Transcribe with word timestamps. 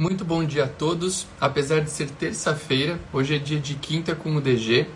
Muito 0.00 0.24
bom 0.24 0.42
dia 0.42 0.64
a 0.64 0.66
todos. 0.66 1.26
Apesar 1.38 1.82
de 1.82 1.90
ser 1.90 2.08
terça-feira, 2.08 2.98
hoje 3.12 3.36
é 3.36 3.38
dia 3.38 3.60
de 3.60 3.74
quinta 3.74 4.14
com 4.14 4.34
o 4.34 4.40
DG 4.40 4.86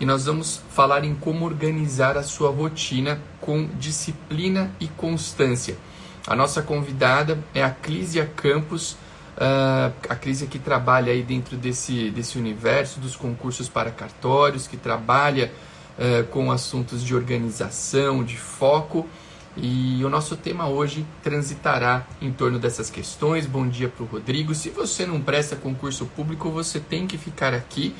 e 0.00 0.06
nós 0.06 0.24
vamos 0.24 0.62
falar 0.70 1.04
em 1.04 1.14
como 1.14 1.44
organizar 1.44 2.16
a 2.16 2.22
sua 2.22 2.48
rotina 2.48 3.20
com 3.42 3.68
disciplina 3.78 4.70
e 4.80 4.88
constância. 4.88 5.76
A 6.26 6.34
nossa 6.34 6.62
convidada 6.62 7.38
é 7.54 7.62
a 7.62 7.68
Clísia 7.68 8.24
Campos, 8.34 8.92
uh, 9.36 9.92
a 10.08 10.16
Clísia 10.16 10.46
que 10.46 10.58
trabalha 10.58 11.12
aí 11.12 11.22
dentro 11.22 11.58
desse, 11.58 12.08
desse 12.08 12.38
universo 12.38 13.00
dos 13.00 13.14
concursos 13.14 13.68
para 13.68 13.90
cartórios, 13.90 14.66
que 14.66 14.78
trabalha 14.78 15.52
uh, 15.98 16.24
com 16.28 16.50
assuntos 16.50 17.04
de 17.04 17.14
organização, 17.14 18.24
de 18.24 18.38
foco 18.38 19.06
e 19.56 20.04
o 20.04 20.08
nosso 20.08 20.36
tema 20.36 20.68
hoje 20.68 21.06
transitará 21.22 22.06
em 22.20 22.32
torno 22.32 22.58
dessas 22.58 22.90
questões. 22.90 23.46
Bom 23.46 23.68
dia 23.68 23.88
para 23.88 24.02
o 24.02 24.06
Rodrigo. 24.06 24.54
Se 24.54 24.68
você 24.68 25.06
não 25.06 25.20
presta 25.20 25.54
concurso 25.54 26.06
público, 26.06 26.50
você 26.50 26.80
tem 26.80 27.06
que 27.06 27.16
ficar 27.16 27.54
aqui, 27.54 27.94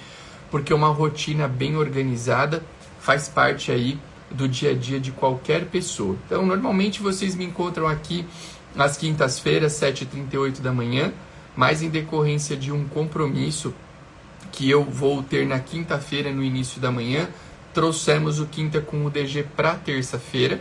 porque 0.50 0.74
uma 0.74 0.88
rotina 0.88 1.46
bem 1.46 1.77
organizada 1.77 2.62
faz 2.98 3.28
parte 3.28 3.70
aí 3.70 3.98
do 4.30 4.48
dia 4.48 4.72
a 4.72 4.74
dia 4.74 4.98
de 4.98 5.12
qualquer 5.12 5.66
pessoa. 5.66 6.16
Então, 6.27 6.44
normalmente 6.44 7.00
vocês 7.00 7.36
me 7.36 7.44
encontram 7.44 7.86
aqui 7.86 8.27
às 8.77 8.96
quintas-feiras, 8.96 9.74
7h38 9.74 10.60
da 10.60 10.72
manhã, 10.72 11.12
mas 11.55 11.82
em 11.82 11.88
decorrência 11.88 12.56
de 12.56 12.72
um 12.72 12.88
compromisso 12.88 13.72
que 14.50 14.68
eu 14.68 14.82
vou 14.82 15.22
ter 15.22 15.46
na 15.46 15.60
quinta-feira, 15.60 16.32
no 16.32 16.42
início 16.42 16.80
da 16.80 16.91
manhã, 16.91 17.28
trouxemos 17.72 18.41
o 18.41 18.46
Quinta 18.46 18.80
com 18.80 19.05
o 19.05 19.10
DG 19.10 19.44
para 19.56 19.74
terça-feira 19.74 20.60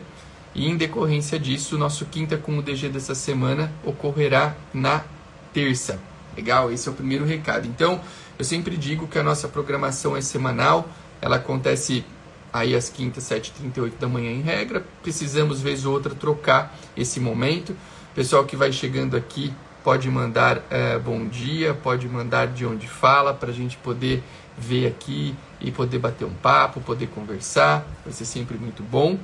e 0.55 0.67
em 0.67 0.77
decorrência 0.77 1.39
disso, 1.39 1.77
nosso 1.77 2.05
quinta 2.05 2.37
com 2.37 2.57
o 2.57 2.61
DG 2.61 2.89
dessa 2.89 3.15
semana 3.15 3.71
ocorrerá 3.83 4.55
na 4.73 5.03
terça. 5.51 5.99
Legal? 6.35 6.71
Esse 6.71 6.87
é 6.87 6.91
o 6.91 6.95
primeiro 6.95 7.25
recado. 7.25 7.67
Então, 7.67 7.99
eu 8.37 8.45
sempre 8.45 8.77
digo 8.77 9.07
que 9.07 9.17
a 9.17 9.23
nossa 9.23 9.47
programação 9.47 10.15
é 10.15 10.21
semanal, 10.21 10.87
ela 11.21 11.37
acontece 11.37 12.05
aí 12.51 12.75
às 12.75 12.89
quintas, 12.89 13.23
7h38 13.23 13.93
da 13.99 14.07
manhã 14.07 14.31
em 14.31 14.41
regra. 14.41 14.85
Precisamos, 15.01 15.61
vez 15.61 15.85
ou 15.85 15.93
outra, 15.93 16.13
trocar 16.13 16.75
esse 16.95 17.19
momento. 17.19 17.75
Pessoal 18.13 18.45
que 18.45 18.55
vai 18.55 18.71
chegando 18.71 19.17
aqui 19.17 19.51
pode 19.83 20.09
mandar 20.09 20.61
é, 20.69 20.97
bom 20.97 21.25
dia, 21.27 21.73
pode 21.73 22.07
mandar 22.07 22.47
de 22.47 22.65
onde 22.65 22.87
fala, 22.87 23.33
para 23.33 23.49
a 23.49 23.53
gente 23.53 23.75
poder 23.77 24.23
ver 24.57 24.87
aqui 24.87 25.35
e 25.59 25.71
poder 25.71 25.99
bater 25.99 26.25
um 26.25 26.33
papo, 26.33 26.79
poder 26.79 27.07
conversar. 27.07 27.85
Vai 28.03 28.13
ser 28.13 28.25
sempre 28.25 28.57
muito 28.57 28.83
bom. 28.83 29.17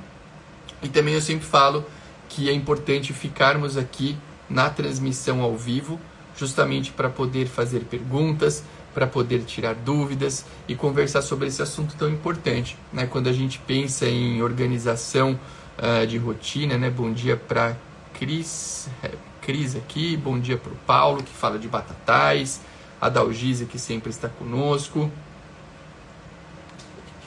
E 0.82 0.88
também 0.88 1.14
eu 1.14 1.20
sempre 1.20 1.46
falo 1.46 1.84
que 2.28 2.48
é 2.48 2.52
importante 2.52 3.12
ficarmos 3.12 3.76
aqui 3.76 4.16
na 4.48 4.70
transmissão 4.70 5.42
ao 5.42 5.56
vivo, 5.56 6.00
justamente 6.36 6.90
para 6.90 7.08
poder 7.08 7.46
fazer 7.46 7.80
perguntas, 7.80 8.64
para 8.94 9.06
poder 9.06 9.44
tirar 9.44 9.74
dúvidas 9.74 10.44
e 10.66 10.74
conversar 10.74 11.22
sobre 11.22 11.48
esse 11.48 11.62
assunto 11.62 11.94
tão 11.96 12.08
importante. 12.08 12.76
Né? 12.92 13.06
Quando 13.06 13.28
a 13.28 13.32
gente 13.32 13.58
pensa 13.58 14.06
em 14.06 14.42
organização 14.42 15.38
uh, 15.78 16.06
de 16.06 16.18
rotina, 16.18 16.76
né? 16.76 16.90
bom 16.90 17.12
dia 17.12 17.36
para 17.36 17.76
Cris, 18.14 18.88
é, 19.02 19.12
Cris 19.40 19.76
aqui, 19.76 20.16
bom 20.16 20.38
dia 20.38 20.56
para 20.56 20.72
o 20.72 20.76
Paulo, 20.86 21.22
que 21.22 21.32
fala 21.32 21.58
de 21.58 21.68
batatais, 21.68 22.60
a 23.00 23.08
Dalgisa, 23.08 23.64
que 23.64 23.78
sempre 23.78 24.10
está 24.10 24.28
conosco. 24.28 25.10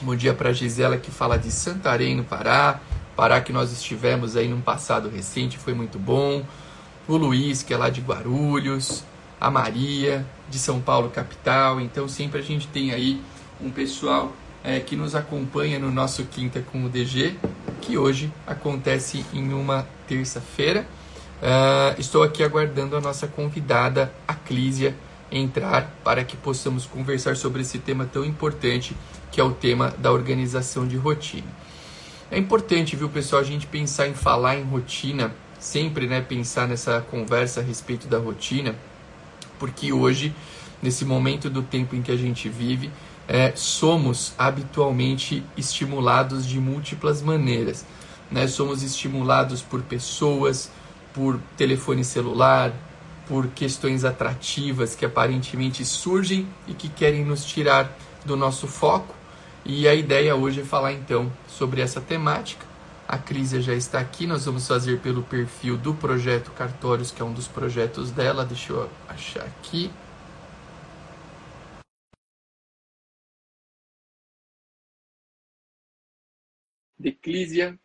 Bom 0.02 0.14
dia 0.14 0.34
para 0.34 0.50
a 0.50 0.52
Gisela, 0.52 0.98
que 0.98 1.10
fala 1.10 1.38
de 1.38 1.50
Santarém, 1.50 2.14
no 2.14 2.24
Pará. 2.24 2.80
Pará 3.16 3.40
que 3.40 3.52
nós 3.52 3.72
estivemos 3.72 4.36
aí 4.36 4.48
num 4.48 4.60
passado 4.60 5.08
recente, 5.08 5.58
foi 5.58 5.74
muito 5.74 5.98
bom. 5.98 6.44
O 7.06 7.16
Luiz, 7.16 7.62
que 7.62 7.72
é 7.72 7.76
lá 7.76 7.90
de 7.90 8.00
Guarulhos, 8.00 9.04
a 9.40 9.50
Maria, 9.50 10.26
de 10.48 10.58
São 10.58 10.80
Paulo 10.80 11.10
capital. 11.10 11.80
Então 11.80 12.08
sempre 12.08 12.40
a 12.40 12.42
gente 12.42 12.66
tem 12.68 12.92
aí 12.92 13.20
um 13.60 13.70
pessoal 13.70 14.32
é, 14.64 14.80
que 14.80 14.96
nos 14.96 15.14
acompanha 15.14 15.78
no 15.78 15.90
nosso 15.90 16.24
Quinta 16.24 16.60
com 16.60 16.84
o 16.84 16.88
DG, 16.88 17.36
que 17.80 17.98
hoje 17.98 18.32
acontece 18.46 19.24
em 19.32 19.52
uma 19.52 19.86
terça-feira. 20.08 20.86
Uh, 21.42 22.00
estou 22.00 22.22
aqui 22.22 22.42
aguardando 22.42 22.96
a 22.96 23.00
nossa 23.00 23.26
convidada, 23.26 24.10
a 24.26 24.32
Clísia, 24.34 24.96
entrar 25.30 25.94
para 26.02 26.24
que 26.24 26.36
possamos 26.36 26.86
conversar 26.86 27.36
sobre 27.36 27.60
esse 27.60 27.78
tema 27.78 28.08
tão 28.10 28.24
importante 28.24 28.96
que 29.30 29.40
é 29.40 29.44
o 29.44 29.50
tema 29.50 29.92
da 29.98 30.10
organização 30.10 30.86
de 30.86 30.96
rotina. 30.96 31.48
É 32.30 32.38
importante, 32.38 32.96
viu, 32.96 33.08
pessoal, 33.08 33.42
a 33.42 33.44
gente 33.44 33.66
pensar 33.66 34.08
em 34.08 34.14
falar 34.14 34.56
em 34.56 34.64
rotina, 34.64 35.34
sempre, 35.58 36.06
né, 36.06 36.20
pensar 36.20 36.66
nessa 36.66 37.00
conversa 37.00 37.60
a 37.60 37.62
respeito 37.62 38.08
da 38.08 38.18
rotina, 38.18 38.74
porque 39.58 39.92
hoje, 39.92 40.34
nesse 40.82 41.04
momento 41.04 41.50
do 41.50 41.62
tempo 41.62 41.94
em 41.94 42.02
que 42.02 42.10
a 42.10 42.16
gente 42.16 42.48
vive, 42.48 42.90
é, 43.28 43.52
somos 43.54 44.34
habitualmente 44.38 45.44
estimulados 45.56 46.46
de 46.46 46.58
múltiplas 46.58 47.22
maneiras. 47.22 47.84
Né? 48.30 48.46
Somos 48.46 48.82
estimulados 48.82 49.62
por 49.62 49.82
pessoas, 49.82 50.70
por 51.12 51.38
telefone 51.56 52.04
celular, 52.04 52.72
por 53.28 53.48
questões 53.48 54.04
atrativas 54.04 54.94
que 54.94 55.04
aparentemente 55.04 55.84
surgem 55.84 56.46
e 56.66 56.74
que 56.74 56.88
querem 56.88 57.24
nos 57.24 57.44
tirar 57.44 57.96
do 58.24 58.36
nosso 58.36 58.66
foco 58.66 59.14
e 59.64 59.88
a 59.88 59.94
ideia 59.94 60.36
hoje 60.36 60.60
é 60.60 60.64
falar 60.64 60.92
então 60.92 61.32
sobre 61.48 61.80
essa 61.80 62.00
temática. 62.00 62.66
A 63.08 63.18
Crísia 63.18 63.60
já 63.60 63.74
está 63.74 64.00
aqui, 64.00 64.26
nós 64.26 64.44
vamos 64.44 64.66
fazer 64.66 65.00
pelo 65.00 65.22
perfil 65.22 65.76
do 65.76 65.94
projeto 65.94 66.50
Cartórios, 66.52 67.10
que 67.10 67.22
é 67.22 67.24
um 67.24 67.32
dos 67.32 67.48
projetos 67.48 68.10
dela. 68.10 68.44
Deixa 68.44 68.72
eu 68.72 68.90
achar 69.08 69.44
aqui. 69.44 69.90
De 76.98 77.12
Clísia. 77.12 77.78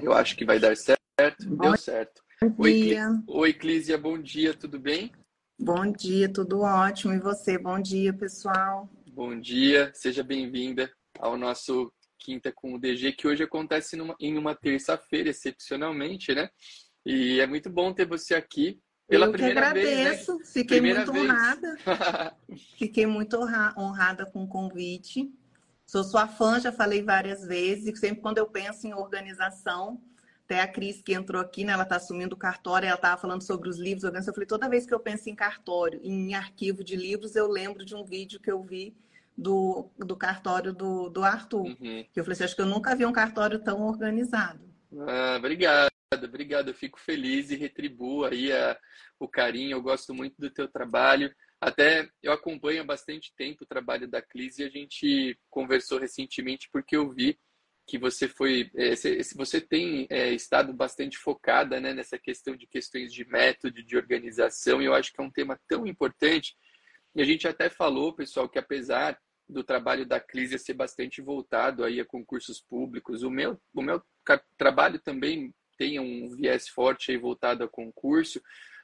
Eu 0.00 0.12
acho 0.12 0.36
que 0.36 0.44
vai 0.44 0.58
dar 0.58 0.76
certo. 0.76 0.98
Deu 1.56 1.76
certo. 1.76 2.22
Bom 2.42 2.64
dia. 2.64 3.08
Oi, 3.26 3.52
Clísia, 3.52 3.98
bom 3.98 4.20
dia, 4.20 4.54
tudo 4.54 4.78
bem? 4.78 5.10
Bom 5.60 5.90
dia, 5.90 6.32
tudo 6.32 6.60
ótimo. 6.60 7.12
E 7.12 7.18
você? 7.18 7.58
Bom 7.58 7.80
dia, 7.80 8.12
pessoal. 8.12 8.88
Bom 9.08 9.38
dia, 9.38 9.90
seja 9.92 10.22
bem-vinda 10.22 10.88
ao 11.18 11.36
nosso 11.36 11.92
Quinta 12.16 12.52
com 12.52 12.74
o 12.74 12.78
DG, 12.78 13.12
que 13.12 13.26
hoje 13.26 13.42
acontece 13.42 13.96
numa, 13.96 14.14
em 14.20 14.38
uma 14.38 14.54
terça-feira, 14.54 15.30
excepcionalmente, 15.30 16.32
né? 16.32 16.48
E 17.04 17.40
é 17.40 17.46
muito 17.46 17.68
bom 17.68 17.92
ter 17.92 18.06
você 18.06 18.36
aqui 18.36 18.80
pela 19.08 19.26
Eu 19.26 19.32
primeira 19.32 19.60
que 19.60 19.66
agradeço, 19.66 20.38
vez. 20.38 20.46
Né? 20.46 20.52
fiquei 20.52 20.78
primeira 20.78 21.04
muito 21.04 21.12
vez. 21.12 21.24
honrada. 21.24 21.76
fiquei 22.78 23.06
muito 23.06 23.36
honrada 23.76 24.26
com 24.26 24.44
o 24.44 24.48
convite. 24.48 25.28
Sou 25.84 26.04
sua 26.04 26.28
fã, 26.28 26.60
já 26.60 26.70
falei 26.70 27.02
várias 27.02 27.44
vezes, 27.44 27.98
sempre 27.98 28.22
quando 28.22 28.38
eu 28.38 28.46
penso 28.46 28.86
em 28.86 28.94
organização, 28.94 30.00
até 30.48 30.62
a 30.62 30.66
Cris 30.66 31.02
que 31.02 31.12
entrou 31.12 31.42
aqui, 31.42 31.62
né? 31.62 31.74
Ela 31.74 31.82
está 31.82 31.96
assumindo 31.96 32.34
o 32.34 32.38
cartório, 32.38 32.86
ela 32.86 32.96
estava 32.96 33.20
falando 33.20 33.42
sobre 33.42 33.68
os 33.68 33.78
livros. 33.78 34.02
Eu 34.02 34.32
falei, 34.32 34.46
toda 34.46 34.68
vez 34.68 34.86
que 34.86 34.94
eu 34.94 34.98
penso 34.98 35.28
em 35.28 35.34
cartório, 35.34 36.00
em 36.02 36.34
arquivo 36.34 36.82
de 36.82 36.96
livros, 36.96 37.36
eu 37.36 37.46
lembro 37.46 37.84
de 37.84 37.94
um 37.94 38.02
vídeo 38.02 38.40
que 38.40 38.50
eu 38.50 38.62
vi 38.62 38.96
do, 39.36 39.90
do 39.98 40.16
cartório 40.16 40.72
do, 40.72 41.10
do 41.10 41.22
Arthur. 41.22 41.66
Uhum. 41.66 42.04
Que 42.10 42.18
eu 42.18 42.24
falei 42.24 42.32
assim, 42.32 42.44
acho 42.44 42.56
que 42.56 42.62
eu 42.62 42.66
nunca 42.66 42.96
vi 42.96 43.04
um 43.04 43.12
cartório 43.12 43.58
tão 43.58 43.82
organizado. 43.86 44.60
Ah, 45.06 45.36
obrigado, 45.36 45.90
obrigado. 46.24 46.68
Eu 46.68 46.74
fico 46.74 46.98
feliz 46.98 47.50
e 47.50 47.56
retribuo 47.56 48.24
aí 48.24 48.50
a, 48.50 48.74
o 49.20 49.28
carinho. 49.28 49.72
Eu 49.72 49.82
gosto 49.82 50.14
muito 50.14 50.34
do 50.38 50.48
teu 50.48 50.66
trabalho. 50.66 51.30
Até 51.60 52.08
eu 52.22 52.32
acompanho 52.32 52.80
há 52.80 52.84
bastante 52.84 53.34
tempo 53.36 53.64
o 53.64 53.68
trabalho 53.68 54.08
da 54.08 54.22
Clis 54.22 54.58
e 54.58 54.64
a 54.64 54.70
gente 54.70 55.38
conversou 55.50 55.98
recentemente 55.98 56.70
porque 56.72 56.96
eu 56.96 57.10
vi 57.10 57.38
que 57.88 57.98
você 57.98 58.28
foi, 58.28 58.70
é, 58.76 58.92
você 59.34 59.60
tem 59.62 60.06
é, 60.10 60.30
estado 60.34 60.74
bastante 60.74 61.16
focada 61.16 61.80
né, 61.80 61.94
nessa 61.94 62.18
questão 62.18 62.54
de 62.54 62.66
questões 62.66 63.12
de 63.12 63.24
método, 63.24 63.82
de 63.82 63.96
organização, 63.96 64.82
e 64.82 64.84
eu 64.84 64.94
acho 64.94 65.10
que 65.10 65.20
é 65.20 65.24
um 65.24 65.30
tema 65.30 65.58
tão 65.66 65.86
importante. 65.86 66.54
E 67.16 67.22
a 67.22 67.24
gente 67.24 67.48
até 67.48 67.70
falou, 67.70 68.12
pessoal, 68.12 68.46
que 68.46 68.58
apesar 68.58 69.18
do 69.48 69.64
trabalho 69.64 70.04
da 70.04 70.20
Clísia 70.20 70.58
ser 70.58 70.74
bastante 70.74 71.22
voltado 71.22 71.82
aí 71.82 71.98
a 71.98 72.04
concursos 72.04 72.60
públicos, 72.60 73.22
o 73.22 73.30
meu, 73.30 73.58
o 73.72 73.80
meu 73.80 74.02
trabalho 74.58 74.98
também 74.98 75.54
tem 75.78 75.98
um 75.98 76.28
viés 76.36 76.68
forte 76.68 77.10
aí 77.10 77.16
voltado 77.16 77.64
a 77.64 77.68
concurso, 77.68 78.38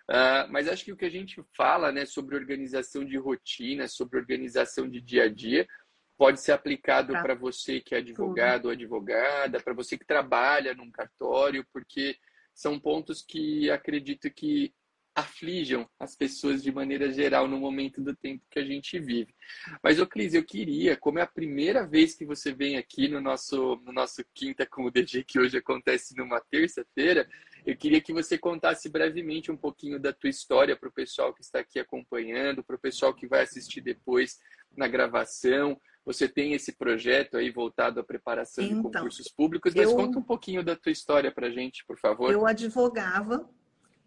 uh, 0.08 0.50
mas 0.50 0.66
acho 0.66 0.82
que 0.82 0.92
o 0.92 0.96
que 0.96 1.04
a 1.04 1.10
gente 1.10 1.44
fala 1.54 1.92
né, 1.92 2.06
sobre 2.06 2.36
organização 2.36 3.04
de 3.04 3.18
rotina, 3.18 3.86
sobre 3.86 4.18
organização 4.18 4.88
de 4.88 5.02
dia 5.02 5.24
a 5.24 5.28
dia, 5.28 5.68
pode 6.16 6.40
ser 6.40 6.52
aplicado 6.52 7.12
tá. 7.12 7.22
para 7.22 7.34
você 7.34 7.80
que 7.80 7.94
é 7.94 7.98
advogado 7.98 8.66
ou 8.66 8.70
advogada, 8.70 9.60
para 9.60 9.74
você 9.74 9.98
que 9.98 10.06
trabalha 10.06 10.74
num 10.74 10.90
cartório, 10.90 11.66
porque 11.72 12.16
são 12.54 12.78
pontos 12.78 13.22
que 13.22 13.70
acredito 13.70 14.30
que 14.30 14.72
aflijam 15.14 15.88
as 15.98 16.16
pessoas 16.16 16.60
de 16.60 16.72
maneira 16.72 17.10
geral 17.12 17.46
no 17.46 17.56
momento 17.56 18.02
do 18.02 18.16
tempo 18.16 18.44
que 18.50 18.58
a 18.58 18.64
gente 18.64 18.98
vive. 18.98 19.32
Mas, 19.80 20.00
ô 20.00 20.06
Clis, 20.06 20.34
eu 20.34 20.44
queria, 20.44 20.96
como 20.96 21.20
é 21.20 21.22
a 21.22 21.26
primeira 21.26 21.86
vez 21.86 22.16
que 22.16 22.24
você 22.24 22.52
vem 22.52 22.76
aqui 22.76 23.06
no 23.06 23.20
nosso, 23.20 23.76
no 23.84 23.92
nosso 23.92 24.24
Quinta 24.34 24.66
com 24.66 24.84
o 24.84 24.90
DG, 24.90 25.22
que 25.22 25.38
hoje 25.38 25.56
acontece 25.56 26.16
numa 26.16 26.40
terça-feira, 26.40 27.28
eu 27.64 27.76
queria 27.76 28.00
que 28.00 28.12
você 28.12 28.36
contasse 28.36 28.88
brevemente 28.88 29.52
um 29.52 29.56
pouquinho 29.56 30.00
da 30.00 30.12
tua 30.12 30.28
história 30.28 30.76
para 30.76 30.88
o 30.88 30.92
pessoal 30.92 31.32
que 31.32 31.42
está 31.42 31.60
aqui 31.60 31.78
acompanhando, 31.78 32.64
para 32.64 32.76
o 32.76 32.80
pessoal 32.80 33.14
que 33.14 33.26
vai 33.26 33.42
assistir 33.42 33.80
depois 33.80 34.40
na 34.76 34.88
gravação. 34.88 35.80
Você 36.04 36.28
tem 36.28 36.52
esse 36.52 36.72
projeto 36.72 37.38
aí 37.38 37.50
voltado 37.50 37.98
à 37.98 38.04
preparação 38.04 38.62
então, 38.62 38.76
de 38.76 38.82
concursos 38.82 39.26
públicos, 39.28 39.74
mas 39.74 39.88
eu, 39.88 39.96
conta 39.96 40.18
um 40.18 40.22
pouquinho 40.22 40.62
da 40.62 40.76
tua 40.76 40.92
história 40.92 41.32
para 41.32 41.46
a 41.46 41.50
gente, 41.50 41.82
por 41.86 41.98
favor. 41.98 42.30
Eu 42.30 42.46
advogava 42.46 43.48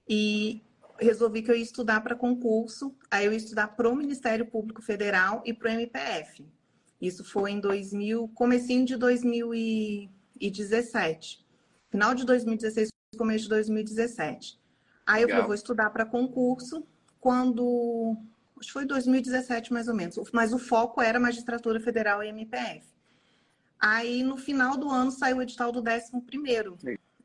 e 0.08 0.62
resolvi 1.00 1.42
que 1.42 1.50
eu 1.50 1.56
ia 1.56 1.64
estudar 1.64 2.02
para 2.02 2.16
concurso, 2.16 2.96
aí 3.10 3.26
eu 3.26 3.32
ia 3.32 3.38
estudar 3.38 3.70
para 3.70 3.90
o 3.90 3.96
Ministério 3.96 4.46
Público 4.46 4.80
Federal 4.82 5.42
e 5.46 5.54
para 5.54 5.70
o 5.70 5.72
MPF. 5.74 6.46
Isso 7.02 7.24
foi 7.24 7.52
em 7.52 7.60
2000, 7.60 8.28
comecinho 8.30 8.86
de 8.86 8.96
2017. 8.96 11.44
Final 11.90 12.14
de 12.14 12.24
2016, 12.26 12.90
começo 13.18 13.44
de 13.44 13.50
2017. 13.50 14.60
Aí 15.06 15.22
Legal. 15.22 15.30
eu 15.30 15.32
falei, 15.36 15.46
vou 15.46 15.56
estudar 15.56 15.90
para 15.90 16.06
concurso 16.06 16.86
quando 17.20 18.16
acho 18.60 18.68
que 18.68 18.74
foi 18.74 18.86
2017 18.86 19.72
mais 19.72 19.88
ou 19.88 19.96
menos, 19.96 20.18
mas 20.32 20.54
o 20.54 20.58
foco 20.58 21.02
era 21.02 21.20
magistratura 21.20 21.80
federal 21.80 22.24
e 22.24 22.30
MPF. 22.30 22.86
Aí 23.80 24.24
no 24.24 24.38
final 24.38 24.78
do 24.78 24.90
ano 24.90 25.12
saiu 25.12 25.38
o 25.38 25.42
edital 25.42 25.72
do 25.72 25.80
11 25.80 26.22
primeiro. 26.26 26.78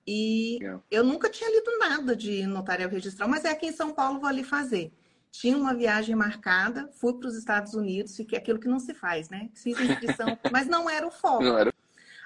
E 0.06 0.58
eu 0.90 1.04
nunca 1.04 1.30
tinha 1.30 1.50
lido 1.50 1.78
nada 1.78 2.14
de 2.16 2.46
notarial 2.46 2.90
registral, 2.90 3.28
mas 3.28 3.44
é 3.44 3.50
aqui 3.50 3.66
em 3.66 3.72
São 3.72 3.92
Paulo, 3.92 4.20
vou 4.20 4.28
ali 4.28 4.42
fazer. 4.42 4.92
Tinha 5.30 5.56
uma 5.56 5.72
viagem 5.72 6.14
marcada, 6.14 6.90
fui 6.92 7.14
para 7.14 7.28
os 7.28 7.36
Estados 7.36 7.72
Unidos, 7.72 8.16
fiquei 8.16 8.38
aquilo 8.38 8.58
que 8.58 8.68
não 8.68 8.78
se 8.78 8.92
faz, 8.92 9.30
né? 9.30 9.48
Fiz 9.54 9.78
inscrição, 9.80 10.26
mas 10.52 10.66
não 10.66 10.90
era 10.90 11.06
o 11.06 11.10
foco. 11.10 11.42
Não 11.42 11.56
era 11.56 11.72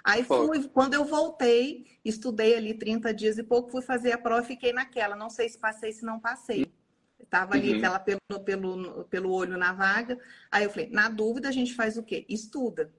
Aí 0.06 0.22
fui, 0.22 0.62
quando 0.68 0.94
eu 0.94 1.04
voltei, 1.04 1.84
estudei 2.04 2.54
ali 2.54 2.74
30 2.74 3.12
dias 3.12 3.38
e 3.38 3.42
pouco, 3.42 3.72
fui 3.72 3.82
fazer 3.82 4.12
a 4.12 4.18
prova 4.18 4.42
e 4.42 4.46
fiquei 4.46 4.72
naquela. 4.72 5.16
Não 5.16 5.28
sei 5.28 5.48
se 5.48 5.58
passei, 5.58 5.90
se 5.90 6.04
não 6.04 6.20
passei. 6.20 6.72
Estava 7.26 7.54
ali 7.54 7.74
uhum. 7.74 8.02
pelo, 8.04 8.40
pelo, 8.40 9.04
pelo 9.04 9.32
olho 9.32 9.58
na 9.58 9.72
vaga. 9.72 10.18
Aí 10.50 10.64
eu 10.64 10.70
falei, 10.70 10.88
na 10.90 11.08
dúvida 11.08 11.48
a 11.48 11.52
gente 11.52 11.74
faz 11.74 11.98
o 11.98 12.02
quê? 12.02 12.24
Estuda. 12.28 12.90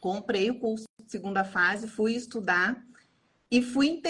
Comprei 0.00 0.50
o 0.50 0.58
curso 0.58 0.84
de 0.98 1.10
segunda 1.10 1.44
fase, 1.44 1.88
fui 1.88 2.14
estudar. 2.14 2.84
E 3.50 3.62
fui 3.62 4.00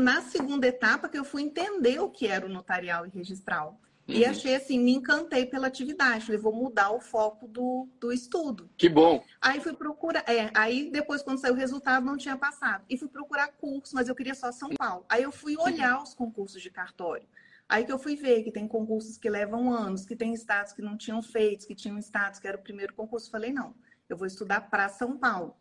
na 0.00 0.22
segunda 0.22 0.66
etapa 0.66 1.08
que 1.08 1.18
eu 1.18 1.24
fui 1.24 1.42
entender 1.42 2.00
o 2.00 2.10
que 2.10 2.26
era 2.26 2.44
o 2.46 2.48
notarial 2.48 3.06
e 3.06 3.10
registral. 3.10 3.80
Uhum. 4.06 4.16
E 4.16 4.24
achei 4.24 4.54
assim, 4.54 4.78
me 4.78 4.92
encantei 4.92 5.46
pela 5.46 5.66
atividade. 5.66 6.26
Falei, 6.26 6.40
vou 6.40 6.52
mudar 6.52 6.90
o 6.90 7.00
foco 7.00 7.46
do, 7.46 7.88
do 7.98 8.12
estudo. 8.12 8.70
Que 8.76 8.88
bom. 8.88 9.24
Aí 9.40 9.60
fui 9.60 9.72
procurar. 9.72 10.24
É, 10.26 10.50
aí 10.54 10.90
depois, 10.90 11.22
quando 11.22 11.38
saiu 11.38 11.54
o 11.54 11.56
resultado, 11.56 12.04
não 12.04 12.16
tinha 12.16 12.36
passado. 12.36 12.84
E 12.88 12.98
fui 12.98 13.08
procurar 13.08 13.48
curso, 13.48 13.94
mas 13.94 14.08
eu 14.08 14.14
queria 14.14 14.34
só 14.34 14.52
São 14.52 14.70
Paulo. 14.70 15.04
Aí 15.08 15.22
eu 15.22 15.32
fui 15.32 15.56
olhar 15.58 16.02
os 16.02 16.14
concursos 16.14 16.60
de 16.60 16.70
cartório. 16.70 17.26
Aí 17.68 17.84
que 17.84 17.92
eu 17.92 17.98
fui 17.98 18.14
ver 18.14 18.42
que 18.42 18.52
tem 18.52 18.68
concursos 18.68 19.16
que 19.16 19.28
levam 19.28 19.72
anos, 19.72 20.04
que 20.04 20.14
tem 20.14 20.34
estados 20.34 20.72
que 20.72 20.82
não 20.82 20.96
tinham 20.96 21.22
feito, 21.22 21.66
que 21.66 21.74
tinham 21.74 21.98
estados 21.98 22.38
que 22.38 22.46
era 22.46 22.58
o 22.58 22.62
primeiro 22.62 22.94
concurso. 22.94 23.30
Falei, 23.30 23.52
não, 23.52 23.74
eu 24.08 24.16
vou 24.16 24.26
estudar 24.26 24.68
para 24.70 24.88
São 24.88 25.16
Paulo. 25.16 25.56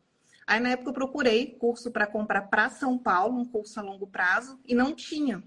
Aí 0.45 0.59
na 0.59 0.69
época 0.69 0.89
eu 0.89 0.93
procurei 0.93 1.55
curso 1.57 1.89
para 1.91 2.05
comprar 2.05 2.43
para 2.43 2.69
São 2.69 2.97
Paulo, 2.97 3.39
um 3.39 3.45
curso 3.45 3.79
a 3.79 3.83
longo 3.83 4.05
prazo, 4.05 4.59
e 4.65 4.75
não 4.75 4.93
tinha. 4.93 5.41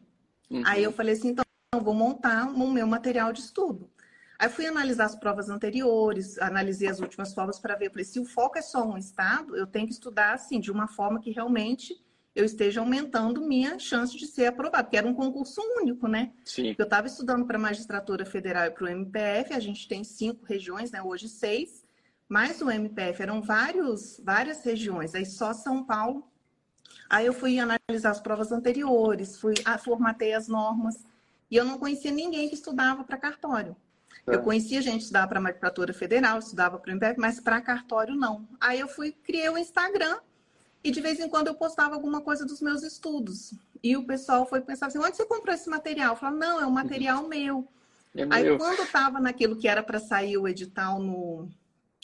Uhum. 0.51 0.63
Aí 0.65 0.83
eu 0.83 0.93
falei 0.93 1.15
assim, 1.15 1.29
então 1.29 1.45
vou 1.83 1.95
montar 1.95 2.47
o 2.49 2.71
meu 2.71 2.87
material 2.87 3.33
de 3.33 3.41
estudo. 3.41 3.91
Aí 4.39 4.49
fui 4.49 4.67
analisar 4.67 5.05
as 5.07 5.15
provas 5.15 5.49
anteriores, 5.49 6.39
analisei 6.39 6.89
as 6.89 7.01
últimas 7.01 7.35
provas 7.35 7.59
para 7.59 7.75
ver, 7.75 7.91
falei, 7.91 8.05
se 8.05 8.21
o 8.21 8.25
foco 8.25 8.59
é 8.59 8.63
só 8.63 8.87
um 8.87 8.99
estado, 8.99 9.57
eu 9.57 9.67
tenho 9.67 9.87
que 9.87 9.93
estudar 9.93 10.35
assim, 10.35 10.61
de 10.61 10.71
uma 10.71 10.89
forma 10.89 11.21
que 11.21 11.31
realmente 11.31 11.95
eu 12.37 12.45
esteja 12.45 12.81
aumentando 12.81 13.41
minha 13.41 13.79
chance 13.79 14.15
de 14.15 14.27
ser 14.27 14.45
aprovado, 14.45 14.85
porque 14.85 14.99
era 14.99 15.09
um 15.09 15.15
concurso 15.15 15.59
único, 15.81 16.07
né? 16.07 16.33
Sim. 16.45 16.75
Eu 16.77 16.85
estava 16.85 17.07
estudando 17.07 17.47
para 17.47 17.57
a 17.57 17.61
magistratura 17.61 18.27
federal 18.27 18.67
e 18.67 18.71
para 18.71 18.85
o 18.85 18.89
MPF, 18.89 19.55
a 19.55 19.59
gente 19.59 19.89
tem 19.89 20.05
cinco 20.05 20.45
regiões, 20.45 20.91
né? 20.91 21.03
Hoje 21.03 21.31
seis, 21.31 21.83
mais 22.29 22.61
o 22.61 22.71
MPF, 22.71 23.23
eram 23.23 23.41
vários, 23.41 24.21
várias 24.23 24.63
regiões, 24.63 25.15
aí 25.15 25.25
só 25.25 25.55
São 25.55 25.83
Paulo. 25.83 26.31
Aí 27.09 27.25
eu 27.25 27.33
fui 27.33 27.59
analisar 27.59 28.11
as 28.11 28.21
provas 28.21 28.53
anteriores, 28.53 29.39
fui, 29.41 29.55
ah, 29.65 29.79
formatei 29.79 30.35
as 30.35 30.47
normas, 30.47 31.07
e 31.51 31.57
eu 31.57 31.65
não 31.65 31.79
conhecia 31.79 32.11
ninguém 32.11 32.51
que 32.51 32.55
estudava 32.55 33.03
para 33.03 33.17
cartório. 33.17 33.75
É. 34.27 34.35
Eu 34.35 34.43
conhecia 34.43 34.83
gente 34.83 34.99
que 34.99 35.03
estudava 35.05 35.29
para 35.29 35.39
a 35.39 35.43
magistratura 35.43 35.95
federal, 35.95 36.39
estudava 36.39 36.79
para 36.79 36.91
o 36.91 36.93
MPF, 36.93 37.19
mas 37.19 37.41
para 37.41 37.63
cartório 37.63 38.15
não. 38.15 38.47
Aí 38.61 38.79
eu 38.79 38.89
fui, 38.89 39.13
criei 39.13 39.49
o 39.49 39.57
Instagram 39.57 40.19
e 40.87 40.91
de 40.93 41.01
vez 41.01 41.19
em 41.19 41.29
quando 41.29 41.49
eu 41.49 41.55
postava 41.57 41.97
alguma 41.97 42.21
coisa 42.21 42.47
dos 42.47 42.61
meus 42.61 42.85
estudos. 42.85 43.53
E 43.83 43.97
o 43.97 44.05
pessoal 44.05 44.47
foi 44.47 44.61
pensar 44.61 44.87
assim, 44.87 44.99
onde 44.99 45.17
você 45.17 45.27
comprou 45.27 45.53
esse 45.53 45.69
material? 45.69 46.13
Eu 46.13 46.17
falava, 46.17 46.39
não, 46.39 46.61
é 46.61 46.67
um 46.67 46.71
material 46.71 47.25
uhum. 47.25 47.29
meu. 47.29 47.69
É 48.15 48.25
Aí 48.31 48.45
meu. 48.45 48.57
quando 48.57 48.85
estava 48.85 49.19
naquilo 49.19 49.57
que 49.57 49.67
era 49.67 49.83
para 49.83 49.99
sair 49.99 50.39
o 50.39 50.47
edital 50.47 51.01
no 51.01 51.49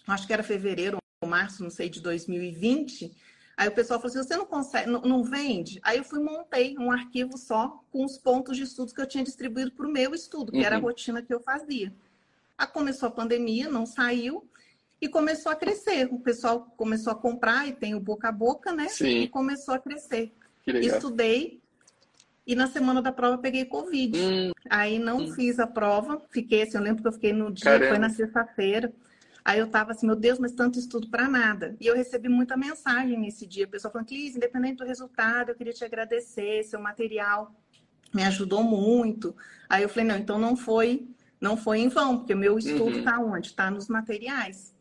acho 0.09 0.27
que 0.27 0.33
era 0.33 0.43
fevereiro 0.43 0.99
ou 1.21 1.29
março, 1.29 1.63
não 1.63 1.71
sei, 1.71 1.89
de 1.89 2.01
2020. 2.01 3.15
Aí 3.57 3.69
o 3.69 3.73
pessoal 3.73 4.01
falou 4.01 4.11
assim: 4.11 4.29
você 4.29 4.37
não 4.37 4.47
consegue, 4.47 4.91
não, 4.91 5.01
não 5.03 5.23
vende? 5.23 5.79
Aí 5.85 5.99
eu 5.99 6.05
fui 6.05 6.19
montei 6.19 6.77
um 6.77 6.91
arquivo 6.91 7.39
só 7.39 7.85
com 7.93 8.05
os 8.05 8.19
pontos 8.19 8.57
de 8.57 8.65
estudos 8.65 8.93
que 8.93 9.01
eu 9.01 9.07
tinha 9.07 9.23
distribuído 9.23 9.71
para 9.71 9.87
o 9.87 9.93
meu 9.93 10.13
estudo, 10.13 10.51
que 10.51 10.59
uhum. 10.59 10.65
era 10.65 10.75
a 10.75 10.79
uhum. 10.81 10.87
rotina 10.87 11.23
que 11.23 11.33
eu 11.33 11.39
fazia. 11.39 11.95
Aí 12.59 12.67
começou 12.67 13.09
a 13.09 13.13
pandemia, 13.13 13.69
não 13.69 13.87
saiu, 13.87 14.45
e 15.03 15.09
começou 15.09 15.51
a 15.51 15.57
crescer. 15.57 16.09
O 16.13 16.21
pessoal 16.21 16.73
começou 16.77 17.13
a 17.13 17.17
comprar 17.17 17.67
e 17.67 17.73
tem 17.73 17.93
o 17.97 18.01
boca 18.01 18.29
a 18.29 18.33
boca, 18.33 18.71
né? 18.73 18.89
Sim. 18.89 19.23
E 19.23 19.29
começou 19.29 19.75
a 19.75 19.79
crescer. 19.81 20.33
Estudei 20.65 21.61
e 22.47 22.55
na 22.55 22.69
semana 22.69 23.03
da 23.03 23.11
prova 23.11 23.37
peguei 23.37 23.65
Covid. 23.65 24.17
Hum. 24.17 24.53
Aí 24.71 25.01
não 25.01 25.19
hum. 25.19 25.33
fiz 25.33 25.59
a 25.59 25.67
prova, 25.67 26.23
fiquei 26.31 26.63
assim, 26.63 26.77
eu 26.77 26.83
lembro 26.85 27.03
que 27.03 27.09
eu 27.09 27.13
fiquei 27.13 27.33
no 27.33 27.51
dia, 27.51 27.65
Caramba. 27.65 27.89
foi 27.89 27.99
na 27.99 28.11
sexta-feira. 28.11 28.93
Aí 29.45 29.59
eu 29.59 29.67
tava 29.67 29.91
assim, 29.91 30.07
meu 30.07 30.15
Deus, 30.15 30.39
mas 30.39 30.53
tanto 30.53 30.79
estudo 30.79 31.11
para 31.11 31.29
nada. 31.29 31.77
E 31.81 31.87
eu 31.89 31.97
recebi 31.97 32.29
muita 32.29 32.57
mensagem 32.57 33.19
nesse 33.19 33.45
dia, 33.45 33.65
a 33.65 33.69
pessoa 33.69 33.91
falando, 33.91 34.07
Clis, 34.07 34.37
independente 34.37 34.77
do 34.77 34.85
resultado, 34.85 35.49
eu 35.49 35.57
queria 35.57 35.73
te 35.73 35.85
agradecer, 35.85 36.63
seu 36.63 36.81
material 36.81 37.53
me 38.15 38.23
ajudou 38.23 38.63
muito. 38.63 39.35
Aí 39.69 39.83
eu 39.83 39.89
falei, 39.89 40.05
não, 40.05 40.17
então 40.17 40.39
não 40.39 40.55
foi, 40.55 41.09
não 41.41 41.57
foi 41.57 41.81
em 41.81 41.89
vão, 41.89 42.19
porque 42.19 42.37
meu 42.37 42.57
estudo 42.57 42.99
está 42.99 43.19
uhum. 43.19 43.33
onde? 43.33 43.49
Está 43.49 43.69
nos 43.69 43.89
materiais. 43.89 44.72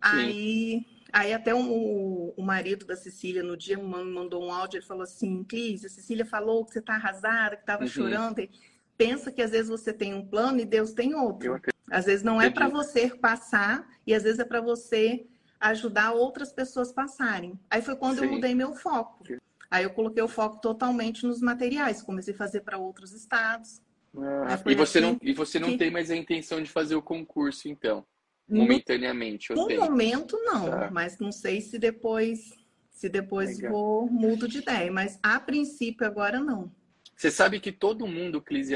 Aí, 0.00 0.86
aí 1.12 1.32
até 1.32 1.54
o, 1.54 2.34
o 2.36 2.42
marido 2.42 2.84
da 2.84 2.96
Cecília, 2.96 3.42
no 3.42 3.56
dia, 3.56 3.78
mandou 3.78 4.44
um 4.44 4.52
áudio, 4.52 4.78
ele 4.78 4.86
falou 4.86 5.02
assim, 5.02 5.42
Clis, 5.44 5.84
a 5.84 5.88
Cecília 5.88 6.24
falou 6.24 6.64
que 6.64 6.72
você 6.72 6.78
está 6.78 6.94
arrasada, 6.94 7.56
que 7.56 7.62
estava 7.62 7.82
uhum. 7.82 7.88
chorando. 7.88 8.40
E 8.40 8.50
pensa 8.96 9.30
que 9.30 9.42
às 9.42 9.50
vezes 9.50 9.68
você 9.68 9.92
tem 9.92 10.14
um 10.14 10.26
plano 10.26 10.60
e 10.60 10.64
Deus 10.64 10.92
tem 10.92 11.14
outro. 11.14 11.60
Às 11.90 12.06
vezes 12.06 12.24
não 12.24 12.40
é 12.40 12.50
para 12.50 12.68
você 12.68 13.14
passar 13.14 13.86
e 14.06 14.14
às 14.14 14.22
vezes 14.22 14.38
é 14.38 14.44
para 14.44 14.60
você 14.60 15.26
ajudar 15.60 16.12
outras 16.12 16.52
pessoas 16.52 16.92
passarem. 16.92 17.58
Aí 17.70 17.80
foi 17.80 17.96
quando 17.96 18.18
Sim. 18.18 18.24
eu 18.24 18.32
mudei 18.32 18.54
meu 18.54 18.74
foco. 18.74 19.24
Aí 19.70 19.84
eu 19.84 19.90
coloquei 19.90 20.22
o 20.22 20.28
foco 20.28 20.60
totalmente 20.60 21.26
nos 21.26 21.40
materiais, 21.40 22.02
comecei 22.02 22.34
a 22.34 22.36
fazer 22.36 22.60
para 22.60 22.78
outros 22.78 23.12
estados. 23.12 23.80
Ah, 24.16 24.60
e 24.66 24.74
você 24.74 24.98
assim 24.98 25.06
não 25.06 25.18
e 25.20 25.34
você 25.34 25.58
não 25.58 25.70
que... 25.70 25.78
tem 25.78 25.90
mais 25.90 26.10
a 26.10 26.16
intenção 26.16 26.62
de 26.62 26.70
fazer 26.70 26.94
o 26.94 27.02
concurso 27.02 27.68
então, 27.68 28.06
momentaneamente? 28.48 29.52
No 29.52 29.68
momento 29.68 30.36
não, 30.44 30.70
tá. 30.70 30.90
mas 30.90 31.18
não 31.18 31.32
sei 31.32 31.60
se 31.60 31.78
depois 31.78 32.54
se 32.90 33.10
depois 33.10 33.58
Legal. 33.58 33.72
vou 33.72 34.10
mudo 34.10 34.48
de 34.48 34.58
ideia, 34.58 34.90
mas 34.90 35.18
a 35.22 35.38
princípio 35.38 36.06
agora 36.06 36.40
não. 36.40 36.74
Você 37.14 37.30
sabe 37.30 37.60
que 37.60 37.70
todo 37.70 38.06
mundo, 38.06 38.40
Clis, 38.40 38.68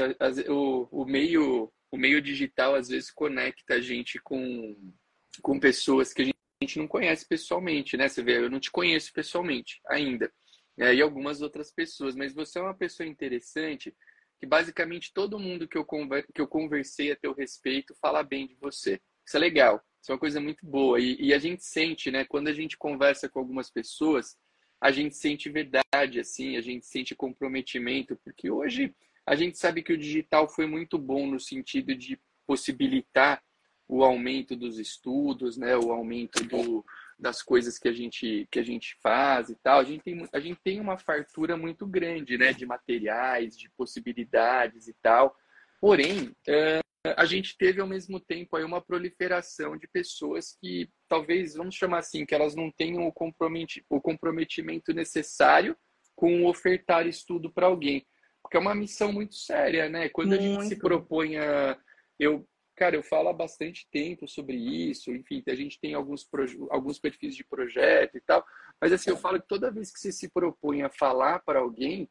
o, 0.47 0.87
o 0.91 1.05
meio 1.05 1.71
o 1.91 1.97
meio 1.97 2.21
digital 2.21 2.73
às 2.73 2.87
vezes 2.87 3.11
conecta 3.11 3.75
a 3.75 3.81
gente 3.81 4.17
com, 4.19 4.93
com 5.41 5.59
pessoas 5.59 6.13
que 6.13 6.21
a 6.21 6.25
gente, 6.25 6.37
a 6.61 6.63
gente 6.63 6.79
não 6.79 6.87
conhece 6.87 7.27
pessoalmente, 7.27 7.97
né? 7.97 8.07
Você 8.07 8.23
vê, 8.23 8.37
eu 8.37 8.49
não 8.49 8.59
te 8.59 8.71
conheço 8.71 9.11
pessoalmente 9.11 9.81
ainda. 9.89 10.31
É, 10.79 10.95
e 10.95 11.01
algumas 11.01 11.41
outras 11.41 11.71
pessoas, 11.71 12.15
mas 12.15 12.33
você 12.33 12.57
é 12.57 12.61
uma 12.61 12.73
pessoa 12.73 13.05
interessante 13.05 13.93
que 14.39 14.47
basicamente 14.47 15.11
todo 15.13 15.37
mundo 15.37 15.67
que 15.67 15.77
eu, 15.77 15.85
conver, 15.85 16.25
que 16.33 16.41
eu 16.41 16.47
conversei 16.47 17.11
a 17.11 17.15
teu 17.15 17.33
respeito 17.33 17.93
fala 18.01 18.23
bem 18.23 18.47
de 18.47 18.55
você. 18.55 18.99
Isso 19.31 19.37
é 19.37 19.39
legal, 19.39 19.81
isso 20.01 20.11
é 20.11 20.13
uma 20.13 20.19
coisa 20.19 20.41
muito 20.41 20.65
boa. 20.65 20.99
E, 20.99 21.15
e 21.17 21.33
a 21.33 21.39
gente 21.39 21.63
sente, 21.63 22.11
né? 22.11 22.25
Quando 22.25 22.49
a 22.49 22.53
gente 22.53 22.77
conversa 22.77 23.29
com 23.29 23.39
algumas 23.39 23.71
pessoas, 23.71 24.37
a 24.81 24.91
gente 24.91 25.15
sente 25.15 25.49
verdade, 25.49 26.19
assim, 26.19 26.57
a 26.57 26.61
gente 26.61 26.85
sente 26.85 27.15
comprometimento, 27.15 28.19
porque 28.25 28.51
hoje 28.51 28.93
a 29.25 29.33
gente 29.33 29.57
sabe 29.57 29.83
que 29.83 29.93
o 29.93 29.97
digital 29.97 30.49
foi 30.49 30.65
muito 30.65 30.97
bom 30.97 31.25
no 31.25 31.39
sentido 31.39 31.95
de 31.95 32.19
possibilitar 32.45 33.41
o 33.87 34.03
aumento 34.03 34.53
dos 34.53 34.77
estudos, 34.77 35.55
né, 35.55 35.77
o 35.77 35.93
aumento 35.93 36.43
do, 36.43 36.83
das 37.17 37.41
coisas 37.41 37.79
que 37.79 37.87
a 37.87 37.93
gente 37.93 38.49
que 38.51 38.59
a 38.59 38.63
gente 38.63 38.97
faz 39.01 39.49
e 39.49 39.55
tal. 39.55 39.79
A 39.79 39.85
gente 39.85 40.03
tem 40.03 40.27
a 40.33 40.39
gente 40.41 40.59
tem 40.61 40.81
uma 40.81 40.97
fartura 40.97 41.55
muito 41.55 41.87
grande, 41.87 42.37
né, 42.37 42.51
de 42.51 42.65
materiais, 42.65 43.57
de 43.57 43.69
possibilidades 43.77 44.89
e 44.89 44.93
tal. 45.01 45.33
Porém, 45.79 46.35
é, 46.45 46.80
a 47.03 47.25
gente 47.25 47.57
teve 47.57 47.81
ao 47.81 47.87
mesmo 47.87 48.19
tempo 48.19 48.55
aí 48.55 48.63
uma 48.63 48.81
proliferação 48.81 49.75
de 49.75 49.87
pessoas 49.87 50.55
que 50.61 50.89
talvez, 51.07 51.55
vamos 51.55 51.75
chamar 51.75 51.99
assim, 51.99 52.25
que 52.25 52.35
elas 52.35 52.55
não 52.55 52.71
tenham 52.71 53.07
o, 53.07 53.11
comprometi 53.11 53.83
o 53.89 53.99
comprometimento 53.99 54.93
necessário 54.93 55.75
com 56.15 56.45
ofertar 56.45 57.07
estudo 57.07 57.51
para 57.51 57.65
alguém. 57.65 58.05
Porque 58.41 58.57
é 58.57 58.59
uma 58.59 58.75
missão 58.75 59.11
muito 59.11 59.35
séria, 59.35 59.89
né? 59.89 60.09
Quando 60.09 60.29
muito. 60.29 60.41
a 60.41 60.43
gente 60.43 60.65
se 60.67 60.75
propõe 60.75 61.37
a. 61.37 61.77
Eu, 62.19 62.47
cara, 62.75 62.95
eu 62.95 63.03
falo 63.03 63.29
há 63.29 63.33
bastante 63.33 63.87
tempo 63.91 64.27
sobre 64.27 64.55
isso, 64.55 65.11
enfim, 65.11 65.43
a 65.47 65.55
gente 65.55 65.79
tem 65.79 65.93
alguns, 65.93 66.27
alguns 66.69 66.99
perfis 66.99 67.35
de 67.35 67.43
projeto 67.43 68.17
e 68.17 68.21
tal, 68.21 68.45
mas 68.79 68.91
assim, 68.91 69.09
eu 69.09 69.17
falo 69.17 69.39
que 69.39 69.47
toda 69.47 69.71
vez 69.71 69.91
que 69.91 69.99
você 69.99 70.11
se 70.11 70.29
propõe 70.29 70.81
a 70.81 70.89
falar 70.89 71.39
para 71.39 71.59
alguém, 71.59 72.09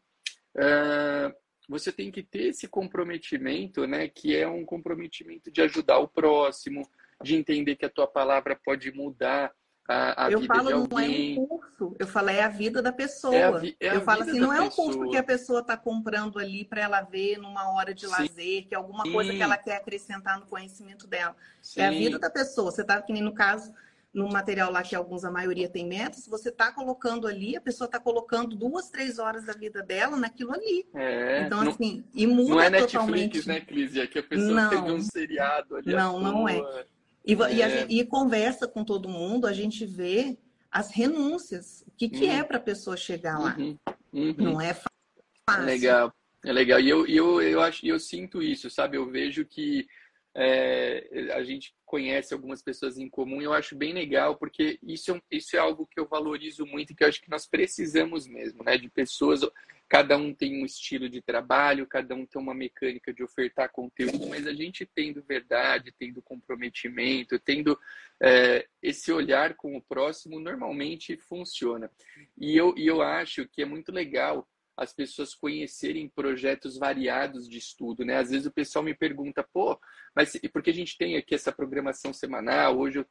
uh, 0.56 1.34
você 1.70 1.92
tem 1.92 2.10
que 2.10 2.22
ter 2.22 2.48
esse 2.48 2.66
comprometimento, 2.66 3.86
né? 3.86 4.08
Que 4.08 4.36
é 4.36 4.46
um 4.48 4.64
comprometimento 4.64 5.50
de 5.52 5.62
ajudar 5.62 5.98
o 5.98 6.08
próximo, 6.08 6.82
de 7.22 7.36
entender 7.36 7.76
que 7.76 7.86
a 7.86 7.90
tua 7.90 8.08
palavra 8.08 8.58
pode 8.62 8.92
mudar 8.92 9.52
a, 9.88 10.26
a 10.26 10.30
eu 10.30 10.40
vida 10.40 10.54
falo, 10.54 10.66
de 10.68 10.72
alguém. 10.72 11.36
não 11.36 11.42
é 11.42 11.44
um 11.44 11.48
curso, 11.48 11.96
eu 11.98 12.06
falo, 12.06 12.30
é 12.30 12.42
a 12.42 12.48
vida 12.48 12.82
da 12.82 12.92
pessoa. 12.92 13.34
É 13.34 13.44
a, 13.44 13.92
é 13.92 13.96
eu 13.96 14.02
falo 14.02 14.22
assim, 14.22 14.38
não 14.38 14.52
é 14.52 14.60
um 14.60 14.70
curso 14.70 15.10
que 15.10 15.16
a 15.16 15.22
pessoa 15.22 15.60
está 15.60 15.76
comprando 15.76 16.38
ali 16.38 16.64
para 16.64 16.80
ela 16.80 17.02
ver 17.02 17.38
numa 17.38 17.72
hora 17.72 17.94
de 17.94 18.06
Sim. 18.06 18.12
lazer, 18.12 18.66
que 18.68 18.74
é 18.74 18.76
alguma 18.76 19.04
Sim. 19.04 19.12
coisa 19.12 19.32
que 19.32 19.42
ela 19.42 19.56
quer 19.56 19.76
acrescentar 19.76 20.38
no 20.38 20.46
conhecimento 20.46 21.06
dela. 21.06 21.36
Sim. 21.62 21.80
É 21.80 21.86
a 21.86 21.90
vida 21.90 22.18
da 22.18 22.30
pessoa. 22.30 22.70
Você 22.70 22.82
está 22.82 23.00
que 23.02 23.12
nem 23.12 23.22
no 23.22 23.32
caso 23.32 23.72
no 24.12 24.28
material 24.28 24.72
lá 24.72 24.82
que 24.82 24.96
alguns, 24.96 25.24
a 25.24 25.30
maioria 25.30 25.68
tem 25.68 25.86
metas, 25.86 26.26
você 26.26 26.48
está 26.48 26.72
colocando 26.72 27.28
ali, 27.28 27.56
a 27.56 27.60
pessoa 27.60 27.86
está 27.86 28.00
colocando 28.00 28.56
duas, 28.56 28.90
três 28.90 29.18
horas 29.18 29.44
da 29.44 29.52
vida 29.52 29.82
dela 29.82 30.16
naquilo 30.16 30.52
ali. 30.52 30.86
É, 30.94 31.42
então, 31.46 31.62
não, 31.62 31.70
assim, 31.70 32.04
e 32.12 32.26
muda 32.26 32.50
Não 32.50 32.60
é 32.60 32.70
totalmente. 32.70 33.36
Netflix, 33.36 33.46
né, 33.46 33.60
Cris? 33.60 33.96
É 33.96 34.06
que 34.06 34.18
a 34.18 34.22
pessoa 34.22 34.50
não, 34.50 34.70
pega 34.70 34.92
um 34.92 35.00
seriado 35.00 35.76
ali. 35.76 35.92
Não, 35.92 36.18
não 36.20 36.48
é. 36.48 36.58
E, 37.24 37.34
é. 37.34 37.52
E, 37.52 37.70
gente, 37.70 37.94
e, 38.00 38.04
conversa 38.04 38.66
com 38.66 38.84
todo 38.84 39.08
mundo, 39.08 39.46
a 39.46 39.52
gente 39.52 39.86
vê 39.86 40.36
as 40.70 40.90
renúncias. 40.90 41.84
O 41.86 41.92
que, 41.96 42.08
que 42.08 42.26
é 42.26 42.34
uhum. 42.34 42.40
é 42.40 42.44
para 42.44 42.56
a 42.56 42.60
pessoa 42.60 42.96
chegar 42.96 43.38
lá? 43.38 43.56
Uhum. 43.56 43.78
Uhum. 44.12 44.34
Não 44.36 44.60
é 44.60 44.74
fácil. 44.74 45.62
É 45.62 45.64
legal. 45.64 46.12
É 46.44 46.52
legal. 46.52 46.80
E 46.80 46.88
eu, 46.88 47.06
eu, 47.06 47.42
eu, 47.42 47.60
acho, 47.60 47.86
eu 47.86 48.00
sinto 48.00 48.42
isso, 48.42 48.68
sabe? 48.70 48.96
Eu 48.96 49.08
vejo 49.08 49.44
que 49.44 49.86
é, 50.34 51.32
a 51.34 51.42
gente 51.42 51.74
conhece 51.84 52.32
algumas 52.32 52.62
pessoas 52.62 52.98
em 52.98 53.08
comum 53.08 53.40
e 53.40 53.44
eu 53.44 53.52
acho 53.52 53.74
bem 53.74 53.92
legal, 53.92 54.36
porque 54.36 54.78
isso 54.82 55.12
é, 55.12 55.20
isso 55.30 55.56
é 55.56 55.58
algo 55.58 55.86
que 55.86 55.98
eu 55.98 56.06
valorizo 56.06 56.64
muito 56.64 56.92
e 56.92 56.94
que 56.94 57.02
eu 57.02 57.08
acho 57.08 57.20
que 57.20 57.30
nós 57.30 57.46
precisamos 57.46 58.28
mesmo, 58.28 58.62
né? 58.62 58.78
De 58.78 58.88
pessoas, 58.88 59.40
cada 59.88 60.16
um 60.16 60.32
tem 60.32 60.62
um 60.62 60.64
estilo 60.64 61.08
de 61.08 61.20
trabalho, 61.20 61.86
cada 61.86 62.14
um 62.14 62.24
tem 62.24 62.40
uma 62.40 62.54
mecânica 62.54 63.12
de 63.12 63.24
ofertar 63.24 63.72
conteúdo, 63.72 64.28
mas 64.28 64.46
a 64.46 64.52
gente 64.52 64.86
tendo 64.86 65.20
verdade, 65.20 65.92
tendo 65.98 66.22
comprometimento, 66.22 67.38
tendo 67.40 67.76
é, 68.22 68.68
esse 68.80 69.10
olhar 69.10 69.54
com 69.54 69.76
o 69.76 69.82
próximo, 69.82 70.38
normalmente 70.38 71.16
funciona. 71.16 71.90
E 72.38 72.56
eu, 72.56 72.72
e 72.76 72.86
eu 72.86 73.02
acho 73.02 73.48
que 73.48 73.62
é 73.62 73.66
muito 73.66 73.90
legal 73.90 74.46
as 74.76 74.92
pessoas 74.92 75.34
conhecerem 75.34 76.08
projetos 76.08 76.78
variados 76.78 77.48
de 77.48 77.58
estudo, 77.58 78.04
né? 78.04 78.16
Às 78.16 78.30
vezes 78.30 78.46
o 78.46 78.52
pessoal 78.52 78.84
me 78.84 78.94
pergunta, 78.94 79.46
pô, 79.52 79.78
mas 80.14 80.32
porque 80.52 80.70
a 80.70 80.74
gente 80.74 80.96
tem 80.96 81.16
aqui 81.16 81.34
essa 81.34 81.52
programação 81.52 82.12
semanal, 82.12 82.78
hoje 82.78 83.00
eu, 83.00 83.06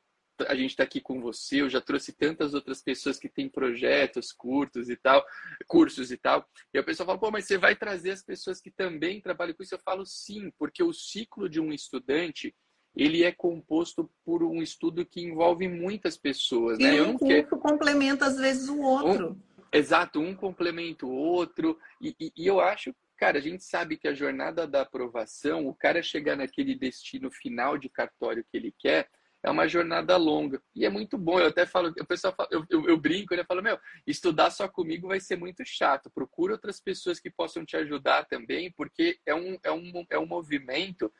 a 0.48 0.56
gente 0.56 0.72
está 0.72 0.84
aqui 0.84 1.02
com 1.02 1.20
você, 1.20 1.62
eu 1.62 1.70
já 1.70 1.82
trouxe 1.82 2.14
tantas 2.14 2.54
outras 2.54 2.82
pessoas 2.82 3.20
que 3.20 3.30
têm 3.30 3.50
projetos 3.50 4.32
curtos 4.32 4.90
e 4.90 4.96
tal, 4.96 5.24
cursos 5.68 6.12
e 6.12 6.18
tal, 6.18 6.46
e 6.74 6.80
a 6.80 6.84
pessoa 6.84 7.06
fala, 7.06 7.20
pô, 7.20 7.30
mas 7.30 7.46
você 7.46 7.58
vai 7.58 7.76
trazer 7.76 8.12
as 8.12 8.24
pessoas 8.24 8.60
que 8.60 8.72
também 8.72 9.22
trabalham 9.22 9.54
com 9.54 9.64
isso? 9.64 9.76
Eu 9.76 9.80
falo, 9.80 10.06
sim, 10.06 10.52
porque 10.58 10.82
o 10.82 10.94
ciclo 10.94 11.50
de 11.50 11.60
um 11.60 11.72
estudante, 11.72 12.56
ele 12.96 13.24
é 13.24 13.32
composto 13.32 14.10
por 14.26 14.44
um 14.44 14.62
estudo 14.62 15.06
que 15.06 15.22
envolve 15.22 15.68
muitas 15.68 16.18
pessoas, 16.18 16.80
né? 16.80 16.96
E 16.96 17.02
um 17.02 17.18
curso 17.18 17.58
complementa 17.58 18.26
às 18.26 18.38
vezes 18.38 18.68
o 18.70 18.80
outro. 18.80 19.32
Um 19.32 19.49
Exato, 19.72 20.20
um 20.20 20.36
complementa 20.36 21.06
o 21.06 21.12
outro. 21.12 21.80
E, 22.02 22.16
e, 22.20 22.32
e, 22.36 22.48
eu 22.48 22.60
acho, 22.60 22.94
cara, 23.18 23.38
a 23.38 23.42
gente 23.42 23.64
sabe 23.64 23.98
que 23.98 24.08
a 24.08 24.14
jornada 24.14 24.66
da 24.66 24.82
aprovação, 24.82 25.68
o 25.68 25.76
cara 25.76 26.02
chegar 26.02 26.36
naquele 26.36 26.76
destino 26.76 27.30
final 27.32 27.78
de 27.78 27.90
cartório 27.90 28.44
que 28.50 28.58
ele 28.58 28.74
quer, 28.78 29.08
é 29.44 29.50
uma 29.50 29.68
jornada 29.68 30.18
longa. 30.18 30.62
E 30.76 30.86
é 30.86 30.90
muito 30.90 31.18
bom. 31.18 31.40
Eu 31.40 31.48
até 31.48 31.66
falo, 31.66 31.90
o 31.90 32.06
pessoal 32.06 32.34
fala, 32.36 32.50
eu, 32.52 32.66
eu, 32.70 32.90
eu, 32.90 32.98
brinco, 32.98 33.36
né? 33.36 33.42
eu 33.42 33.46
falo, 33.46 33.62
meu, 33.62 33.80
estudar 34.06 34.52
só 34.52 34.68
comigo 34.68 35.08
vai 35.08 35.20
ser 35.20 35.38
muito 35.38 35.64
chato. 35.66 36.12
Procura 36.14 36.54
outras 36.54 36.82
pessoas 36.82 37.20
que 37.20 37.30
possam 37.30 37.64
te 37.64 37.78
ajudar 37.78 38.26
também, 38.26 38.72
porque 38.72 39.20
é 39.26 39.34
um, 39.34 39.58
é 39.64 39.72
um, 39.72 40.06
é 40.10 40.20
um 40.20 40.26
movimento 40.26 41.12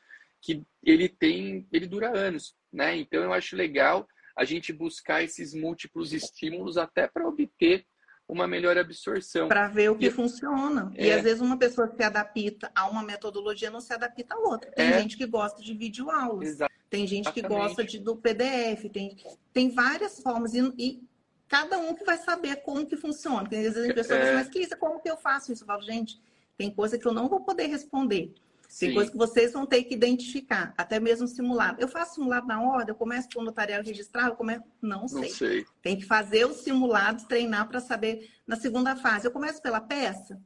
que 0.42 0.62
ele 0.82 1.08
tem, 1.08 1.66
ele 1.72 1.86
dura 1.86 2.16
anos, 2.16 2.54
né? 2.72 2.96
Então 2.96 3.22
eu 3.22 3.32
acho 3.32 3.56
legal 3.56 4.06
a 4.36 4.44
gente 4.44 4.72
buscar 4.72 5.22
esses 5.22 5.54
múltiplos 5.54 6.12
estímulos 6.12 6.78
até 6.78 7.06
para 7.06 7.28
obter 7.28 7.84
uma 8.30 8.46
melhor 8.46 8.78
absorção. 8.78 9.48
Para 9.48 9.68
ver 9.68 9.90
o 9.90 9.96
que 9.96 10.06
e, 10.06 10.10
funciona. 10.10 10.92
É... 10.94 11.06
E 11.06 11.12
às 11.12 11.22
vezes 11.22 11.40
uma 11.40 11.58
pessoa 11.58 11.92
se 11.94 12.02
adapta 12.02 12.70
a 12.74 12.88
uma 12.88 13.02
metodologia 13.02 13.70
não 13.70 13.80
se 13.80 13.92
adapta 13.92 14.34
a 14.34 14.38
outra. 14.38 14.70
Tem 14.70 14.88
é... 14.88 15.00
gente 15.00 15.16
que 15.16 15.26
gosta 15.26 15.60
de 15.62 15.74
videoaulas, 15.74 16.48
Exatamente. 16.48 16.84
tem 16.88 17.06
gente 17.06 17.32
que 17.32 17.42
gosta 17.42 17.84
de, 17.84 17.98
do 17.98 18.16
PDF, 18.16 18.88
tem, 18.92 19.16
tem 19.52 19.70
várias 19.70 20.20
formas. 20.20 20.54
E, 20.54 20.72
e, 20.78 21.02
cada 21.48 21.78
um 21.78 21.94
que 21.94 22.04
vai 22.04 22.16
saber 22.16 22.56
como 22.56 22.86
que 22.86 22.96
funciona. 22.96 23.40
Porque 23.40 23.56
às 23.56 23.74
vezes 23.74 23.90
a 23.90 23.94
pessoa 23.94 24.18
é... 24.18 24.24
diz, 24.24 24.34
mas 24.34 24.48
que 24.48 24.76
como 24.76 25.00
que 25.00 25.10
eu 25.10 25.16
faço 25.16 25.52
isso? 25.52 25.64
Eu 25.64 25.66
falo, 25.66 25.82
gente, 25.82 26.20
tem 26.56 26.70
coisa 26.70 26.98
que 26.98 27.06
eu 27.06 27.12
não 27.12 27.28
vou 27.28 27.40
poder 27.40 27.66
responder. 27.66 28.32
Tem 28.78 28.94
coisas 28.94 29.10
que 29.10 29.18
vocês 29.18 29.52
vão 29.52 29.66
ter 29.66 29.82
que 29.84 29.94
identificar, 29.94 30.72
até 30.76 31.00
mesmo 31.00 31.26
simulado. 31.26 31.80
Eu 31.80 31.88
faço 31.88 32.14
simulado 32.14 32.46
na 32.46 32.62
ordem, 32.62 32.90
eu 32.90 32.94
começo 32.94 33.28
com 33.34 33.40
o 33.40 33.44
notarial 33.44 33.82
registrar, 33.82 34.28
eu 34.28 34.36
começo. 34.36 34.62
Não 34.80 35.08
sei. 35.08 35.20
Não 35.20 35.28
sei. 35.28 35.66
Tem 35.82 35.96
que 35.96 36.04
fazer 36.04 36.46
os 36.46 36.58
simulados, 36.58 37.24
treinar 37.24 37.68
para 37.68 37.80
saber. 37.80 38.30
Na 38.46 38.56
segunda 38.56 38.94
fase, 38.94 39.26
eu 39.26 39.32
começo 39.32 39.60
pela 39.60 39.80
peça. 39.80 40.40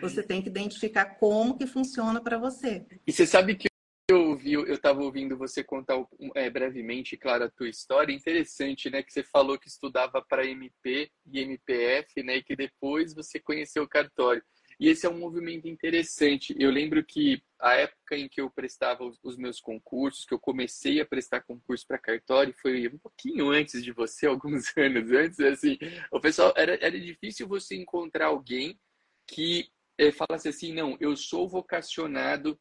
Você 0.00 0.22
tem 0.22 0.42
que 0.42 0.48
identificar 0.48 1.16
como 1.16 1.56
que 1.56 1.66
funciona 1.66 2.20
para 2.20 2.38
você. 2.38 2.84
E 3.06 3.12
você 3.12 3.26
sabe 3.26 3.56
que 3.56 3.68
eu 4.08 4.28
ouvi, 4.28 4.52
eu 4.52 4.72
estava 4.72 5.02
ouvindo 5.02 5.36
você 5.36 5.64
contar 5.64 5.96
é, 6.36 6.48
brevemente, 6.48 7.16
claro, 7.16 7.44
a 7.44 7.50
tua 7.50 7.68
história. 7.68 8.12
Interessante, 8.12 8.88
né? 8.88 9.02
Que 9.02 9.12
você 9.12 9.24
falou 9.24 9.58
que 9.58 9.66
estudava 9.66 10.24
para 10.28 10.46
MP 10.46 11.10
e 11.26 11.40
MPF, 11.40 12.22
né? 12.22 12.36
E 12.36 12.42
que 12.44 12.54
depois 12.54 13.14
você 13.14 13.40
conheceu 13.40 13.82
o 13.82 13.88
cartório. 13.88 14.42
E 14.78 14.88
esse 14.88 15.06
é 15.06 15.08
um 15.08 15.18
movimento 15.18 15.66
interessante. 15.66 16.54
Eu 16.58 16.70
lembro 16.70 17.02
que 17.04 17.42
a 17.58 17.74
época 17.74 18.16
em 18.16 18.28
que 18.28 18.40
eu 18.40 18.50
prestava 18.50 19.04
os, 19.22 19.36
meus 19.36 19.58
concursos, 19.58 20.26
que 20.26 20.34
eu 20.34 20.38
comecei 20.38 21.00
a 21.00 21.06
prestar 21.06 21.40
concurso 21.42 21.86
para 21.86 21.98
cartório, 21.98 22.54
foi 22.60 22.86
um 22.88 22.98
pouquinho 22.98 23.50
antes 23.50 23.82
de 23.82 23.92
você, 23.92 24.26
alguns 24.28 24.76
anos 24.76 25.10
antes, 25.10 25.40
assim, 25.40 25.78
o 26.12 26.20
pessoal 26.20 26.52
era, 26.56 26.74
era 26.84 27.00
difícil 27.00 27.48
você 27.48 27.74
encontrar 27.74 28.26
alguém 28.26 28.78
que 29.26 29.70
é, 29.98 30.12
falasse 30.12 30.48
assim, 30.48 30.72
não, 30.72 30.96
eu 31.00 31.16
sou 31.16 31.48
vocacionado 31.48 32.58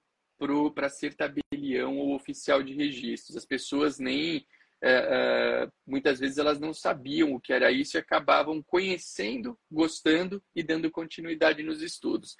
para 0.73 0.89
ser 0.89 1.15
tabelião 1.15 1.97
ou 1.97 2.15
oficial 2.15 2.63
de 2.63 2.73
registros. 2.73 3.37
As 3.37 3.45
pessoas 3.45 3.99
nem 3.99 4.45
é, 4.83 4.91
é, 4.91 5.69
muitas 5.85 6.19
vezes 6.19 6.37
elas 6.37 6.59
não 6.59 6.73
sabiam 6.73 7.33
o 7.33 7.39
que 7.39 7.53
era 7.53 7.71
isso 7.71 7.97
e 7.97 7.99
acabavam 7.99 8.61
conhecendo, 8.61 9.57
gostando 9.71 10.43
e 10.55 10.61
dando 10.61 10.91
continuidade 10.91 11.63
nos 11.63 11.81
estudos. 11.81 12.35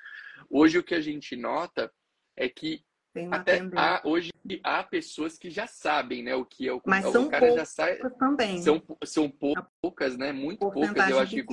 Hoje 0.49 0.77
o 0.77 0.83
que 0.83 0.95
a 0.95 1.01
gente 1.01 1.35
nota 1.35 1.91
é 2.35 2.49
que 2.49 2.83
até 3.31 3.61
há, 3.77 4.01
hoje 4.03 4.29
há 4.61 4.83
pessoas 4.83 5.37
que 5.37 5.49
já 5.49 5.65
sabem 5.65 6.21
né, 6.21 6.35
o 6.35 6.45
que 6.45 6.67
é 6.67 6.73
o, 6.73 6.81
Mas 6.85 7.05
o 7.05 7.11
são 7.13 7.29
cara 7.29 7.49
já 7.53 7.63
sai. 7.63 7.97
Também. 8.19 8.61
São, 8.61 8.83
são 9.05 9.31
poucas, 9.81 10.17
né? 10.17 10.33
Muito 10.33 10.69
poucas, 10.69 11.09
eu 11.09 11.19
acho 11.19 11.35
que 11.35 11.45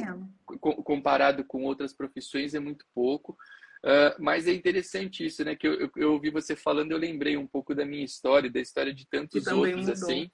comparado 0.84 1.44
com 1.44 1.62
outras 1.62 1.92
profissões 1.92 2.54
é 2.54 2.58
muito 2.58 2.84
pouco. 2.92 3.36
Uh, 3.84 4.14
mas 4.20 4.46
é 4.46 4.52
interessante 4.52 5.24
isso, 5.24 5.44
né? 5.44 5.54
Que 5.54 5.66
eu, 5.66 5.74
eu, 5.74 5.90
eu, 5.96 6.12
ouvi 6.12 6.30
você 6.30 6.54
falando, 6.54 6.92
eu 6.92 6.98
lembrei 6.98 7.36
um 7.36 7.46
pouco 7.46 7.74
da 7.74 7.84
minha 7.84 8.04
história, 8.04 8.50
da 8.50 8.60
história 8.60 8.92
de 8.92 9.06
tantos 9.08 9.46
outros, 9.46 9.76
mudou. 9.76 9.92
assim 9.92 10.30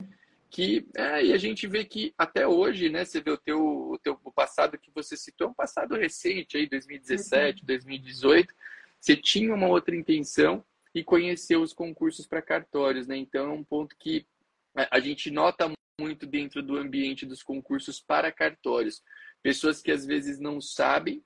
que 0.51 0.87
é, 0.97 1.27
e 1.27 1.33
a 1.33 1.39
gente 1.39 1.67
vê 1.67 1.85
que 1.85 2.15
até 2.17 2.47
hoje, 2.47 2.89
né, 2.89 3.05
você 3.05 3.21
vê 3.21 3.31
o 3.31 3.37
teu, 3.37 3.61
o 3.61 3.99
teu 3.99 4.19
o 4.25 4.33
passado 4.33 4.79
que 4.79 4.91
você 4.95 5.17
citou, 5.17 5.49
é 5.49 5.51
um 5.51 5.55
passado 5.55 5.95
recente 5.95 6.57
aí, 6.57 6.69
2017, 6.69 7.61
uhum. 7.61 7.67
2018, 7.67 8.55
você 9.01 9.17
tinha 9.17 9.55
uma 9.55 9.69
outra 9.69 9.95
intenção 9.95 10.65
e 10.95 11.05
conheceu 11.05 11.63
os 11.63 11.73
concursos 11.73 12.27
para 12.27 12.43
cartórios, 12.43 13.07
né? 13.07 13.17
Então 13.17 13.51
é 13.51 13.53
um 13.53 13.65
ponto 13.65 13.97
que 13.99 14.27
a 14.75 14.99
gente 15.01 15.31
nota 15.31 15.71
muito 16.01 16.27
dentro 16.27 16.63
do 16.63 16.77
ambiente 16.77 17.27
dos 17.27 17.43
concursos 17.43 18.01
para 18.01 18.33
cartórios. 18.33 19.03
Pessoas 19.43 19.83
que 19.83 19.91
às 19.91 20.07
vezes 20.07 20.39
não 20.39 20.61
sabem 20.61 21.23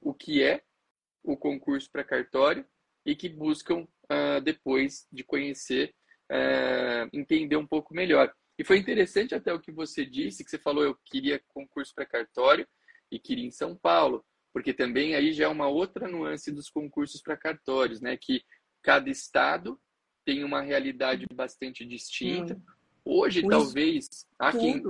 o 0.00 0.12
que 0.12 0.42
é 0.42 0.62
o 1.22 1.36
concurso 1.36 1.90
para 1.90 2.04
cartório 2.04 2.64
e 3.04 3.14
que 3.14 3.28
buscam, 3.28 3.86
uh, 4.10 4.40
depois 4.42 5.06
de 5.12 5.22
conhecer, 5.22 5.94
uh, 6.30 7.08
entender 7.12 7.56
um 7.56 7.66
pouco 7.66 7.94
melhor. 7.94 8.32
E 8.58 8.64
foi 8.64 8.78
interessante 8.78 9.34
até 9.34 9.52
o 9.54 9.60
que 9.60 9.70
você 9.70 10.04
disse, 10.04 10.42
que 10.42 10.50
você 10.50 10.58
falou, 10.58 10.82
eu 10.82 10.98
queria 11.04 11.40
concurso 11.48 11.94
para 11.94 12.04
cartório 12.04 12.66
e 13.10 13.18
queria 13.18 13.46
em 13.46 13.52
São 13.52 13.76
Paulo, 13.76 14.24
porque 14.52 14.74
também 14.74 15.14
aí 15.14 15.32
já 15.32 15.44
é 15.44 15.48
uma 15.48 15.68
outra 15.68 16.08
nuance 16.08 16.50
dos 16.50 16.68
concursos 16.68 17.22
para 17.22 17.36
cartórios, 17.36 18.00
né? 18.00 18.16
Que 18.16 18.42
cada 18.82 19.08
estado 19.08 19.80
tem 20.24 20.42
uma 20.42 20.60
realidade 20.60 21.24
bastante 21.32 21.86
distinta. 21.86 22.60
Hoje, 23.04 23.40
o 23.44 23.48
talvez, 23.48 24.26
há 24.38 24.52
quem, 24.52 24.82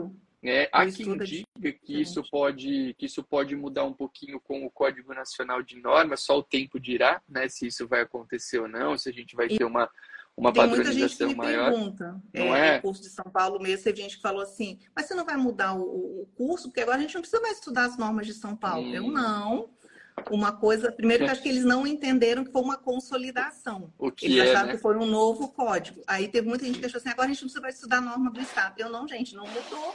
é, 0.42 0.68
há 0.72 0.86
quem 0.90 1.18
diga 1.18 1.72
que 1.72 2.00
isso, 2.00 2.22
pode, 2.30 2.94
que 2.94 3.06
isso 3.06 3.22
pode 3.22 3.54
mudar 3.54 3.84
um 3.84 3.92
pouquinho 3.92 4.40
com 4.40 4.64
o 4.64 4.70
Código 4.70 5.12
Nacional 5.12 5.62
de 5.62 5.76
Normas, 5.80 6.24
só 6.24 6.38
o 6.38 6.42
tempo 6.42 6.80
dirá 6.80 7.22
né, 7.28 7.48
se 7.48 7.66
isso 7.66 7.86
vai 7.86 8.00
acontecer 8.00 8.58
ou 8.58 8.66
não, 8.66 8.96
se 8.96 9.08
a 9.08 9.12
gente 9.12 9.36
vai 9.36 9.46
ter 9.46 9.64
uma, 9.64 9.88
uma 10.38 10.52
Tem 10.52 10.62
padronização 10.62 10.98
muita 10.98 11.08
gente 11.08 11.28
que 11.28 11.34
maior. 11.34 11.70
Pergunta, 11.72 12.22
não 12.32 12.54
é, 12.56 12.68
é? 12.68 12.76
No 12.76 12.82
curso 12.82 13.02
de 13.02 13.08
São 13.08 13.24
Paulo 13.24 13.60
mesmo, 13.60 13.84
teve 13.84 14.00
gente 14.00 14.16
que 14.16 14.22
falou 14.22 14.40
assim, 14.40 14.78
mas 14.94 15.06
você 15.06 15.14
não 15.14 15.24
vai 15.24 15.36
mudar 15.36 15.74
o, 15.74 16.22
o 16.22 16.28
curso? 16.36 16.68
Porque 16.68 16.80
agora 16.80 16.98
a 16.98 17.00
gente 17.00 17.14
não 17.14 17.22
precisa 17.22 17.42
mais 17.42 17.58
estudar 17.58 17.86
as 17.86 17.98
normas 17.98 18.26
de 18.26 18.34
São 18.34 18.54
Paulo. 18.54 18.86
Hum. 18.86 18.94
Eu 18.94 19.10
não 19.10 19.70
uma 20.30 20.52
coisa. 20.52 20.90
Primeiro, 20.90 21.24
que 21.24 21.30
acho 21.30 21.42
que 21.42 21.48
eles 21.48 21.64
não 21.64 21.86
entenderam 21.86 22.44
que 22.44 22.52
foi 22.52 22.62
uma 22.62 22.76
consolidação. 22.76 23.92
O 23.98 24.10
que 24.10 24.26
eles 24.26 24.38
é, 24.38 24.50
acharam 24.50 24.68
né? 24.68 24.74
que 24.74 24.82
foi 24.82 24.96
um 24.96 25.06
novo 25.06 25.48
código. 25.48 26.02
Aí 26.06 26.28
teve 26.28 26.48
muita 26.48 26.64
gente 26.64 26.78
que 26.78 26.86
achou 26.86 26.98
assim: 26.98 27.08
agora 27.08 27.28
a 27.28 27.32
gente 27.32 27.42
não 27.42 27.50
precisa 27.50 27.68
estudar 27.68 27.98
a 27.98 28.02
norma 28.02 28.30
do 28.30 28.40
Estado. 28.40 28.74
Eu 28.78 28.90
não, 28.90 29.06
gente, 29.06 29.34
não 29.34 29.46
mudou. 29.46 29.94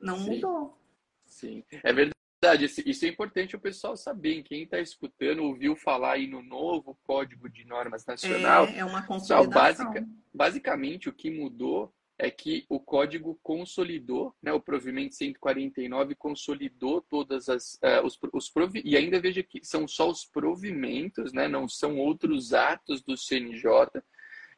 Não 0.00 0.18
Sim. 0.18 0.30
mudou. 0.30 0.78
Sim, 1.26 1.64
é 1.82 1.92
verdade. 1.92 2.15
Isso 2.54 3.04
é 3.04 3.08
importante 3.08 3.56
o 3.56 3.60
pessoal 3.60 3.96
saber. 3.96 4.42
Quem 4.42 4.62
está 4.62 4.80
escutando 4.80 5.42
ouviu 5.42 5.76
falar 5.76 6.12
aí 6.12 6.26
no 6.26 6.42
novo 6.42 6.98
Código 7.04 7.48
de 7.48 7.64
Normas 7.64 8.04
Nacional. 8.06 8.66
É, 8.66 8.78
é 8.78 8.84
uma 8.84 9.06
consolidação. 9.06 9.92
Basic, 9.92 10.06
basicamente, 10.32 11.08
o 11.08 11.12
que 11.12 11.30
mudou 11.30 11.92
é 12.18 12.30
que 12.30 12.64
o 12.68 12.80
código 12.80 13.38
consolidou, 13.42 14.34
né, 14.42 14.52
o 14.52 14.60
provimento 14.60 15.14
149 15.14 16.14
consolidou 16.14 17.02
todas 17.02 17.48
as 17.48 17.74
uh, 17.74 18.04
os, 18.04 18.18
os 18.32 18.48
provi 18.48 18.80
e 18.84 18.96
ainda 18.96 19.20
veja 19.20 19.42
que 19.42 19.62
são 19.62 19.86
só 19.86 20.08
os 20.08 20.24
provimentos, 20.24 21.32
né, 21.32 21.46
não 21.46 21.68
são 21.68 21.98
outros 21.98 22.54
atos 22.54 23.02
do 23.02 23.16
CNJ 23.16 24.02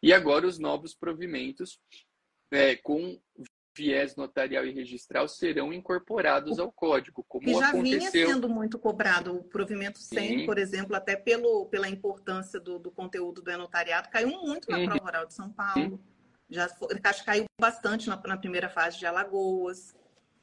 e 0.01 0.13
agora 0.13 0.47
os 0.47 0.59
novos 0.59 0.95
provimentos 0.95 1.81
é, 2.53 2.77
com 2.77 3.21
viés 3.79 4.17
notarial 4.17 4.67
e 4.67 4.73
registral 4.73 5.29
serão 5.29 5.73
incorporados 5.73 6.59
ao 6.59 6.73
código, 6.73 7.25
como 7.29 7.49
e 7.49 7.55
já 7.55 7.69
aconteceu... 7.69 8.11
vinha 8.11 8.27
sendo 8.27 8.49
muito 8.49 8.79
cobrado 8.79 9.37
o 9.37 9.45
provimento 9.45 10.01
100, 10.01 10.41
Sim. 10.41 10.47
por 10.47 10.59
exemplo, 10.59 10.97
até 10.97 11.15
pelo, 11.15 11.67
pela 11.67 11.89
importância 11.89 12.59
do, 12.59 12.79
do 12.79 12.91
conteúdo 12.91 13.41
do 13.41 13.57
notariado, 13.57 14.09
caiu 14.11 14.29
muito 14.29 14.69
na 14.69 14.79
uhum. 14.79 14.87
prova 14.87 15.05
oral 15.05 15.27
de 15.27 15.35
São 15.35 15.51
Paulo. 15.51 15.93
Uhum. 15.93 15.99
Já 16.51 16.69
foi, 16.69 16.89
acho 17.05 17.21
que 17.21 17.27
caiu 17.27 17.45
bastante 17.61 18.09
na, 18.09 18.21
na, 18.27 18.37
primeira 18.37 18.69
fase 18.69 18.99
de 18.99 19.07
Alagoas. 19.07 19.95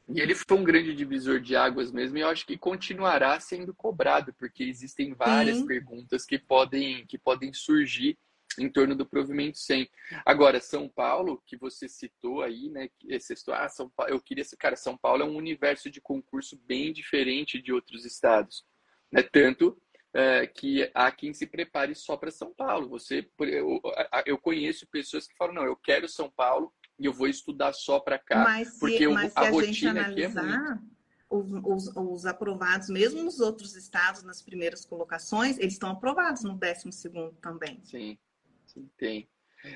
E 0.07 0.21
ele 0.21 0.35
foi 0.35 0.57
um 0.57 0.63
grande 0.63 0.93
divisor 0.93 1.41
de 1.41 1.55
águas 1.55 1.91
mesmo, 1.91 2.17
e 2.17 2.21
eu 2.21 2.29
acho 2.29 2.45
que 2.45 2.57
continuará 2.57 3.39
sendo 3.39 3.73
cobrado, 3.73 4.33
porque 4.33 4.63
existem 4.63 5.13
várias 5.13 5.57
Sim. 5.57 5.65
perguntas 5.65 6.25
que 6.25 6.37
podem, 6.37 7.05
que 7.07 7.17
podem 7.17 7.51
surgir 7.51 8.17
em 8.59 8.69
torno 8.69 8.95
do 8.95 9.05
provimento 9.05 9.57
100. 9.57 9.89
Agora, 10.25 10.59
São 10.59 10.87
Paulo, 10.87 11.41
que 11.45 11.57
você 11.57 11.87
citou 11.87 12.41
aí, 12.41 12.69
né? 12.69 12.89
Você 13.09 13.35
citou, 13.35 13.53
ah, 13.53 13.69
São 13.69 13.89
Paulo, 13.89 14.11
eu 14.11 14.21
queria, 14.21 14.43
cara, 14.59 14.75
São 14.75 14.97
Paulo 14.97 15.23
é 15.23 15.25
um 15.25 15.35
universo 15.35 15.89
de 15.89 16.01
concurso 16.01 16.59
bem 16.65 16.93
diferente 16.93 17.61
de 17.61 17.73
outros 17.73 18.05
estados. 18.05 18.65
Né? 19.11 19.23
Tanto 19.23 19.79
é, 20.15 20.47
que 20.47 20.89
há 20.93 21.11
quem 21.11 21.33
se 21.33 21.45
prepare 21.45 21.93
só 21.93 22.15
para 22.15 22.31
São 22.31 22.53
Paulo. 22.53 22.87
Você, 22.87 23.29
eu, 23.39 23.81
eu, 24.25 24.37
conheço 24.37 24.87
pessoas 24.87 25.27
que 25.27 25.35
falam, 25.35 25.53
não, 25.53 25.65
eu 25.65 25.75
quero 25.75 26.07
São 26.07 26.29
Paulo 26.29 26.73
e 26.97 27.05
eu 27.05 27.11
vou 27.11 27.27
estudar 27.27 27.73
só 27.73 27.99
para 27.99 28.17
cá, 28.17 28.45
mas 28.45 28.69
se, 28.69 28.79
porque 28.79 29.07
mas 29.09 29.35
a, 29.35 29.41
a 29.41 29.49
rotina 29.49 30.05
analisar, 30.05 30.41
aqui 30.41 30.51
é 30.51 30.57
muito... 30.57 30.95
Os, 31.27 31.87
os, 31.87 31.97
os, 31.97 32.25
aprovados, 32.25 32.87
mesmo 32.87 33.23
nos 33.23 33.41
outros 33.41 33.75
estados, 33.75 34.23
nas 34.23 34.41
primeiras 34.41 34.85
colocações, 34.85 35.57
eles 35.57 35.73
estão 35.73 35.89
aprovados 35.89 36.43
no 36.43 36.53
12 36.53 37.09
também. 37.41 37.81
Sim, 37.83 38.17
sim, 38.75 38.89
tem. 38.97 39.29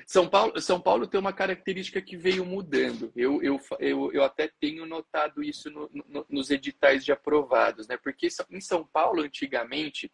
São 0.06 0.28
Paulo, 0.28 0.60
São 0.60 0.80
Paulo 0.80 1.06
tem 1.06 1.18
uma 1.18 1.32
característica 1.32 2.00
que 2.00 2.16
veio 2.16 2.44
mudando. 2.44 3.12
Eu, 3.16 3.42
eu, 3.42 3.60
eu, 3.78 4.12
eu 4.12 4.22
até 4.22 4.48
tenho 4.60 4.86
notado 4.86 5.42
isso 5.42 5.70
no, 5.70 5.90
no, 5.92 6.26
nos 6.28 6.50
editais 6.50 7.04
de 7.04 7.12
aprovados, 7.12 7.88
né? 7.88 7.96
Porque 7.96 8.28
em 8.50 8.60
São 8.60 8.86
Paulo, 8.86 9.22
antigamente, 9.22 10.12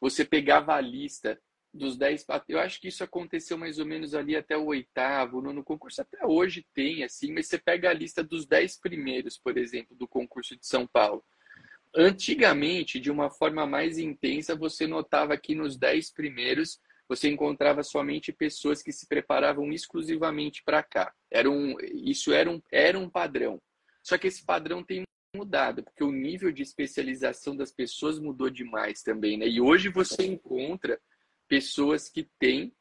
você 0.00 0.24
pegava 0.24 0.74
a 0.74 0.80
lista 0.80 1.40
dos 1.72 1.96
10. 1.96 2.26
Eu 2.48 2.60
acho 2.60 2.80
que 2.80 2.88
isso 2.88 3.02
aconteceu 3.02 3.58
mais 3.58 3.78
ou 3.78 3.86
menos 3.86 4.14
ali 4.14 4.36
até 4.36 4.56
o 4.56 4.66
oitavo, 4.66 5.40
no 5.40 5.64
concurso 5.64 6.00
até 6.00 6.24
hoje 6.24 6.64
tem, 6.72 7.02
assim, 7.02 7.32
mas 7.32 7.48
você 7.48 7.58
pega 7.58 7.90
a 7.90 7.94
lista 7.94 8.22
dos 8.22 8.46
10 8.46 8.80
primeiros, 8.80 9.36
por 9.36 9.58
exemplo, 9.58 9.96
do 9.96 10.06
concurso 10.06 10.56
de 10.56 10.66
São 10.66 10.86
Paulo. 10.86 11.24
Antigamente, 11.96 12.98
de 12.98 13.10
uma 13.10 13.30
forma 13.30 13.66
mais 13.66 13.98
intensa, 13.98 14.56
você 14.56 14.86
notava 14.86 15.36
que 15.36 15.54
nos 15.54 15.76
10 15.76 16.12
primeiros 16.12 16.80
você 17.08 17.28
encontrava 17.28 17.82
somente 17.82 18.32
pessoas 18.32 18.82
que 18.82 18.92
se 18.92 19.06
preparavam 19.06 19.72
exclusivamente 19.72 20.62
para 20.64 20.82
cá. 20.82 21.12
Era 21.30 21.50
um, 21.50 21.76
isso 21.92 22.32
era 22.32 22.50
um, 22.50 22.60
era 22.72 22.98
um 22.98 23.08
padrão. 23.08 23.60
Só 24.02 24.18
que 24.18 24.26
esse 24.26 24.44
padrão 24.44 24.82
tem 24.82 25.02
mudado, 25.34 25.82
porque 25.82 26.04
o 26.04 26.12
nível 26.12 26.52
de 26.52 26.62
especialização 26.62 27.56
das 27.56 27.72
pessoas 27.72 28.18
mudou 28.18 28.48
demais 28.48 29.02
também, 29.02 29.36
né? 29.36 29.48
E 29.48 29.60
hoje 29.60 29.88
você 29.88 30.24
encontra 30.24 31.00
pessoas 31.48 32.08
que 32.08 32.28
têm 32.38 32.72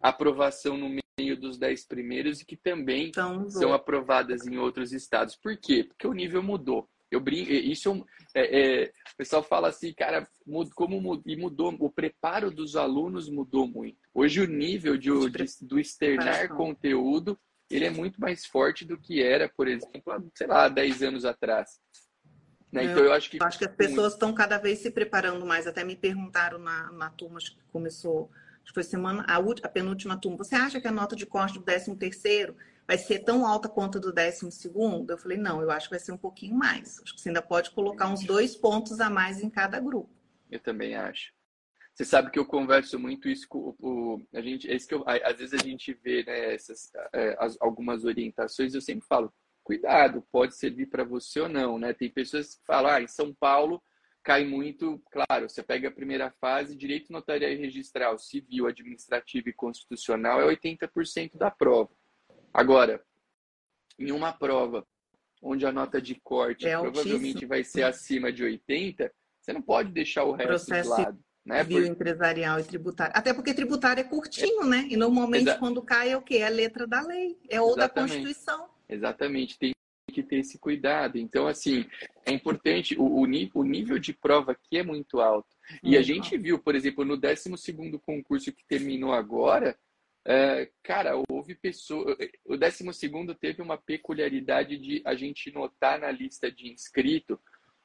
aprovação 0.00 0.76
no 0.76 0.88
meio 1.18 1.36
dos 1.36 1.58
dez 1.58 1.86
primeiros 1.86 2.40
e 2.40 2.44
que 2.44 2.56
também 2.56 3.08
então, 3.08 3.48
são 3.48 3.72
aprovadas 3.72 4.46
em 4.46 4.58
outros 4.58 4.92
estados. 4.92 5.36
Por 5.36 5.56
quê? 5.56 5.84
Porque 5.84 6.06
o 6.06 6.12
nível 6.12 6.42
mudou. 6.42 6.88
Eu 7.12 7.20
brinco, 7.20 7.50
isso 7.50 8.06
é, 8.34 8.84
é, 8.84 8.92
o 9.12 9.16
pessoal 9.16 9.42
fala 9.42 9.68
assim, 9.68 9.92
cara, 9.92 10.26
como 10.74 11.00
mudou, 11.00 11.22
e 11.26 11.36
mudou, 11.36 11.76
o 11.78 11.90
preparo 11.90 12.50
dos 12.50 12.74
alunos 12.74 13.28
mudou 13.28 13.68
muito. 13.68 13.98
Hoje 14.14 14.40
o 14.40 14.46
nível 14.46 14.96
de, 14.96 15.10
de 15.30 15.44
do 15.66 15.78
externar 15.78 16.48
conteúdo 16.48 17.38
ele 17.70 17.86
é 17.86 17.90
muito 17.90 18.20
mais 18.20 18.44
forte 18.44 18.84
do 18.84 18.98
que 18.98 19.22
era, 19.22 19.48
por 19.48 19.66
exemplo, 19.66 20.12
há, 20.12 20.22
sei 20.34 20.46
lá, 20.46 20.68
10 20.68 21.02
anos 21.02 21.24
atrás. 21.24 21.80
Né? 22.70 22.84
Então 22.84 23.04
eu 23.04 23.12
acho 23.12 23.30
que. 23.30 23.38
Acho 23.42 23.58
que 23.58 23.64
as 23.64 23.74
pessoas 23.74 24.14
estão 24.14 24.32
cada 24.32 24.58
vez 24.58 24.78
se 24.78 24.90
preparando 24.90 25.44
mais. 25.44 25.66
Até 25.66 25.84
me 25.84 25.96
perguntaram 25.96 26.58
na, 26.58 26.90
na 26.92 27.10
turma 27.10 27.38
acho 27.38 27.54
que 27.54 27.62
começou, 27.70 28.30
acho 28.62 28.66
que 28.66 28.74
foi 28.74 28.82
semana, 28.82 29.24
a, 29.28 29.36
a 29.36 29.68
penúltima 29.68 30.18
turma. 30.18 30.38
Você 30.38 30.54
acha 30.54 30.80
que 30.80 30.88
a 30.88 30.92
nota 30.92 31.16
de 31.16 31.26
corte 31.26 31.58
do 31.58 31.64
13 31.64 31.96
terceiro 31.96 32.56
vai 32.86 32.98
ser 32.98 33.20
tão 33.20 33.46
alta 33.46 33.68
quanto 33.68 34.00
do 34.00 34.12
12 34.12 34.50
segundo? 34.50 35.10
Eu 35.10 35.18
falei, 35.18 35.38
não, 35.38 35.60
eu 35.60 35.70
acho 35.70 35.88
que 35.88 35.94
vai 35.94 36.00
ser 36.00 36.12
um 36.12 36.18
pouquinho 36.18 36.54
mais. 36.54 37.00
Acho 37.02 37.14
que 37.14 37.20
você 37.20 37.28
ainda 37.28 37.42
pode 37.42 37.70
colocar 37.70 38.08
uns 38.08 38.24
dois 38.24 38.56
pontos 38.56 39.00
a 39.00 39.08
mais 39.08 39.40
em 39.40 39.50
cada 39.50 39.78
grupo. 39.80 40.10
Eu 40.50 40.60
também 40.60 40.94
acho. 40.94 41.32
Você 41.94 42.04
sabe 42.04 42.30
que 42.30 42.38
eu 42.38 42.46
converso 42.46 42.98
muito 42.98 43.28
isso 43.28 43.46
com 43.48 43.76
o, 43.78 44.20
a 44.32 44.40
gente, 44.40 44.70
é 44.70 44.74
isso 44.74 44.88
que 44.88 44.94
eu, 44.94 45.04
às 45.06 45.36
vezes 45.36 45.52
a 45.52 45.62
gente 45.62 45.92
vê 45.92 46.24
né, 46.24 46.54
essas, 46.54 46.90
é, 47.12 47.36
as, 47.38 47.56
algumas 47.60 48.04
orientações. 48.04 48.74
Eu 48.74 48.80
sempre 48.80 49.06
falo, 49.06 49.32
cuidado, 49.62 50.26
pode 50.32 50.56
servir 50.56 50.86
para 50.86 51.04
você 51.04 51.40
ou 51.40 51.48
não, 51.48 51.78
né? 51.78 51.92
Tem 51.92 52.10
pessoas 52.10 52.54
que 52.54 52.64
falam, 52.64 52.90
ah, 52.90 53.02
em 53.02 53.06
São 53.06 53.34
Paulo 53.34 53.82
cai 54.22 54.44
muito, 54.44 55.02
claro, 55.10 55.48
você 55.48 55.62
pega 55.62 55.88
a 55.88 55.92
primeira 55.92 56.30
fase, 56.30 56.76
direito 56.76 57.12
notarial 57.12 57.50
e 57.50 57.56
registral, 57.56 58.16
civil, 58.18 58.66
administrativo 58.66 59.48
e 59.48 59.52
constitucional 59.52 60.40
é 60.40 60.46
80% 60.46 61.36
da 61.36 61.50
prova. 61.50 61.90
Agora, 62.52 63.02
em 63.98 64.12
uma 64.12 64.32
prova 64.32 64.86
onde 65.42 65.66
a 65.66 65.72
nota 65.72 66.00
de 66.00 66.14
corte 66.14 66.66
é 66.68 66.78
provavelmente 66.78 67.44
vai 67.46 67.64
ser 67.64 67.82
acima 67.82 68.32
de 68.32 68.44
80, 68.44 69.12
você 69.40 69.52
não 69.52 69.62
pode 69.62 69.90
deixar 69.90 70.24
o 70.24 70.32
resto 70.32 70.48
Processo 70.48 70.82
de 70.82 71.02
lado. 71.02 71.18
Né? 71.44 71.64
Civil, 71.64 71.86
empresarial 71.86 72.60
e 72.60 72.62
tributário. 72.62 73.12
Até 73.16 73.34
porque 73.34 73.52
tributário 73.52 74.00
é 74.00 74.04
curtinho, 74.04 74.62
é. 74.62 74.68
né? 74.68 74.86
E 74.88 74.96
normalmente 74.96 75.48
Exa... 75.48 75.58
quando 75.58 75.82
cai 75.82 76.12
é 76.12 76.16
o 76.16 76.22
quê? 76.22 76.36
É 76.36 76.46
a 76.46 76.50
letra 76.50 76.86
da 76.86 77.02
lei, 77.02 77.36
é 77.50 77.60
ou 77.60 77.72
Exatamente. 77.76 77.94
da 77.94 78.00
Constituição. 78.00 78.68
Exatamente, 78.88 79.58
tem 79.58 79.72
que 80.12 80.22
ter 80.22 80.36
esse 80.36 80.58
cuidado. 80.58 81.18
Então, 81.18 81.48
assim, 81.48 81.86
é 82.24 82.32
importante, 82.32 82.96
o, 82.96 83.02
o, 83.02 83.22
o 83.22 83.64
nível 83.64 83.98
de 83.98 84.12
prova 84.12 84.52
aqui 84.52 84.78
é 84.78 84.84
muito 84.84 85.20
alto. 85.20 85.48
E 85.82 85.96
a 85.96 86.02
gente 86.02 86.36
viu, 86.36 86.58
por 86.58 86.76
exemplo, 86.76 87.04
no 87.04 87.16
12 87.16 87.50
concurso 88.04 88.52
que 88.52 88.64
terminou 88.68 89.12
agora, 89.12 89.76
é, 90.24 90.70
cara, 90.82 91.20
houve 91.28 91.54
pessoas. 91.54 92.16
O 92.44 92.56
12 92.56 92.84
teve 93.40 93.60
uma 93.60 93.76
peculiaridade 93.76 94.78
de 94.78 95.02
a 95.04 95.14
gente 95.14 95.52
notar 95.52 95.98
na 95.98 96.10
lista 96.10 96.50
de 96.50 96.70
inscrito 96.70 97.40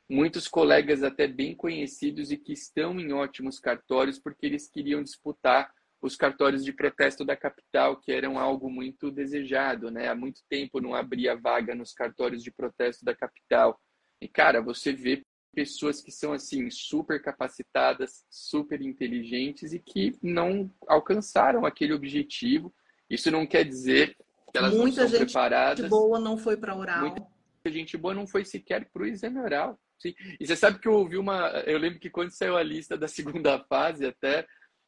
muitos 0.10 0.47
colegas 0.47 1.04
até 1.04 1.28
bem 1.28 1.56
conhecidos 1.56 2.32
e 2.32 2.38
que 2.38 2.54
estão 2.54 3.00
em 3.00 3.12
ótimos 3.12 3.60
cartórios 3.60 4.17
porque 4.17 4.45
eles 4.45 4.69
queriam 4.69 5.04
disputar 5.04 5.71
os 6.02 6.15
cartórios 6.15 6.63
de 6.63 6.71
protesto 6.71 7.26
da 7.26 7.36
capital, 7.36 8.00
que 8.00 8.12
eram 8.12 8.38
algo 8.38 8.69
muito 8.69 9.12
desejado, 9.12 9.89
né? 9.89 10.08
Há 10.08 10.15
muito 10.15 10.41
tempo 10.47 10.80
não 10.80 10.93
abria 10.93 11.36
vaga 11.36 11.73
nos 11.73 11.91
cartórios 11.91 12.43
de 12.43 12.52
protesto 12.52 13.04
da 13.04 13.15
capital. 13.15 13.80
E, 14.21 14.28
cara, 14.28 14.62
você 14.62 14.93
vê 14.93 15.23
pessoas 15.53 16.01
que 16.01 16.12
são, 16.12 16.33
assim, 16.33 16.69
super 16.69 17.21
capacitadas, 17.21 18.25
super 18.29 18.81
inteligentes 18.81 19.73
e 19.73 19.79
que 19.79 20.17
não 20.21 20.71
alcançaram 20.88 21.65
aquele 21.65 21.93
objetivo. 21.93 22.73
Isso 23.10 23.31
não 23.31 23.45
quer 23.45 23.63
dizer 23.63 24.15
que 24.51 24.57
elas 24.57 24.73
Muita 24.73 25.01
não 25.01 25.10
são 25.10 25.19
gente 25.19 25.31
preparadas. 25.31 25.89
boa 25.89 26.19
não 26.19 26.38
foi 26.38 26.57
para 26.57 26.75
oral. 26.75 27.01
Muita 27.01 27.25
gente 27.67 27.97
boa 27.97 28.13
não 28.13 28.27
foi 28.27 28.45
sequer 28.45 28.89
para 28.91 29.03
o 29.03 29.05
exame 29.05 29.39
oral. 29.39 29.79
Sim. 29.99 30.13
E 30.39 30.45
você 30.45 30.55
sabe 30.55 30.79
que 30.79 30.88
eu 30.88 30.93
ouvi 30.93 31.17
uma. 31.17 31.49
Eu 31.65 31.79
lembro 31.79 31.99
que 31.99 32.10
quando 32.10 32.31
saiu 32.31 32.55
a 32.55 32.63
lista 32.63 32.97
da 32.97 33.07
segunda 33.07 33.60
fase, 33.63 34.05
até 34.05 34.45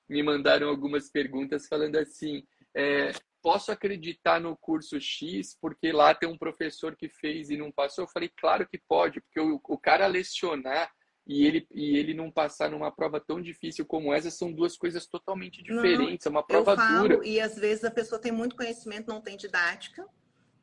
me 0.07 0.21
mandaram 0.23 0.69
algumas 0.69 1.09
perguntas 1.09 1.67
falando 1.67 1.95
assim: 1.97 2.43
é, 2.75 3.11
posso 3.41 3.71
acreditar 3.71 4.39
no 4.39 4.55
curso 4.57 4.99
X 4.99 5.57
porque 5.61 5.91
lá 5.91 6.13
tem 6.13 6.27
um 6.29 6.37
professor 6.37 6.95
que 6.95 7.09
fez 7.09 7.49
e 7.49 7.57
não 7.57 7.71
passou? 7.71 8.03
Eu 8.03 8.09
falei, 8.09 8.29
claro 8.37 8.67
que 8.67 8.77
pode, 8.87 9.21
porque 9.21 9.39
o, 9.39 9.59
o 9.63 9.77
cara 9.77 10.07
lecionar 10.07 10.91
e 11.29 11.45
ele, 11.45 11.67
e 11.71 11.95
ele 11.95 12.13
não 12.13 12.31
passar 12.31 12.71
numa 12.71 12.91
prova 12.91 13.19
tão 13.19 13.39
difícil 13.39 13.85
como 13.85 14.11
essa 14.11 14.31
são 14.31 14.51
duas 14.51 14.75
coisas 14.75 15.05
totalmente 15.05 15.61
diferentes. 15.61 16.25
Não, 16.25 16.31
é 16.31 16.35
uma 16.35 16.45
prova 16.45 16.71
eu 16.71 16.75
falo, 16.75 17.07
dura. 17.07 17.27
E 17.27 17.39
às 17.39 17.55
vezes 17.55 17.83
a 17.83 17.91
pessoa 17.91 18.19
tem 18.19 18.31
muito 18.31 18.55
conhecimento, 18.55 19.07
não 19.07 19.21
tem 19.21 19.37
didática. 19.37 20.07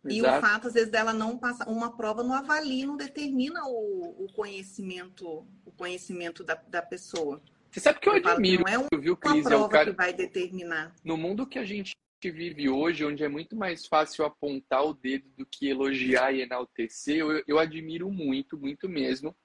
Exato. 0.05 0.09
E 0.09 0.23
o 0.23 0.41
fato, 0.41 0.69
às 0.69 0.75
vezes, 0.75 0.91
dela 0.91 1.13
não 1.13 1.39
passar, 1.39 1.69
uma 1.69 1.97
prova 1.97 2.23
não 2.23 2.33
avalia, 2.33 2.87
não 2.87 2.97
determina 2.97 3.65
o, 3.65 4.25
o 4.25 4.33
conhecimento, 4.33 5.47
o 5.65 5.73
conhecimento 5.73 6.45
da, 6.45 6.55
da 6.55 6.83
pessoa. 6.83 7.43
Você 7.71 7.81
sabe 7.81 8.01
que 8.01 8.09
eu, 8.09 8.17
eu 8.17 8.29
admiro, 8.29 8.65
não 8.65 8.73
é 8.73 8.79
um, 8.79 9.01
viu, 9.01 9.17
Cris? 9.17 9.45
Uma 9.47 9.51
prova 9.51 9.67
é 9.67 9.71
cara... 9.71 9.91
que 9.91 9.97
vai 9.97 10.13
determinar. 10.13 10.95
No 11.05 11.17
mundo 11.17 11.47
que 11.47 11.59
a 11.59 11.65
gente 11.65 11.95
vive 12.31 12.69
hoje, 12.69 13.05
onde 13.05 13.23
é 13.23 13.29
muito 13.29 13.55
mais 13.55 13.87
fácil 13.87 14.25
apontar 14.25 14.85
o 14.85 14.95
dedo 14.95 15.29
do 15.37 15.47
que 15.47 15.69
elogiar 15.69 16.33
e 16.33 16.43
enaltecer, 16.43 17.17
eu, 17.17 17.43
eu 17.47 17.59
admiro 17.59 18.11
muito, 18.11 18.59
muito 18.59 18.89
mesmo, 18.89 19.37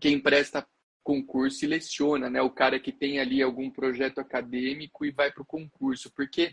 quem 0.00 0.18
presta 0.18 0.66
concurso 1.02 1.64
e 1.64 1.68
leciona, 1.68 2.28
né? 2.28 2.42
O 2.42 2.50
cara 2.50 2.78
que 2.78 2.92
tem 2.92 3.18
ali 3.18 3.42
algum 3.42 3.70
projeto 3.70 4.18
acadêmico 4.18 5.06
e 5.06 5.10
vai 5.10 5.32
para 5.32 5.42
o 5.42 5.46
concurso, 5.46 6.12
porque 6.14 6.52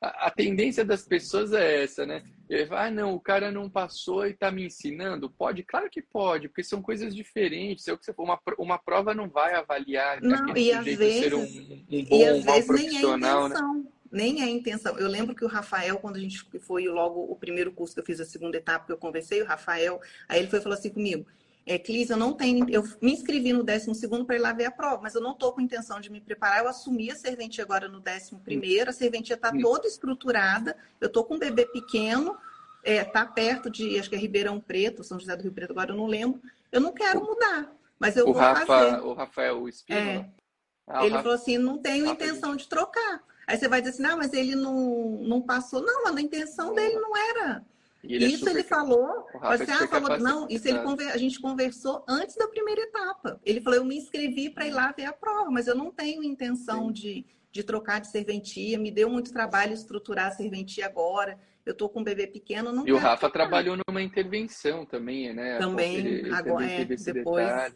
a, 0.00 0.26
a, 0.26 0.30
tendência 0.30 0.84
das 0.84 1.06
pessoas 1.06 1.52
é 1.52 1.84
essa, 1.84 2.04
né? 2.04 2.24
Ele 2.48 2.66
fala, 2.66 2.86
ah, 2.86 2.90
não, 2.90 3.14
o 3.14 3.20
cara 3.20 3.52
não 3.52 3.70
passou 3.70 4.26
e 4.26 4.30
está 4.30 4.50
me 4.50 4.66
ensinando. 4.66 5.30
Pode? 5.30 5.62
Claro 5.62 5.88
que 5.88 6.02
pode, 6.02 6.48
porque 6.48 6.64
são 6.64 6.82
coisas 6.82 7.14
diferentes. 7.14 7.86
É 7.86 7.92
o 7.92 7.98
que 7.98 8.04
você 8.04 8.14
uma, 8.18 8.38
uma 8.58 8.78
prova 8.78 9.14
não 9.14 9.28
vai 9.28 9.54
avaliar 9.54 10.20
não, 10.20 10.56
e 10.56 10.72
às 10.72 10.84
vezes, 10.84 11.22
ser 11.22 11.34
um, 11.34 11.42
um 11.42 12.04
bom, 12.04 12.16
e 12.16 12.24
às 12.24 12.38
um 12.38 12.42
vezes 12.42 12.66
profissional, 12.66 13.48
nem 13.48 13.56
é 13.56 13.60
intenção. 13.60 13.74
Né? 13.74 13.90
Nem 14.14 14.42
é 14.42 14.44
a 14.44 14.48
intenção. 14.48 14.96
Eu 14.96 15.08
lembro 15.08 15.34
que 15.34 15.44
o 15.44 15.48
Rafael, 15.48 15.98
quando 15.98 16.16
a 16.16 16.20
gente 16.20 16.46
foi 16.60 16.86
logo 16.86 17.20
o 17.20 17.34
primeiro 17.34 17.72
curso 17.72 17.94
que 17.94 18.00
eu 18.00 18.04
fiz, 18.04 18.20
a 18.20 18.24
segunda 18.24 18.56
etapa 18.56 18.86
que 18.86 18.92
eu 18.92 18.96
conversei, 18.96 19.42
o 19.42 19.46
Rafael, 19.46 20.00
aí 20.28 20.38
ele 20.38 20.48
foi 20.48 20.60
falou 20.60 20.78
assim 20.78 20.90
comigo: 20.90 21.26
é, 21.66 21.78
Clis, 21.78 22.10
eu 22.10 22.16
não 22.16 22.32
tenho. 22.32 22.68
Eu 22.68 22.84
me 23.00 23.12
inscrevi 23.12 23.52
no 23.52 23.64
12 23.64 23.90
para 24.26 24.36
ir 24.36 24.38
lá 24.38 24.52
ver 24.52 24.66
a 24.66 24.70
prova, 24.70 25.02
mas 25.02 25.14
eu 25.14 25.20
não 25.20 25.32
estou 25.32 25.52
com 25.52 25.60
intenção 25.60 25.98
de 25.98 26.12
me 26.12 26.20
preparar. 26.20 26.60
Eu 26.60 26.68
assumi 26.68 27.10
a 27.10 27.16
serventia 27.16 27.64
agora 27.64 27.88
no 27.88 27.98
11, 27.98 28.82
a 28.86 28.92
serventia 28.92 29.34
está 29.34 29.50
toda 29.50 29.88
estruturada. 29.88 30.76
Eu 31.00 31.08
estou 31.08 31.24
com 31.24 31.34
um 31.34 31.38
bebê 31.38 31.66
pequeno, 31.66 32.36
está 32.84 32.92
é, 32.92 33.04
tá 33.04 33.26
perto 33.26 33.70
de, 33.70 33.98
acho 33.98 34.10
que 34.10 34.14
é 34.14 34.18
Ribeirão 34.18 34.60
Preto, 34.60 35.02
São 35.02 35.18
José 35.18 35.34
do 35.34 35.42
Rio 35.42 35.52
Preto, 35.52 35.70
agora 35.70 35.92
eu 35.92 35.96
não 35.96 36.06
lembro. 36.06 36.40
Eu 36.70 36.80
não 36.80 36.92
quero 36.92 37.24
mudar, 37.24 37.72
mas 37.98 38.16
eu 38.16 38.28
o 38.28 38.32
vou 38.32 38.42
Rafa, 38.42 38.66
fazer. 38.66 39.00
O 39.00 39.14
Rafael 39.14 39.62
o 39.62 39.68
Espírito. 39.68 40.06
É. 40.06 40.30
Ah, 40.86 41.00
ele 41.00 41.14
Rafa... 41.14 41.22
falou 41.22 41.34
assim: 41.34 41.56
não 41.56 41.78
tenho 41.78 42.06
Rafa 42.06 42.14
intenção 42.14 42.54
de 42.54 42.68
trocar. 42.68 43.22
Aí 43.46 43.56
você 43.56 43.68
vai 43.68 43.80
dizer 43.80 43.94
assim: 43.94 44.02
não, 44.02 44.16
mas 44.16 44.32
ele 44.32 44.54
não, 44.54 45.18
não 45.22 45.40
passou. 45.40 45.82
Não, 45.82 46.04
mas 46.04 46.16
a 46.16 46.20
intenção 46.20 46.74
dele 46.74 46.96
não 46.96 47.16
era. 47.16 47.64
Ele 48.08 48.24
é 48.24 48.28
isso 48.28 48.48
é 48.48 48.52
ele 48.52 48.62
falou, 48.62 49.26
você 49.32 49.70
ah, 49.70 49.88
falou, 49.88 50.18
não, 50.18 50.46
isso 50.48 50.68
ele 50.68 50.78
a 51.10 51.16
gente 51.16 51.40
conversou 51.40 52.04
antes 52.06 52.36
da 52.36 52.46
primeira 52.46 52.82
etapa. 52.82 53.40
Ele 53.44 53.60
falou, 53.60 53.78
eu 53.78 53.84
me 53.84 53.96
inscrevi 53.96 54.50
para 54.50 54.66
ir 54.66 54.72
lá 54.72 54.92
ver 54.92 55.06
a 55.06 55.12
prova, 55.12 55.50
mas 55.50 55.66
eu 55.66 55.74
não 55.74 55.90
tenho 55.90 56.22
intenção 56.22 56.92
de, 56.92 57.24
de 57.50 57.62
trocar 57.62 58.00
de 58.00 58.08
serventia, 58.08 58.78
me 58.78 58.90
deu 58.90 59.08
muito 59.08 59.32
trabalho 59.32 59.72
estruturar 59.72 60.26
a 60.26 60.32
serventia 60.32 60.86
agora. 60.86 61.38
Eu 61.64 61.72
estou 61.72 61.88
com 61.88 62.00
um 62.00 62.04
bebê 62.04 62.26
pequeno, 62.26 62.70
não 62.70 62.86
E 62.86 62.92
o 62.92 62.98
Rafa 62.98 63.20
trocar. 63.20 63.32
trabalhou 63.32 63.78
numa 63.88 64.02
intervenção 64.02 64.84
também, 64.84 65.32
né? 65.32 65.56
Também, 65.56 65.96
ele, 65.96 66.34
agora, 66.34 66.66
é, 66.66 66.84
depois. 66.84 67.46
Detalhe. 67.46 67.74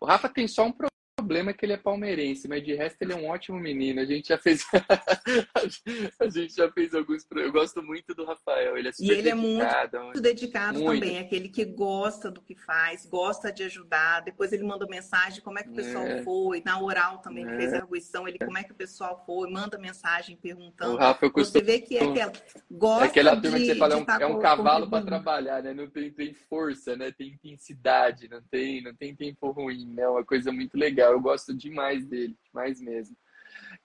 O 0.00 0.06
Rafa 0.06 0.28
tem 0.28 0.46
só 0.46 0.62
um 0.62 0.70
problema 0.70 0.97
é 1.36 1.52
que 1.52 1.64
ele 1.64 1.72
é 1.72 1.76
palmeirense, 1.76 2.48
mas 2.48 2.64
de 2.64 2.74
resto 2.74 3.02
ele 3.02 3.12
é 3.12 3.16
um 3.16 3.28
ótimo 3.28 3.58
menino. 3.58 4.00
A 4.00 4.04
gente 4.04 4.28
já 4.28 4.38
fez. 4.38 4.64
a 6.20 6.28
gente 6.28 6.54
já 6.54 6.70
fez 6.72 6.94
alguns. 6.94 7.26
Eu 7.30 7.52
gosto 7.52 7.82
muito 7.82 8.14
do 8.14 8.24
Rafael. 8.24 8.76
Ele 8.76 8.88
é 8.88 8.92
super 8.92 9.06
E 9.06 9.10
ele 9.10 9.22
dedicado, 9.22 9.96
é 9.96 10.00
muito, 10.00 10.20
dedicado 10.20 10.78
muito. 10.78 11.00
também. 11.00 11.16
É 11.18 11.20
aquele 11.20 11.48
que 11.48 11.64
gosta 11.64 12.30
do 12.30 12.40
que 12.40 12.54
faz, 12.54 13.06
gosta 13.06 13.52
de 13.52 13.64
ajudar. 13.64 14.20
Depois 14.20 14.52
ele 14.52 14.64
manda 14.64 14.86
mensagem 14.86 15.42
como 15.42 15.58
é 15.58 15.62
que 15.62 15.70
o 15.70 15.74
pessoal 15.74 16.06
é. 16.06 16.22
foi. 16.22 16.62
Na 16.64 16.80
oral 16.80 17.18
também, 17.18 17.46
é. 17.46 17.56
fez 17.56 17.72
a 17.74 17.78
arguição, 17.78 18.26
ele 18.26 18.38
como 18.38 18.56
é 18.56 18.64
que 18.64 18.72
o 18.72 18.76
pessoal 18.76 19.22
foi, 19.26 19.50
manda 19.50 19.78
mensagem 19.78 20.36
perguntando. 20.36 20.94
O 20.94 20.96
Rafa, 20.96 21.26
eu 21.26 21.30
costumo... 21.30 21.64
Você 21.64 21.72
vê 21.72 21.80
que 21.80 21.96
é 21.96 22.04
aquela. 22.04 22.32
Gosta 22.70 23.04
é 23.04 23.08
aquela 23.08 23.40
turma 23.40 23.58
de, 23.58 23.64
que 23.64 23.72
você 23.72 23.78
fala, 23.78 23.94
é 23.94 23.96
um, 23.96 24.04
tá 24.04 24.18
é 24.20 24.26
um 24.26 24.38
cavalo 24.38 24.88
para 24.88 25.04
trabalhar, 25.04 25.62
né? 25.62 25.74
Não 25.74 25.88
tem, 25.88 26.10
tem 26.10 26.32
força, 26.32 26.96
né? 26.96 27.12
Tem 27.12 27.28
intensidade, 27.28 28.28
não 28.28 28.42
tem, 28.42 28.82
não 28.82 28.94
tem 28.94 29.14
tempo 29.14 29.50
ruim, 29.50 29.86
né? 29.86 30.02
É 30.02 30.08
uma 30.08 30.24
coisa 30.24 30.52
muito 30.52 30.76
legal 30.76 31.17
eu 31.18 31.22
gosto 31.22 31.54
demais 31.54 32.06
dele, 32.06 32.36
demais 32.46 32.80
mesmo. 32.80 33.16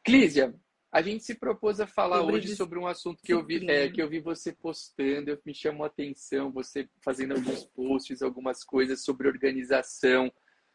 Clísia, 0.04 0.54
a 0.92 1.02
gente 1.02 1.24
se 1.24 1.34
propôs 1.34 1.80
a 1.80 1.88
falar 1.88 2.22
hoje 2.22 2.56
sobre 2.56 2.78
um 2.78 2.86
assunto 2.86 3.24
que 3.24 3.34
eu 3.34 3.44
vi, 3.44 3.68
é, 3.68 3.90
que 3.90 4.02
eu 4.02 4.08
vi 4.08 4.20
você 4.20 4.54
postando, 4.54 5.32
eu, 5.32 5.40
me 5.44 5.54
chamou 5.54 5.84
a 5.84 5.88
atenção, 5.88 6.52
você 6.52 6.88
fazendo 7.04 7.34
alguns 7.34 7.66
posts, 7.66 8.22
algumas 8.22 8.64
coisas 8.64 9.04
sobre 9.04 9.28
organização, 9.28 10.32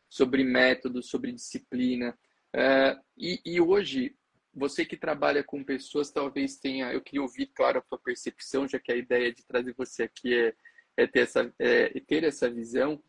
sobre 0.09 0.43
método, 0.43 1.03
sobre 1.03 1.33
disciplina. 1.33 2.19
Uh, 2.49 3.01
e, 3.17 3.41
e, 3.45 3.61
hoje, 3.61 4.17
você 4.53 4.85
que 4.85 4.97
trabalha 4.97 5.45
com 5.45 5.63
pessoas, 5.63 6.11
talvez 6.11 6.57
tenha, 6.57 6.93
eu 6.93 7.01
queria 7.01 7.23
ouvir, 7.23 7.47
claro, 7.55 7.79
a 7.79 7.83
sua 7.83 7.99
percepção, 7.99 8.67
já 8.67 8.81
que 8.81 8.91
a 8.91 8.97
ideia 8.97 9.33
de 9.33 9.45
trazer 9.47 9.73
você 9.75 10.05
aqui 10.05 10.35
é, 10.35 10.55
é 10.97 11.07
ter, 11.07 11.21
essa, 11.21 11.55
é, 11.61 12.01
ter 12.01 12.25
essa 12.25 12.51
visão. 12.51 13.01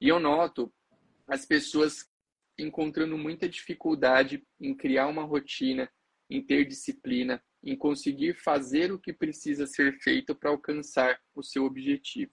E 0.00 0.08
eu 0.08 0.18
noto 0.18 0.72
as 1.26 1.44
pessoas 1.44 2.08
encontrando 2.58 3.16
muita 3.16 3.48
dificuldade 3.48 4.42
em 4.60 4.74
criar 4.74 5.06
uma 5.08 5.22
rotina, 5.22 5.90
em 6.28 6.42
ter 6.42 6.64
disciplina, 6.64 7.42
em 7.62 7.76
conseguir 7.76 8.34
fazer 8.34 8.92
o 8.92 8.98
que 8.98 9.12
precisa 9.12 9.66
ser 9.66 9.98
feito 10.00 10.34
para 10.34 10.50
alcançar 10.50 11.20
o 11.34 11.42
seu 11.42 11.64
objetivo. 11.64 12.32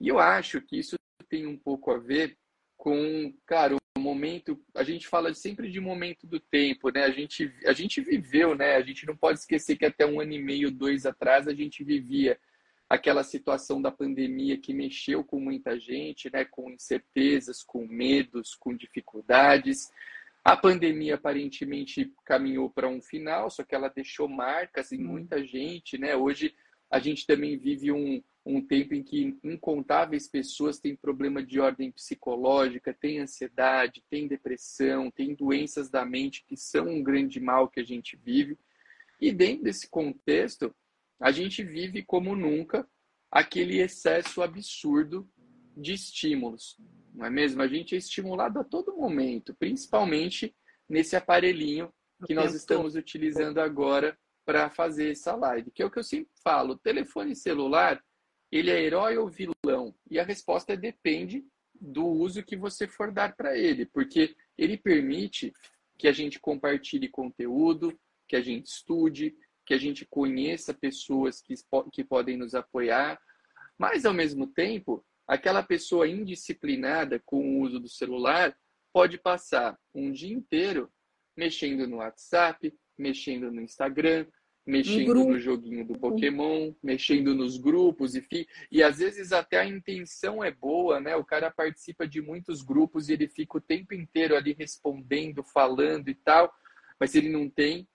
E 0.00 0.08
eu 0.08 0.18
acho 0.18 0.60
que 0.62 0.78
isso 0.78 0.96
tem 1.28 1.46
um 1.46 1.56
pouco 1.56 1.90
a 1.90 1.98
ver 1.98 2.36
com, 2.76 3.32
claro, 3.46 3.76
o 3.96 4.00
momento, 4.00 4.58
a 4.74 4.82
gente 4.82 5.06
fala 5.06 5.34
sempre 5.34 5.70
de 5.70 5.78
momento 5.78 6.26
do 6.26 6.40
tempo, 6.40 6.90
né? 6.90 7.04
A 7.04 7.10
gente, 7.10 7.52
a 7.66 7.72
gente 7.72 8.00
viveu, 8.00 8.54
né? 8.54 8.76
A 8.76 8.80
gente 8.80 9.06
não 9.06 9.16
pode 9.16 9.40
esquecer 9.40 9.76
que 9.76 9.84
até 9.84 10.06
um 10.06 10.20
ano 10.20 10.32
e 10.32 10.42
meio, 10.42 10.70
dois 10.70 11.04
atrás, 11.04 11.46
a 11.46 11.54
gente 11.54 11.84
vivia 11.84 12.38
aquela 12.90 13.22
situação 13.22 13.80
da 13.80 13.92
pandemia 13.92 14.58
que 14.58 14.74
mexeu 14.74 15.22
com 15.22 15.38
muita 15.38 15.78
gente, 15.78 16.28
né, 16.32 16.44
com 16.44 16.68
incertezas, 16.72 17.62
com 17.62 17.86
medos, 17.86 18.56
com 18.56 18.74
dificuldades. 18.74 19.92
A 20.42 20.56
pandemia 20.56 21.14
aparentemente 21.14 22.12
caminhou 22.24 22.68
para 22.68 22.88
um 22.88 23.00
final, 23.00 23.48
só 23.48 23.62
que 23.62 23.76
ela 23.76 23.88
deixou 23.88 24.28
marcas 24.28 24.90
em 24.90 24.98
muita 24.98 25.46
gente, 25.46 25.96
né? 25.96 26.16
Hoje 26.16 26.52
a 26.90 26.98
gente 26.98 27.24
também 27.24 27.56
vive 27.56 27.92
um, 27.92 28.20
um 28.44 28.60
tempo 28.60 28.92
em 28.92 29.04
que 29.04 29.38
incontáveis 29.44 30.26
pessoas 30.26 30.80
têm 30.80 30.96
problema 30.96 31.44
de 31.44 31.60
ordem 31.60 31.92
psicológica, 31.92 32.92
têm 32.92 33.20
ansiedade, 33.20 34.02
têm 34.10 34.26
depressão, 34.26 35.12
têm 35.12 35.32
doenças 35.34 35.88
da 35.88 36.04
mente 36.04 36.44
que 36.44 36.56
são 36.56 36.88
um 36.88 37.04
grande 37.04 37.38
mal 37.38 37.68
que 37.68 37.78
a 37.78 37.84
gente 37.84 38.16
vive. 38.16 38.58
E 39.20 39.30
dentro 39.30 39.62
desse 39.64 39.88
contexto, 39.88 40.74
a 41.20 41.30
gente 41.30 41.62
vive 41.62 42.02
como 42.02 42.34
nunca 42.34 42.88
aquele 43.30 43.78
excesso 43.78 44.42
absurdo 44.42 45.28
de 45.76 45.92
estímulos, 45.92 46.76
não 47.14 47.26
é 47.26 47.30
mesmo? 47.30 47.62
A 47.62 47.68
gente 47.68 47.94
é 47.94 47.98
estimulado 47.98 48.58
a 48.58 48.64
todo 48.64 48.96
momento, 48.96 49.54
principalmente 49.54 50.54
nesse 50.88 51.14
aparelhinho 51.14 51.92
que 52.26 52.34
nós 52.34 52.54
estamos 52.54 52.96
utilizando 52.96 53.58
agora 53.58 54.18
para 54.44 54.68
fazer 54.68 55.12
essa 55.12 55.34
live, 55.36 55.70
que 55.70 55.82
é 55.82 55.86
o 55.86 55.90
que 55.90 55.98
eu 55.98 56.04
sempre 56.04 56.32
falo, 56.42 56.78
telefone 56.78 57.36
celular, 57.36 58.02
ele 58.50 58.70
é 58.70 58.82
herói 58.82 59.16
ou 59.16 59.28
vilão? 59.28 59.94
E 60.10 60.18
a 60.18 60.24
resposta 60.24 60.72
é 60.72 60.76
depende 60.76 61.44
do 61.80 62.04
uso 62.04 62.42
que 62.42 62.56
você 62.56 62.88
for 62.88 63.12
dar 63.12 63.36
para 63.36 63.56
ele, 63.56 63.86
porque 63.86 64.34
ele 64.58 64.76
permite 64.76 65.52
que 65.96 66.08
a 66.08 66.12
gente 66.12 66.40
compartilhe 66.40 67.08
conteúdo, 67.08 67.96
que 68.26 68.36
a 68.36 68.40
gente 68.40 68.66
estude, 68.66 69.34
que 69.70 69.74
a 69.74 69.78
gente 69.78 70.04
conheça 70.04 70.74
pessoas 70.74 71.40
que, 71.40 71.54
que 71.92 72.02
podem 72.02 72.36
nos 72.36 72.56
apoiar, 72.56 73.16
mas 73.78 74.04
ao 74.04 74.12
mesmo 74.12 74.48
tempo, 74.48 75.06
aquela 75.28 75.62
pessoa 75.62 76.08
indisciplinada 76.08 77.22
com 77.24 77.38
o 77.38 77.60
uso 77.60 77.78
do 77.78 77.88
celular 77.88 78.52
pode 78.92 79.16
passar 79.16 79.78
um 79.94 80.10
dia 80.10 80.34
inteiro 80.34 80.90
mexendo 81.36 81.86
no 81.86 81.98
WhatsApp, 81.98 82.74
mexendo 82.98 83.52
no 83.52 83.60
Instagram, 83.60 84.26
mexendo 84.66 85.14
no 85.14 85.38
joguinho 85.38 85.86
do 85.86 85.96
Pokémon, 85.96 86.74
mexendo 86.82 87.32
nos 87.32 87.56
grupos 87.56 88.16
e 88.16 88.48
e 88.72 88.82
às 88.82 88.98
vezes 88.98 89.30
até 89.30 89.60
a 89.60 89.64
intenção 89.64 90.42
é 90.42 90.50
boa, 90.50 90.98
né? 90.98 91.14
O 91.14 91.24
cara 91.24 91.48
participa 91.48 92.08
de 92.08 92.20
muitos 92.20 92.60
grupos 92.60 93.08
e 93.08 93.12
ele 93.12 93.28
fica 93.28 93.58
o 93.58 93.60
tempo 93.60 93.94
inteiro 93.94 94.36
ali 94.36 94.52
respondendo, 94.52 95.44
falando 95.44 96.08
e 96.08 96.14
tal, 96.16 96.52
mas 96.98 97.14
ele 97.14 97.28
não 97.28 97.48
tem 97.48 97.86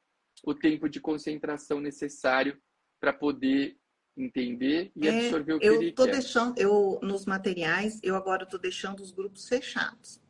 o 0.46 0.54
tempo 0.54 0.88
de 0.88 1.00
concentração 1.00 1.80
necessário 1.80 2.58
para 3.00 3.12
poder 3.12 3.78
entender 4.18 4.92
e 4.96 5.08
é, 5.08 5.26
absorver 5.26 5.54
o 5.54 5.60
que 5.60 5.66
eu 5.66 5.82
ele 5.82 5.92
tô 5.92 6.06
quer. 6.06 6.12
Deixando, 6.14 6.58
eu, 6.58 7.00
nos 7.02 7.26
materiais, 7.26 8.00
eu 8.02 8.16
agora 8.16 8.44
estou 8.44 8.60
deixando 8.60 9.02
os 9.02 9.12
grupos 9.12 9.48
fechados. 9.48 10.22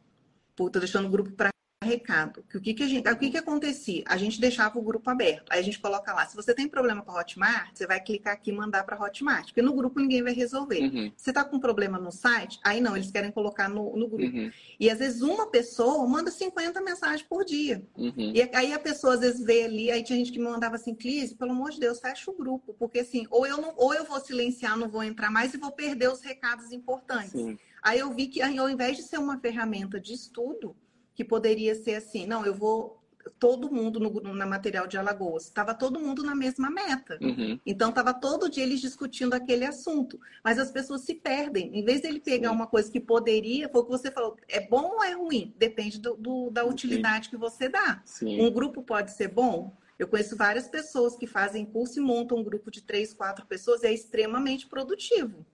Estou 0.49 0.69
deixando 0.69 1.08
o 1.08 1.12
grupo 1.12 1.32
para 1.32 1.49
recado. 1.86 2.43
Que 2.50 2.58
o 2.58 2.62
que, 2.62 2.74
que 2.74 2.84
a 2.84 2.88
gente, 2.88 3.10
o 3.10 3.17
que, 3.17 3.30
que 3.30 3.38
acontecia? 3.38 4.04
A 4.08 4.17
gente 4.17 4.39
deixava 4.39 4.78
o 4.78 4.82
grupo 4.82 5.10
aberto. 5.10 5.52
Aí 5.52 5.60
a 5.60 5.63
gente 5.63 5.80
coloca 5.80 6.13
lá, 6.13 6.26
se 6.26 6.36
você 6.36 6.54
tem 6.54 6.67
problema 6.67 7.02
com 7.02 7.12
a 7.12 7.19
Hotmart, 7.19 7.71
você 7.74 7.88
vai 7.88 8.00
clicar 8.02 8.34
aqui 8.34 8.52
e 8.52 8.54
mandar 8.54 8.84
para 8.84 9.02
Hotmart, 9.02 9.48
porque 9.48 9.62
no 9.62 9.74
grupo 9.74 10.00
ninguém 10.00 10.24
vai 10.24 10.34
resolver. 10.34 10.82
Uhum. 10.82 11.12
Você 11.15 11.30
está 11.30 11.43
com 11.43 11.60
problema 11.60 11.98
no 11.98 12.12
site? 12.12 12.60
Aí 12.63 12.82
não, 12.82 12.95
eles 12.95 13.12
querem 13.12 13.32
colocar 13.32 13.69
no, 13.69 13.95
no 13.95 14.08
grupo. 14.08 14.26
Uhum. 14.26 14.52
E 14.80 14.89
às 14.89 15.00
vezes 15.00 15.21
uma 15.21 15.50
pessoa 15.50 16.08
manda 16.08 16.32
50 16.32 16.82
mensagens 16.82 17.24
por 17.24 17.45
dia. 17.45 17.86
Uhum. 17.98 18.34
E 18.34 18.41
aí 18.54 18.74
a 18.74 18.80
pessoa 18.80 19.13
às 19.13 19.19
vezes 19.19 19.43
vê 19.45 19.63
ali, 19.63 19.91
aí 19.91 20.04
tinha 20.04 20.17
gente 20.17 20.32
que 20.32 20.39
me 20.39 20.45
mandava 20.45 20.76
assim, 20.76 20.95
Clíse, 20.95 21.36
pelo 21.36 21.52
amor 21.52 21.71
de 21.71 21.80
Deus, 21.80 22.00
fecha 22.00 22.30
o 22.30 22.36
grupo, 22.36 22.76
porque 22.78 23.00
assim, 23.00 23.26
ou 23.30 23.45
eu 23.45 23.58
não, 23.58 23.74
ou 23.78 23.93
eu 23.93 24.04
vou 24.04 24.19
silenciar, 24.19 24.78
não 24.78 24.89
vou 24.89 25.04
entrar 25.04 25.30
mais 25.30 25.54
e 25.54 25.58
vou 25.58 25.71
perder 25.71 26.12
os 26.12 26.21
recados 26.21 26.71
importantes. 26.71 27.32
Sim. 27.32 27.58
Aí 27.86 28.00
eu 28.00 28.12
vi 28.12 28.28
que 28.28 28.41
ao 28.41 28.67
invés 28.67 28.98
de 28.98 29.04
ser 29.04 29.19
uma 29.19 29.39
ferramenta 29.39 30.00
de 30.00 30.13
estudo, 30.13 30.76
que 31.15 31.23
poderia 31.23 31.73
ser 31.73 31.95
assim, 31.95 32.28
não, 32.28 32.45
eu 32.45 32.54
vou 32.54 33.01
todo 33.39 33.71
mundo 33.71 33.99
no, 33.99 34.34
na 34.34 34.45
material 34.45 34.86
de 34.86 34.97
Alagoas, 34.97 35.45
estava 35.45 35.73
todo 35.73 35.99
mundo 35.99 36.23
na 36.23 36.36
mesma 36.36 36.69
meta. 36.69 37.17
Uhum. 37.21 37.60
Então 37.65 37.89
estava 37.89 38.13
todo 38.13 38.49
dia 38.49 38.63
eles 38.63 38.82
discutindo 38.82 39.34
aquele 39.34 39.65
assunto, 39.65 40.19
mas 40.43 40.60
as 40.60 40.71
pessoas 40.71 41.01
se 41.01 41.15
perdem. 41.15 41.78
Em 41.78 41.84
vez 41.84 42.01
dele 42.01 42.19
pegar 42.19 42.49
Sim. 42.49 42.56
uma 42.56 42.67
coisa 42.67 42.91
que 42.91 42.99
poderia, 42.99 43.69
foi 43.69 43.82
o 43.82 43.86
que 43.86 43.91
você 43.91 44.12
falou, 44.12 44.38
é 44.47 44.67
bom 44.67 44.95
ou 44.95 45.04
é 45.04 45.13
ruim? 45.13 45.54
Depende 45.58 45.99
do, 45.99 46.15
do 46.15 46.49
da 46.51 46.65
utilidade 46.65 47.25
Sim. 47.25 47.32
que 47.32 47.38
você 47.38 47.69
dá. 47.69 48.01
Sim. 48.06 48.41
Um 48.41 48.51
grupo 48.51 48.84
pode 48.84 49.12
ser 49.12 49.30
bom. 49.30 49.75
Eu 49.97 50.08
conheço 50.08 50.36
várias 50.36 50.67
pessoas 50.67 51.15
que 51.15 51.25
fazem 51.25 51.65
curso 51.65 51.99
e 51.99 52.04
montam 52.04 52.38
um 52.38 52.43
grupo 52.43 52.69
de 52.69 52.82
três, 52.82 53.13
quatro 53.13 53.45
pessoas 53.45 53.82
e 53.82 53.88
é 53.88 53.93
extremamente 53.93 54.67
produtivo. 54.67 55.45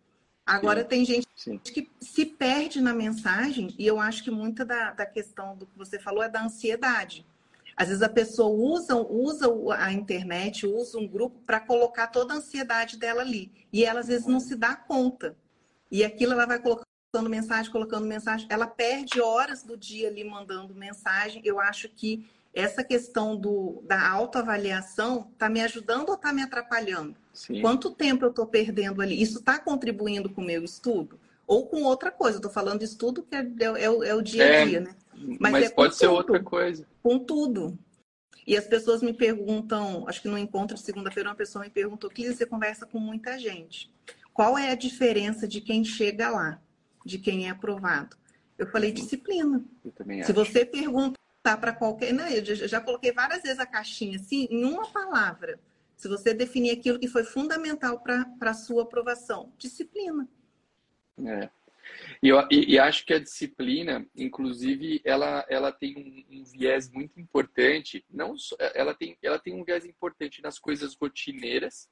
Agora, 0.52 0.82
Sim. 0.82 0.88
tem 0.88 1.06
gente 1.06 1.28
Sim. 1.34 1.58
que 1.60 1.90
se 2.02 2.26
perde 2.26 2.82
na 2.82 2.94
mensagem, 2.94 3.74
e 3.80 3.88
eu 3.88 4.02
acho 4.02 4.22
que 4.22 4.30
muita 4.30 4.66
da, 4.66 4.92
da 4.92 5.06
questão 5.06 5.56
do 5.56 5.66
que 5.66 5.78
você 5.78 5.98
falou 5.98 6.22
é 6.22 6.28
da 6.28 6.44
ansiedade. 6.44 7.26
Às 7.74 7.88
vezes 7.88 8.04
a 8.04 8.10
pessoa 8.10 8.50
usa, 8.50 8.98
usa 8.98 9.48
a 9.78 9.94
internet, 9.94 10.68
usa 10.68 11.00
um 11.00 11.08
grupo 11.08 11.40
para 11.46 11.62
colocar 11.62 12.08
toda 12.08 12.34
a 12.34 12.38
ansiedade 12.38 12.98
dela 12.98 13.22
ali. 13.22 13.50
E 13.72 13.86
ela 13.86 14.02
às 14.02 14.08
vezes 14.08 14.28
não 14.28 14.42
se 14.42 14.58
dá 14.58 14.76
conta. 14.76 15.38
E 15.90 16.04
aquilo 16.04 16.34
ela 16.34 16.46
vai 16.46 16.60
colocando 16.60 17.30
mensagem, 17.30 17.72
colocando 17.72 18.06
mensagem. 18.06 18.46
Ela 18.50 18.68
perde 18.68 19.22
horas 19.22 19.64
do 19.64 19.78
dia 19.78 20.10
ali 20.10 20.26
mandando 20.26 20.76
mensagem. 20.76 21.42
Eu 21.46 21.62
acho 21.62 21.88
que 21.88 22.30
essa 22.54 22.84
questão 22.84 23.36
do, 23.36 23.82
da 23.86 24.10
autoavaliação 24.10 25.30
está 25.32 25.50
me 25.50 25.62
ajudando 25.62 26.10
ou 26.10 26.16
está 26.16 26.34
me 26.34 26.42
atrapalhando? 26.42 27.16
Sim. 27.34 27.62
Quanto 27.62 27.92
tempo 27.92 28.26
eu 28.26 28.30
estou 28.30 28.46
perdendo 28.46 29.02
ali? 29.02 29.22
Isso 29.22 29.40
está 29.40 29.58
contribuindo 29.58 30.30
com 30.30 30.42
o 30.42 30.46
meu 30.46 30.64
estudo? 30.64 31.20
Ou 31.48 31.68
com 31.68 31.84
outra 31.84 32.12
coisa? 32.12 32.38
Estou 32.38 32.52
falando 32.52 32.80
de 32.80 32.86
estudo 32.86 33.24
que 33.24 33.36
é, 33.36 33.40
é, 33.40 33.84
é, 33.84 34.16
o 34.16 34.22
dia 34.22 34.44
a 34.44 34.48
é, 34.48 34.66
dia, 34.66 34.80
né? 34.82 34.96
Mas, 35.40 35.52
mas 35.52 35.66
é 35.66 35.70
pode 35.70 35.96
ser 35.96 36.08
tudo, 36.08 36.18
outra 36.18 36.44
coisa. 36.44 36.86
Com 37.02 37.20
tudo. 37.20 37.78
E 38.46 38.58
as 38.58 38.66
pessoas 38.66 39.02
me 39.02 39.14
perguntam, 39.14 40.06
acho 40.08 40.22
que 40.22 40.28
no 40.28 40.38
encontro 40.38 40.76
de 40.76 40.82
segunda-feira, 40.82 41.30
uma 41.30 41.36
pessoa 41.36 41.64
me 41.64 41.70
perguntou, 41.70 42.10
que 42.10 42.34
você 42.34 42.46
conversa 42.46 42.86
com 42.86 43.00
muita 43.00 43.38
gente. 43.38 43.92
Qual 44.34 44.58
é 44.58 44.72
a 44.72 44.76
diferença 44.76 45.48
de 45.48 45.62
quem 45.62 45.84
chega 45.84 46.30
lá, 46.30 46.60
de 47.06 47.18
quem 47.18 47.48
é 47.48 47.52
aprovado? 47.52 48.18
Eu 48.58 48.68
falei 48.68 48.92
disciplina. 48.92 49.64
Eu 49.86 50.24
Se 50.24 50.34
você 50.34 50.66
pergunta 50.66 51.20
tá 51.42 51.58
para 51.58 51.74
qualquer. 51.74 52.14
Não, 52.14 52.28
eu 52.28 52.44
já, 52.44 52.80
coloquei 52.80 53.12
várias 53.12 53.42
vezes 53.42 53.60
a 53.60 53.66
caixinha 53.66 54.18
assim, 54.18 54.48
em 54.50 54.64
uma 54.64 54.92
palavra. 54.92 55.60
Se 55.96 56.08
você 56.08 56.34
definir 56.34 56.72
aquilo 56.72 57.00
que 57.00 57.08
foi 57.08 57.24
fundamental 57.24 58.00
para 58.00 58.26
a 58.42 58.54
sua 58.54 58.84
aprovação, 58.84 59.52
disciplina. 59.58 60.28
É. 61.24 61.50
E, 62.24 62.30
eu, 62.30 62.40
e, 62.50 62.74
e, 62.74 62.80
acho 62.80 63.06
que 63.06 63.14
a 63.14 63.20
disciplina, 63.20 64.06
inclusive, 64.16 65.02
ela, 65.04 65.46
ela 65.50 65.72
tem 65.72 66.26
um, 66.30 66.40
um, 66.40 66.44
viés 66.44 66.90
muito 66.90 67.20
importante. 67.20 68.06
Não 68.10 68.36
ela, 68.74 68.94
tem, 68.94 69.18
ela 69.22 69.38
tem 69.38 69.54
um 69.54 69.64
viés 69.64 69.86
importante 69.86 70.42
nas 70.42 70.58
coisas 70.58 70.96
rotineiras, 70.96 71.90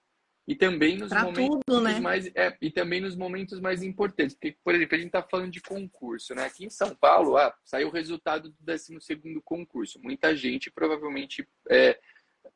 e 0.50 0.56
também 0.56 0.98
nos 0.98 1.10
pra 1.10 1.26
momentos 1.26 1.60
tudo, 1.64 1.82
né? 1.82 2.00
mais 2.00 2.26
é, 2.34 2.58
e 2.60 2.72
também 2.72 3.00
nos 3.00 3.16
momentos 3.16 3.60
mais 3.60 3.84
importantes 3.84 4.36
porque 4.36 4.58
por 4.64 4.74
exemplo 4.74 4.96
a 4.96 4.98
gente 4.98 5.08
está 5.08 5.22
falando 5.22 5.52
de 5.52 5.62
concurso 5.62 6.34
né? 6.34 6.44
Aqui 6.44 6.66
em 6.66 6.72
São 6.72 6.96
Paulo 6.96 7.38
ah, 7.38 7.56
saiu 7.64 7.90
o 7.90 7.92
resultado 7.92 8.50
do 8.50 8.56
12 8.60 9.00
segundo 9.00 9.40
concurso. 9.44 10.00
Muita 10.02 10.36
gente 10.36 10.72
provavelmente 10.72 11.48
é, 11.70 12.00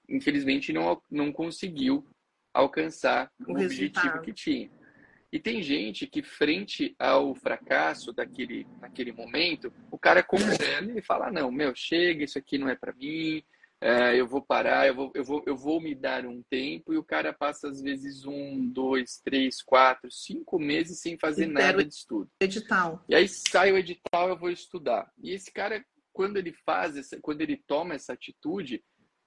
infelizmente 0.10 0.73
não 0.73 0.99
não 1.12 1.32
conseguiu 1.32 2.03
alcançar 2.51 3.32
o, 3.47 3.51
o 3.51 3.62
objetivo 3.63 4.21
que 4.21 4.34
tinha. 4.34 4.71
E 5.32 5.39
tem 5.39 5.62
gente 5.62 6.08
que 6.08 6.23
frente 6.23 6.95
ao 6.97 7.36
fracasso 7.36 8.12
daquele 8.12 8.65
naquele 8.82 9.12
momento 9.12 9.71
o 9.91 9.99
cara 9.99 10.23
congela 10.23 10.91
e 10.97 11.01
fala 11.03 11.32
não 11.32 11.51
meu 11.51 11.75
chega 11.75 12.23
isso 12.23 12.39
aqui 12.39 12.58
não 12.58 12.67
é 12.67 12.75
para 12.75 12.91
mim 12.93 13.43
é, 13.84 14.15
eu 14.15 14.26
vou 14.26 14.41
parar, 14.41 14.88
eu 14.88 14.96
vou, 14.96 15.12
eu, 15.13 15.26
vou, 15.26 15.43
eu 15.46 15.58
vou 15.58 15.82
me 15.82 15.93
dar 15.93 16.26
um 16.26 16.41
tempo, 16.43 16.93
e 16.93 16.98
o 16.98 17.04
cara 17.04 17.34
passa 17.34 17.67
às 17.67 17.82
vezes 17.82 18.24
um, 18.26 18.65
dois, 18.65 19.19
três, 19.22 19.62
quatro, 19.62 20.10
cinco 20.10 20.58
meses 20.58 21.02
sem 21.02 21.17
fazer 21.19 21.48
nada 21.48 21.84
de 21.84 21.93
estudo. 21.93 22.32
Edital. 22.39 23.04
E 23.10 23.13
aí 23.13 23.28
sai 23.28 23.74
o 23.74 23.78
edital, 23.78 24.30
eu 24.30 24.39
vou 24.39 24.50
estudar. 24.50 25.12
E 25.22 25.32
esse 25.32 25.52
cara, 25.52 25.84
quando 26.13 26.38
ele 26.38 26.54
faz, 26.65 26.96
essa, 26.96 27.19
quando 27.19 27.41
ele 27.41 27.62
toma 27.67 27.93
essa 27.93 28.13
atitude, 28.13 28.82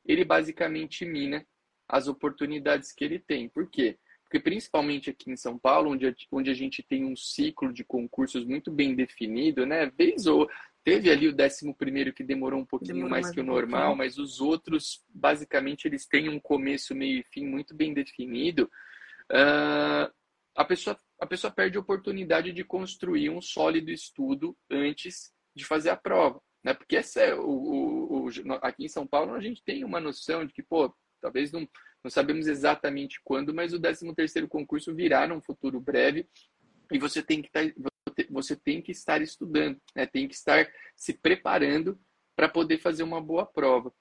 ele 0.07 0.25
basicamente 0.25 1.05
mina 1.05 1.47
as 1.87 2.09
oportunidades 2.09 2.93
que 2.93 3.05
ele 3.05 3.19
tem. 3.19 3.51
Por 3.51 3.69
quê? 3.69 3.99
Porque 4.23 4.41
principalmente 4.41 5.11
aqui 5.11 5.31
em 5.31 5.37
São 5.37 5.59
Paulo, 5.59 5.91
onde 5.91 6.09
a, 6.09 6.15
onde 6.33 6.51
a 6.51 6.55
gente 6.55 6.83
tem 6.83 7.05
um 7.05 7.15
ciclo 7.15 7.75
de 7.75 7.85
concursos 7.85 8.47
muito 8.47 8.71
bem 8.71 8.95
definido, 8.95 9.67
né? 9.67 9.91
Vez 9.91 10.27
ou 10.27 10.49
Teve 10.87 11.11
ali 11.11 11.27
o 11.27 11.35
décimo 11.35 11.75
primeiro 11.75 12.13
que 12.13 12.23
demorou 12.23 12.61
um 12.61 12.65
pouquinho 12.65 12.95
demorou 12.95 13.11
mais, 13.11 13.25
mais 13.25 13.35
que 13.35 13.41
o 13.41 13.45
normal, 13.45 13.93
um 13.93 13.97
mas 13.97 14.19
os 14.19 14.41
outros, 14.41 15.05
basicamente, 15.09 15.85
eles 15.85 16.07
têm 16.07 16.29
um 16.29 16.39
começo, 16.39 16.95
meio 16.95 17.19
e 17.19 17.25
fim 17.25 17.45
muito 17.45 17.75
bem 17.75 17.93
definido. 17.93 18.71
Uh, 19.29 20.09
a, 20.55 20.65
pessoa, 20.65 20.97
a 21.21 21.27
pessoa 21.27 21.53
perde 21.53 21.77
a 21.77 21.81
oportunidade 21.81 22.53
de 22.53 22.63
construir 22.63 23.31
um 23.31 23.43
sólido 23.43 23.91
estudo 23.91 24.57
antes 24.71 25.33
de 25.57 25.65
fazer 25.65 25.91
a 25.91 25.97
prova. 25.97 26.41
Né? 26.63 26.73
Porque 26.73 26.97
essa 26.97 27.21
é 27.21 27.35
o, 27.35 27.49
o, 27.49 28.27
o, 28.27 28.31
aqui 28.63 28.85
em 28.85 28.89
São 28.89 29.05
Paulo 29.05 29.35
a 29.35 29.41
gente 29.41 29.65
tem 29.65 29.83
uma 29.83 29.99
noção 29.99 30.45
de 30.45 30.53
que, 30.53 30.63
pô, 30.63 30.95
talvez 31.21 31.51
não, 31.51 31.69
não 32.05 32.11
sabemos 32.13 32.47
exatamente 32.47 33.21
quando, 33.25 33.53
mas 33.53 33.73
o 33.73 33.81
13 33.81 34.15
terceiro 34.15 34.47
concurso 34.47 34.95
virá 34.95 35.27
num 35.27 35.43
futuro 35.43 35.81
breve 35.81 36.29
e 36.93 36.99
você 37.01 37.25
tem 37.25 37.43
que 37.43 37.49
estar 37.49 37.67
tá, 37.67 37.91
você 38.31 38.57
tem 38.57 38.81
que 38.81 38.93
estar 38.93 39.21
estudando, 39.21 39.81
né? 39.95 40.07
tem 40.07 40.27
que 40.29 40.35
estar 40.35 40.69
se 40.97 41.13
preparando 41.13 41.99
para 42.35 42.49
poder 42.49 42.79
fazer 42.79 43.03
uma 43.03 43.21
boa 43.21 43.47
prova. 43.47 43.93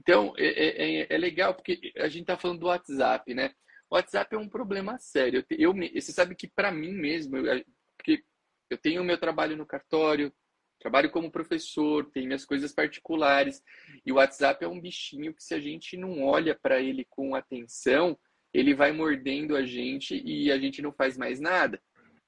Então, 0.00 0.32
é, 0.36 0.46
é, 0.46 1.00
é, 1.00 1.06
é 1.10 1.18
legal 1.18 1.54
porque 1.54 1.92
a 1.96 2.08
gente 2.08 2.22
está 2.22 2.36
falando 2.36 2.60
do 2.60 2.66
WhatsApp, 2.66 3.34
né? 3.34 3.52
O 3.90 3.94
WhatsApp 3.94 4.34
é 4.34 4.38
um 4.38 4.48
problema 4.48 4.98
sério. 4.98 5.44
Eu, 5.50 5.72
eu 5.72 6.00
você 6.00 6.12
sabe 6.12 6.34
que 6.34 6.48
para 6.48 6.70
mim 6.70 6.92
mesmo, 6.92 7.36
eu, 7.36 7.64
porque 7.96 8.24
eu 8.70 8.78
tenho 8.78 9.02
o 9.02 9.04
meu 9.04 9.18
trabalho 9.18 9.56
no 9.56 9.66
cartório, 9.66 10.32
trabalho 10.80 11.10
como 11.10 11.30
professor, 11.30 12.10
tenho 12.10 12.26
minhas 12.26 12.44
coisas 12.44 12.72
particulares, 12.72 13.62
e 14.04 14.10
o 14.10 14.16
WhatsApp 14.16 14.64
é 14.64 14.68
um 14.68 14.80
bichinho 14.80 15.34
que 15.34 15.44
se 15.44 15.54
a 15.54 15.60
gente 15.60 15.96
não 15.96 16.24
olha 16.24 16.58
para 16.60 16.80
ele 16.80 17.06
com 17.08 17.34
atenção, 17.34 18.18
ele 18.52 18.74
vai 18.74 18.92
mordendo 18.92 19.56
a 19.56 19.64
gente 19.64 20.20
e 20.24 20.50
a 20.50 20.58
gente 20.58 20.82
não 20.82 20.92
faz 20.92 21.16
mais 21.16 21.38
nada. 21.38 21.80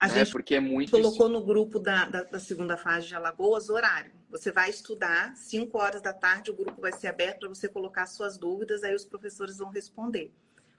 A 0.04 0.08
né? 0.08 0.18
gente 0.18 0.32
Porque 0.32 0.54
é 0.54 0.60
muito 0.60 0.90
colocou 0.90 1.28
no 1.30 1.42
grupo 1.42 1.78
da, 1.78 2.04
da, 2.04 2.22
da, 2.24 2.38
segunda 2.38 2.76
fase 2.76 3.06
de 3.06 3.14
Alagoas 3.14 3.70
horário. 3.70 4.12
Você 4.30 4.52
vai 4.52 4.68
estudar, 4.68 5.34
5 5.34 5.78
horas 5.78 6.02
da 6.02 6.12
tarde, 6.12 6.50
o 6.50 6.54
grupo 6.54 6.78
vai 6.80 6.92
ser 6.92 7.06
aberto 7.06 7.40
para 7.40 7.48
você 7.48 7.68
colocar 7.68 8.06
suas 8.06 8.36
dúvidas, 8.36 8.82
aí 8.82 8.94
os 8.94 9.04
professores 9.04 9.58
vão 9.58 9.70
responder. 9.70 10.30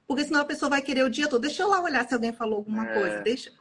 Porque 0.08 0.24
senão 0.24 0.42
a 0.42 0.46
pessoa 0.46 0.70
vai 0.70 0.82
querer 0.82 1.04
o 1.04 1.10
dia 1.10 1.28
todo. 1.28 1.42
Deixa 1.42 1.64
eu 1.64 1.70
lá 1.70 1.82
olhar 1.82 2.08
se 2.08 2.14
alguém 2.14 2.32
falou 2.32 2.58
alguma 2.58 2.88
é. 2.88 2.94
coisa. 2.94 3.22
Deixa 3.22 3.52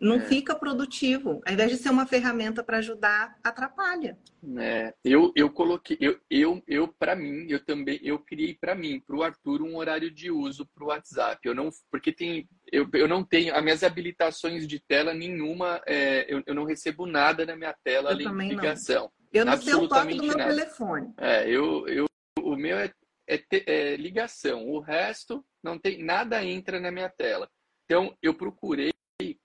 não 0.00 0.16
é. 0.16 0.20
fica 0.20 0.54
produtivo. 0.54 1.40
Ao 1.44 1.52
invés 1.52 1.70
de 1.70 1.76
ser 1.76 1.90
uma 1.90 2.06
ferramenta 2.06 2.62
para 2.62 2.78
ajudar, 2.78 3.36
atrapalha. 3.42 4.18
É. 4.58 4.94
Eu, 5.04 5.32
eu 5.34 5.50
coloquei, 5.50 5.96
eu, 6.00 6.18
eu, 6.30 6.62
eu 6.66 6.88
para 6.88 7.16
mim, 7.16 7.46
eu 7.48 7.64
também, 7.64 7.98
eu 8.02 8.18
criei 8.18 8.54
para 8.54 8.74
mim, 8.74 9.00
para 9.00 9.16
o 9.16 9.22
Arthur, 9.22 9.62
um 9.62 9.76
horário 9.76 10.10
de 10.10 10.30
uso 10.30 10.66
para 10.66 10.84
o 10.84 10.88
WhatsApp. 10.88 11.40
Eu 11.44 11.54
não, 11.54 11.70
porque 11.90 12.12
tem, 12.12 12.48
eu, 12.70 12.88
eu 12.94 13.08
não 13.08 13.24
tenho, 13.24 13.54
as 13.54 13.62
minhas 13.62 13.82
habilitações 13.82 14.66
de 14.66 14.78
tela 14.78 15.12
nenhuma, 15.12 15.82
é, 15.86 16.32
eu, 16.32 16.42
eu 16.46 16.54
não 16.54 16.64
recebo 16.64 17.04
nada 17.04 17.44
na 17.44 17.56
minha 17.56 17.74
tela, 17.84 18.10
eu 18.10 18.14
além 18.14 18.48
de 18.48 18.54
ligação. 18.54 19.04
Não. 19.04 19.18
Eu 19.30 19.44
não 19.44 19.60
sei 19.60 19.74
o 19.74 19.88
toque 19.88 20.14
do 20.14 20.24
meu 20.24 20.36
nada. 20.36 20.54
telefone. 20.54 21.12
É, 21.18 21.48
eu, 21.48 21.86
eu, 21.88 22.06
o 22.40 22.56
meu 22.56 22.78
é, 22.78 22.92
é, 23.26 23.42
é 23.66 23.96
ligação. 23.96 24.66
O 24.66 24.80
resto 24.80 25.44
não 25.62 25.78
tem 25.78 26.02
nada 26.02 26.42
entra 26.42 26.80
na 26.80 26.90
minha 26.90 27.10
tela. 27.10 27.48
Então 27.84 28.16
eu 28.22 28.34
procurei 28.34 28.90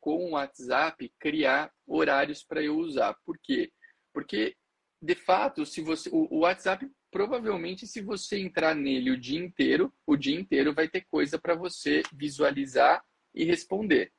com 0.03 0.25
o 0.25 0.31
WhatsApp 0.31 1.09
criar 1.17 1.71
horários 1.87 2.43
para 2.43 2.61
eu 2.61 2.77
usar. 2.77 3.15
Por 3.25 3.39
quê? 3.41 3.71
Porque 4.13 4.53
de 5.01 5.15
fato, 5.15 5.65
se 5.65 5.81
você 5.81 6.09
o, 6.11 6.39
WhatsApp 6.39 6.85
provavelmente 7.09 7.87
se 7.87 8.01
você 8.01 8.37
entrar 8.37 8.75
nele 8.75 9.11
o 9.11 9.17
dia 9.17 9.39
inteiro, 9.39 9.93
o 10.05 10.17
dia 10.17 10.37
inteiro 10.37 10.73
vai 10.73 10.89
ter 10.89 11.05
coisa 11.05 11.39
para 11.39 11.55
você 11.55 12.03
visualizar 12.11 13.01
e 13.33 13.45
responder, 13.45 14.11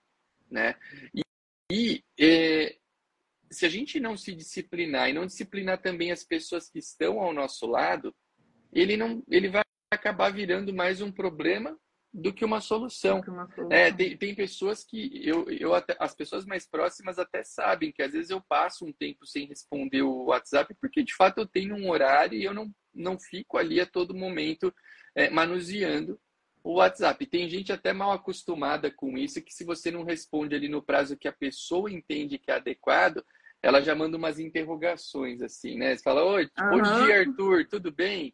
né? 0.50 0.74
E, 1.14 1.20
e 1.70 2.04
é, 2.18 2.78
se 3.50 3.66
a 3.66 3.68
gente 3.68 4.00
não 4.00 4.16
se 4.16 4.34
disciplinar 4.34 5.10
e 5.10 5.12
não 5.12 5.26
disciplinar 5.26 5.82
também 5.82 6.10
as 6.12 6.24
pessoas 6.24 6.70
que 6.70 6.78
estão 6.78 7.20
ao 7.20 7.34
nosso 7.34 7.66
lado, 7.66 8.14
ele 8.72 8.96
não, 8.96 9.22
ele 9.28 9.50
vai 9.50 9.62
acabar 9.92 10.32
virando 10.32 10.72
mais 10.72 11.02
um 11.02 11.12
problema 11.12 11.78
do 12.14 12.32
que 12.32 12.44
uma 12.44 12.60
solução. 12.60 13.20
Que 13.20 13.28
uma 13.28 13.48
solução. 13.48 13.76
É, 13.76 13.92
tem, 13.92 14.16
tem 14.16 14.34
pessoas 14.36 14.84
que 14.84 15.20
eu, 15.28 15.50
eu 15.50 15.74
até, 15.74 15.96
as 15.98 16.14
pessoas 16.14 16.46
mais 16.46 16.64
próximas 16.64 17.18
até 17.18 17.42
sabem 17.42 17.90
que 17.90 18.02
às 18.02 18.12
vezes 18.12 18.30
eu 18.30 18.40
passo 18.40 18.86
um 18.86 18.92
tempo 18.92 19.26
sem 19.26 19.48
responder 19.48 20.02
o 20.02 20.26
WhatsApp 20.26 20.72
porque 20.80 21.02
de 21.02 21.12
fato 21.12 21.38
eu 21.38 21.46
tenho 21.46 21.74
um 21.74 21.90
horário 21.90 22.38
e 22.38 22.44
eu 22.44 22.54
não, 22.54 22.72
não 22.94 23.18
fico 23.18 23.58
ali 23.58 23.80
a 23.80 23.86
todo 23.86 24.14
momento 24.14 24.72
é, 25.12 25.28
manuseando 25.28 26.16
o 26.62 26.74
WhatsApp. 26.74 27.26
Tem 27.26 27.48
gente 27.48 27.72
até 27.72 27.92
mal 27.92 28.12
acostumada 28.12 28.92
com 28.92 29.18
isso 29.18 29.42
que 29.42 29.52
se 29.52 29.64
você 29.64 29.90
não 29.90 30.04
responde 30.04 30.54
ali 30.54 30.68
no 30.68 30.82
prazo 30.82 31.16
que 31.16 31.26
a 31.26 31.32
pessoa 31.32 31.90
entende 31.90 32.38
que 32.38 32.52
é 32.52 32.54
adequado, 32.54 33.24
ela 33.60 33.82
já 33.82 33.92
manda 33.92 34.16
umas 34.16 34.38
interrogações 34.38 35.42
assim, 35.42 35.76
né? 35.76 35.96
Você 35.96 36.02
fala, 36.02 36.24
oi, 36.24 36.48
uhum. 36.60 36.70
bom 36.70 36.82
dia, 36.82 37.20
Arthur, 37.20 37.66
tudo 37.66 37.90
bem? 37.90 38.32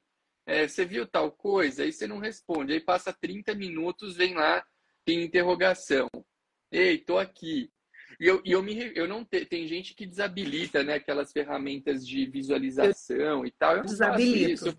É, 0.50 0.66
você 0.66 0.84
viu 0.84 1.06
tal 1.06 1.30
coisa? 1.30 1.84
Aí 1.84 1.92
você 1.92 2.08
não 2.08 2.18
responde. 2.18 2.72
Aí 2.72 2.80
passa 2.80 3.12
30 3.12 3.54
minutos, 3.54 4.16
vem 4.16 4.34
lá, 4.34 4.64
tem 5.04 5.22
interrogação. 5.22 6.08
Ei, 6.72 6.98
tô 6.98 7.18
aqui. 7.18 7.70
E 8.18 8.26
eu, 8.26 8.42
e 8.44 8.50
eu, 8.50 8.60
me, 8.60 8.92
eu 8.96 9.06
não 9.06 9.24
te, 9.24 9.44
tem 9.44 9.68
gente 9.68 9.94
que 9.94 10.04
desabilita, 10.04 10.82
né? 10.82 10.94
Aquelas 10.94 11.30
ferramentas 11.30 12.04
de 12.04 12.26
visualização 12.26 13.46
e 13.46 13.52
tal. 13.52 13.76
Eu 13.76 13.84
Desabilito. 13.84 14.68
isso. 14.68 14.78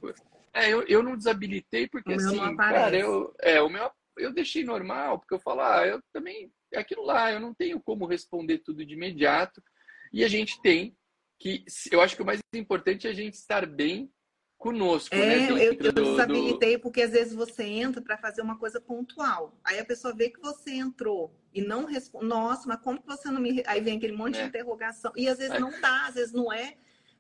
É, 0.54 0.70
eu, 0.70 0.84
eu 0.88 1.02
não 1.02 1.16
desabilitei 1.16 1.88
porque 1.88 2.14
assim, 2.14 2.56
cara, 2.58 2.98
eu, 2.98 3.34
é, 3.42 3.62
o 3.62 3.70
meu 3.70 3.90
eu 4.18 4.34
deixei 4.34 4.66
normal, 4.66 5.20
porque 5.20 5.34
eu 5.34 5.40
falo, 5.40 5.62
ah, 5.62 5.88
eu 5.88 6.02
também 6.12 6.52
é 6.74 6.80
aquilo 6.80 7.04
lá, 7.04 7.32
eu 7.32 7.40
não 7.40 7.54
tenho 7.54 7.80
como 7.80 8.06
responder 8.06 8.58
tudo 8.60 8.86
de 8.86 8.94
imediato. 8.94 9.64
E 10.12 10.26
a 10.26 10.28
gente 10.28 10.62
tem 10.62 10.94
que, 11.40 11.64
eu 11.90 12.02
acho 12.02 12.18
que 12.18 12.22
o 12.22 12.26
mais 12.26 12.42
importante 12.54 13.08
é 13.08 13.10
a 13.10 13.14
gente 13.14 13.36
estar 13.36 13.66
bem 13.66 14.12
conosco, 14.62 15.16
é, 15.16 15.18
né? 15.18 15.52
Eu, 15.52 15.58
eu 15.58 15.92
desabilitei 15.92 16.78
do... 16.78 16.82
porque 16.84 17.02
às 17.02 17.12
vezes 17.12 17.34
você 17.34 17.64
entra 17.64 18.00
para 18.00 18.16
fazer 18.16 18.44
uma 18.44 18.60
coisa 18.60 18.80
pontual. 18.80 19.58
Aí 19.64 19.80
a 19.80 19.84
pessoa 19.84 20.14
vê 20.14 20.30
que 20.30 20.40
você 20.40 20.72
entrou 20.76 21.36
e 21.52 21.62
não 21.62 21.86
responde. 21.86 22.28
Nossa, 22.28 22.68
mas 22.68 22.80
como 22.80 23.02
que 23.02 23.08
você 23.08 23.32
não 23.32 23.42
me. 23.42 23.64
Aí 23.66 23.82
vem 23.82 23.98
aquele 23.98 24.16
monte 24.16 24.38
é. 24.38 24.44
de 24.44 24.50
interrogação. 24.50 25.12
E 25.16 25.28
às 25.28 25.40
vezes 25.40 25.56
é. 25.56 25.60
não 25.60 25.72
dá, 25.82 26.06
às 26.08 26.14
vezes 26.14 26.32
não 26.32 26.54
é 26.54 26.76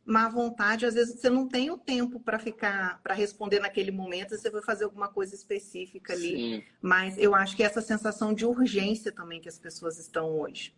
má 0.05 0.29
vontade, 0.29 0.85
às 0.85 0.93
vezes 0.93 1.19
você 1.19 1.29
não 1.29 1.47
tem 1.47 1.71
o 1.71 1.77
tempo 1.77 2.19
para 2.19 2.37
ficar, 2.37 3.01
para 3.01 3.13
responder 3.13 3.59
naquele 3.59 3.91
momento, 3.91 4.35
você 4.35 4.49
vai 4.49 4.61
fazer 4.61 4.83
alguma 4.83 5.07
coisa 5.07 5.33
específica 5.33 6.13
ali. 6.13 6.35
Sim. 6.35 6.63
Mas 6.79 7.17
eu 7.17 7.33
acho 7.33 7.55
que 7.55 7.63
essa 7.63 7.81
sensação 7.81 8.33
de 8.33 8.45
urgência 8.45 9.11
também 9.11 9.41
que 9.41 9.49
as 9.49 9.57
pessoas 9.57 9.97
estão 9.97 10.39
hoje. 10.39 10.75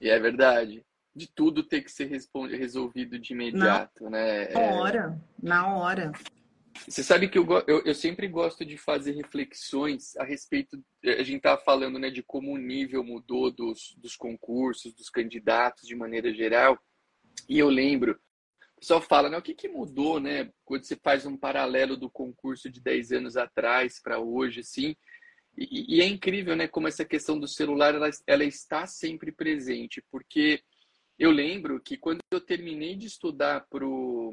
E 0.00 0.08
é 0.08 0.18
verdade 0.18 0.82
de 1.14 1.26
tudo 1.26 1.62
ter 1.62 1.82
que 1.82 1.90
ser 1.90 2.08
resolvido 2.08 3.18
de 3.18 3.32
imediato, 3.32 4.04
na 4.04 4.10
né? 4.10 4.48
Na 4.48 4.60
é. 4.60 4.72
hora, 4.74 5.20
na 5.42 5.76
hora. 5.76 6.12
Você 6.86 7.02
sabe 7.02 7.28
que 7.28 7.38
eu, 7.38 7.46
eu, 7.66 7.82
eu, 7.84 7.94
sempre 7.94 8.28
gosto 8.28 8.64
de 8.64 8.76
fazer 8.76 9.12
reflexões 9.12 10.16
a 10.16 10.24
respeito. 10.24 10.82
A 11.02 11.22
gente 11.22 11.38
estava 11.38 11.60
falando 11.60 11.98
né, 11.98 12.08
de 12.08 12.22
como 12.22 12.52
o 12.52 12.58
nível 12.58 13.02
mudou 13.02 13.50
dos, 13.50 13.96
dos 13.98 14.14
concursos, 14.14 14.94
dos 14.94 15.10
candidatos 15.10 15.88
de 15.88 15.96
maneira 15.96 16.32
geral. 16.32 16.78
E 17.48 17.58
eu 17.58 17.68
lembro, 17.68 18.12
o 18.76 18.80
pessoal 18.80 19.00
fala, 19.00 19.28
né, 19.28 19.36
o 19.36 19.42
que, 19.42 19.54
que 19.54 19.68
mudou, 19.68 20.20
né? 20.20 20.50
Quando 20.64 20.84
você 20.84 20.94
faz 20.94 21.26
um 21.26 21.36
paralelo 21.36 21.96
do 21.96 22.08
concurso 22.08 22.70
de 22.70 22.80
10 22.80 23.12
anos 23.12 23.36
atrás 23.36 24.00
para 24.00 24.20
hoje, 24.20 24.60
assim. 24.60 24.94
E, 25.56 25.96
e, 25.96 26.00
é 26.00 26.06
incrível, 26.06 26.54
né, 26.54 26.68
como 26.68 26.86
essa 26.86 27.04
questão 27.04 27.38
do 27.38 27.48
celular 27.48 27.92
ela, 27.94 28.08
ela 28.26 28.44
está 28.44 28.86
sempre 28.86 29.32
presente, 29.32 30.00
porque 30.12 30.62
eu 31.18 31.30
lembro 31.30 31.80
que 31.80 31.96
quando 31.96 32.20
eu 32.30 32.40
terminei 32.40 32.94
de 32.94 33.06
estudar 33.06 33.66
pro 33.68 34.32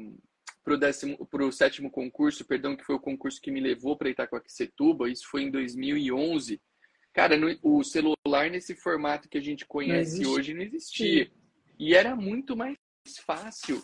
pro 0.62 0.76
décimo 0.76 1.24
pro 1.26 1.52
sétimo 1.52 1.90
concurso, 1.90 2.44
perdão, 2.44 2.76
que 2.76 2.84
foi 2.84 2.96
o 2.96 3.00
concurso 3.00 3.40
que 3.40 3.50
me 3.50 3.60
levou 3.60 3.96
para 3.96 4.10
Itacoaquecetuba, 4.10 5.08
isso 5.08 5.28
foi 5.28 5.42
em 5.42 5.50
2011. 5.50 6.60
Cara, 7.12 7.36
no, 7.36 7.56
o 7.62 7.82
celular 7.82 8.50
nesse 8.50 8.74
formato 8.74 9.28
que 9.28 9.38
a 9.38 9.40
gente 9.40 9.64
conhece 9.64 10.22
não 10.22 10.32
hoje 10.32 10.52
não 10.52 10.62
existia. 10.62 11.30
E 11.78 11.94
era 11.94 12.14
muito 12.16 12.56
mais 12.56 12.76
fácil 13.24 13.82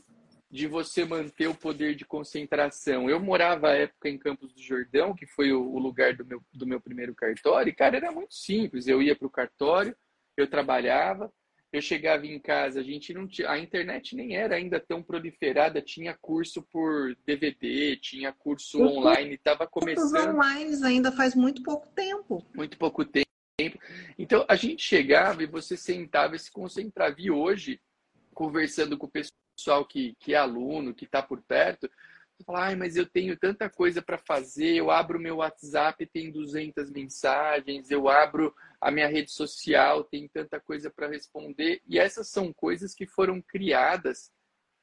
de 0.51 0.67
você 0.67 1.05
manter 1.05 1.47
o 1.47 1.55
poder 1.55 1.95
de 1.95 2.05
concentração. 2.05 3.09
Eu 3.09 3.19
morava 3.19 3.69
à 3.69 3.75
época 3.75 4.09
em 4.09 4.19
Campos 4.19 4.53
do 4.53 4.61
Jordão, 4.61 5.15
que 5.15 5.27
foi 5.27 5.51
o, 5.51 5.79
lugar 5.79 6.15
do 6.15 6.27
meu, 6.27 6.43
do 6.53 6.67
meu 6.67 6.79
primeiro 6.79 7.15
cartório, 7.15 7.71
e, 7.71 7.75
cara, 7.75 7.97
era 7.97 8.13
muito 8.13 8.35
simples. 8.35 8.87
Eu 8.87 9.01
ia 9.01 9.17
para 9.17 9.27
o 9.27 9.31
cartório, 9.31 9.97
eu 10.37 10.47
trabalhava, 10.47 11.33
eu 11.73 11.81
chegava 11.81 12.27
em 12.27 12.39
casa, 12.39 12.81
a 12.81 12.83
gente 12.83 13.15
não 13.15 13.27
tinha, 13.27 13.51
a 13.51 13.59
internet 13.59 14.15
nem 14.15 14.37
era 14.37 14.57
ainda 14.57 14.79
tão 14.79 15.03
proliferada, 15.03 15.81
tinha 15.81 16.15
curso 16.21 16.63
por 16.63 17.17
DVD, 17.25 17.97
tinha 17.97 18.31
curso 18.31 18.79
eu 18.79 18.87
online, 18.87 19.35
estava 19.35 19.67
começando. 19.67 20.35
online 20.35 20.85
ainda 20.85 21.11
faz 21.11 21.35
muito 21.35 21.63
pouco 21.63 21.89
tempo. 21.95 22.45
Muito 22.55 22.77
pouco 22.77 23.05
tempo. 23.07 23.27
Então 24.19 24.45
a 24.49 24.55
gente 24.55 24.83
chegava 24.83 25.43
e 25.43 25.47
você 25.47 25.75
sentava 25.75 26.37
e 26.37 26.39
se 26.39 26.51
concentrava. 26.51 27.17
E 27.19 27.31
hoje, 27.31 27.81
conversando 28.35 28.99
com 28.99 29.07
o 29.07 29.11
pessoal 29.11 29.87
que, 29.87 30.15
que 30.21 30.35
é 30.35 30.37
aluno, 30.37 30.95
que 30.95 31.07
está 31.07 31.23
por 31.23 31.41
perto, 31.41 31.89
fala, 32.45 32.67
ai, 32.67 32.77
mas 32.77 32.97
eu 32.97 33.07
tenho 33.07 33.37
tanta 33.37 33.69
coisa 33.69 34.03
para 34.03 34.19
fazer, 34.19 34.75
eu 34.75 34.91
abro 34.91 35.21
meu 35.21 35.37
WhatsApp, 35.37 36.07
tem 36.07 36.31
200 36.31 36.91
mensagens, 36.91 37.91
eu 37.91 38.09
abro 38.09 38.55
a 38.81 38.91
minha 38.91 39.09
rede 39.09 39.31
social, 39.31 40.05
tem 40.05 40.29
tanta 40.29 40.61
coisa 40.61 40.91
para 40.91 41.09
responder. 41.09 41.81
E 41.87 41.99
essas 41.99 42.29
são 42.29 42.53
coisas 42.53 42.95
que 42.95 43.07
foram 43.07 43.41
criadas 43.41 44.31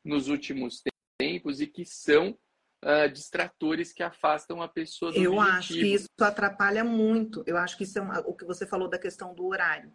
nos 0.04 0.28
últimos 0.28 0.82
tempos 1.18 1.60
e 1.62 1.68
que 1.68 1.86
são 1.86 2.38
uh, 2.84 3.10
distratores 3.12 3.92
que 3.92 4.04
afastam 4.04 4.62
a 4.62 4.68
pessoa 4.68 5.12
do 5.12 5.18
Eu 5.18 5.34
objetivo. 5.34 5.58
acho 5.58 5.74
que 5.74 5.94
isso 5.94 6.08
atrapalha 6.20 6.84
muito. 6.84 7.44
Eu 7.46 7.58
acho 7.58 7.78
que 7.78 7.84
isso 7.84 8.00
é 8.00 8.02
uma, 8.02 8.20
o 8.22 8.34
que 8.34 8.46
você 8.46 8.66
falou 8.66 8.90
da 8.90 8.98
questão 8.98 9.34
do 9.34 9.46
horário. 9.46 9.92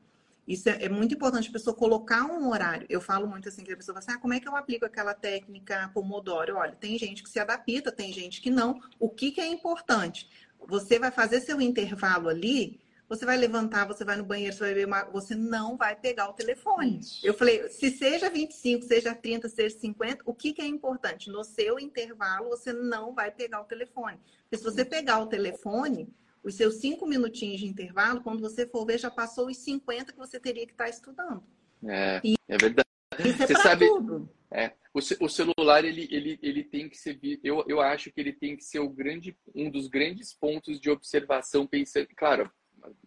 Isso 0.46 0.68
é, 0.68 0.84
é, 0.84 0.88
muito 0.88 1.14
importante 1.14 1.48
a 1.48 1.52
pessoa 1.52 1.74
colocar 1.74 2.24
um 2.24 2.50
horário. 2.50 2.86
Eu 2.90 3.00
falo 3.00 3.26
muito 3.26 3.48
assim, 3.48 3.64
que 3.64 3.72
a 3.72 3.76
pessoa 3.76 3.94
fala 3.94 4.04
assim, 4.04 4.18
ah, 4.18 4.20
como 4.20 4.34
é 4.34 4.40
que 4.40 4.48
eu 4.48 4.54
aplico 4.54 4.84
aquela 4.84 5.14
técnica 5.14 5.90
Pomodoro? 5.94 6.56
Olha, 6.56 6.76
tem 6.76 6.98
gente 6.98 7.22
que 7.22 7.30
se 7.30 7.38
adapta, 7.38 7.90
tem 7.90 8.12
gente 8.12 8.40
que 8.40 8.50
não. 8.50 8.80
O 8.98 9.08
que, 9.08 9.30
que 9.30 9.40
é 9.40 9.46
importante? 9.46 10.28
Você 10.66 10.98
vai 10.98 11.10
fazer 11.10 11.40
seu 11.40 11.60
intervalo 11.60 12.28
ali, 12.28 12.80
você 13.08 13.24
vai 13.24 13.36
levantar, 13.36 13.86
você 13.86 14.04
vai 14.04 14.16
no 14.16 14.24
banheiro, 14.24 14.54
você 14.54 14.60
vai 14.60 14.74
beber 14.74 14.86
uma... 14.86 15.04
Você 15.04 15.34
não 15.34 15.76
vai 15.76 15.94
pegar 15.94 16.28
o 16.28 16.32
telefone. 16.32 16.98
Isso. 16.98 17.26
Eu 17.26 17.34
falei, 17.34 17.68
se 17.68 17.90
seja 17.90 18.30
25, 18.30 18.84
seja 18.84 19.14
30, 19.14 19.48
seja 19.48 19.78
50, 19.78 20.22
o 20.24 20.34
que, 20.34 20.52
que 20.52 20.62
é 20.62 20.66
importante? 20.66 21.30
No 21.30 21.44
seu 21.44 21.78
intervalo, 21.78 22.48
você 22.48 22.72
não 22.72 23.14
vai 23.14 23.30
pegar 23.30 23.60
o 23.60 23.64
telefone. 23.64 24.18
Porque 24.42 24.56
se 24.56 24.64
você 24.64 24.84
pegar 24.84 25.20
o 25.20 25.26
telefone, 25.26 26.08
os 26.44 26.54
seus 26.54 26.76
cinco 26.76 27.06
minutinhos 27.06 27.58
de 27.58 27.66
intervalo, 27.66 28.20
quando 28.20 28.40
você 28.40 28.66
for 28.66 28.84
ver, 28.84 28.98
já 28.98 29.10
passou 29.10 29.48
os 29.48 29.56
50 29.56 30.12
que 30.12 30.18
você 30.18 30.38
teria 30.38 30.66
que 30.66 30.72
estar 30.72 30.88
estudando. 30.88 31.42
É, 31.86 32.20
e 32.22 32.34
é 32.46 32.56
verdade. 32.58 32.88
Isso 33.18 33.42
é 33.42 33.46
você 33.46 33.54
sabe, 33.54 33.86
tudo. 33.86 34.28
É, 34.50 34.72
o, 34.92 34.98
o, 34.98 35.28
celular 35.28 35.84
ele, 35.84 36.06
ele, 36.10 36.38
ele 36.42 36.62
tem 36.62 36.88
que 36.88 36.96
ser, 36.96 37.18
eu, 37.42 37.64
eu 37.66 37.80
acho 37.80 38.12
que 38.12 38.20
ele 38.20 38.32
tem 38.32 38.56
que 38.56 38.62
ser 38.62 38.78
o 38.78 38.88
grande, 38.88 39.36
um 39.54 39.70
dos 39.70 39.88
grandes 39.88 40.32
pontos 40.32 40.78
de 40.78 40.90
observação, 40.90 41.66
pensando, 41.66 42.08
claro, 42.14 42.50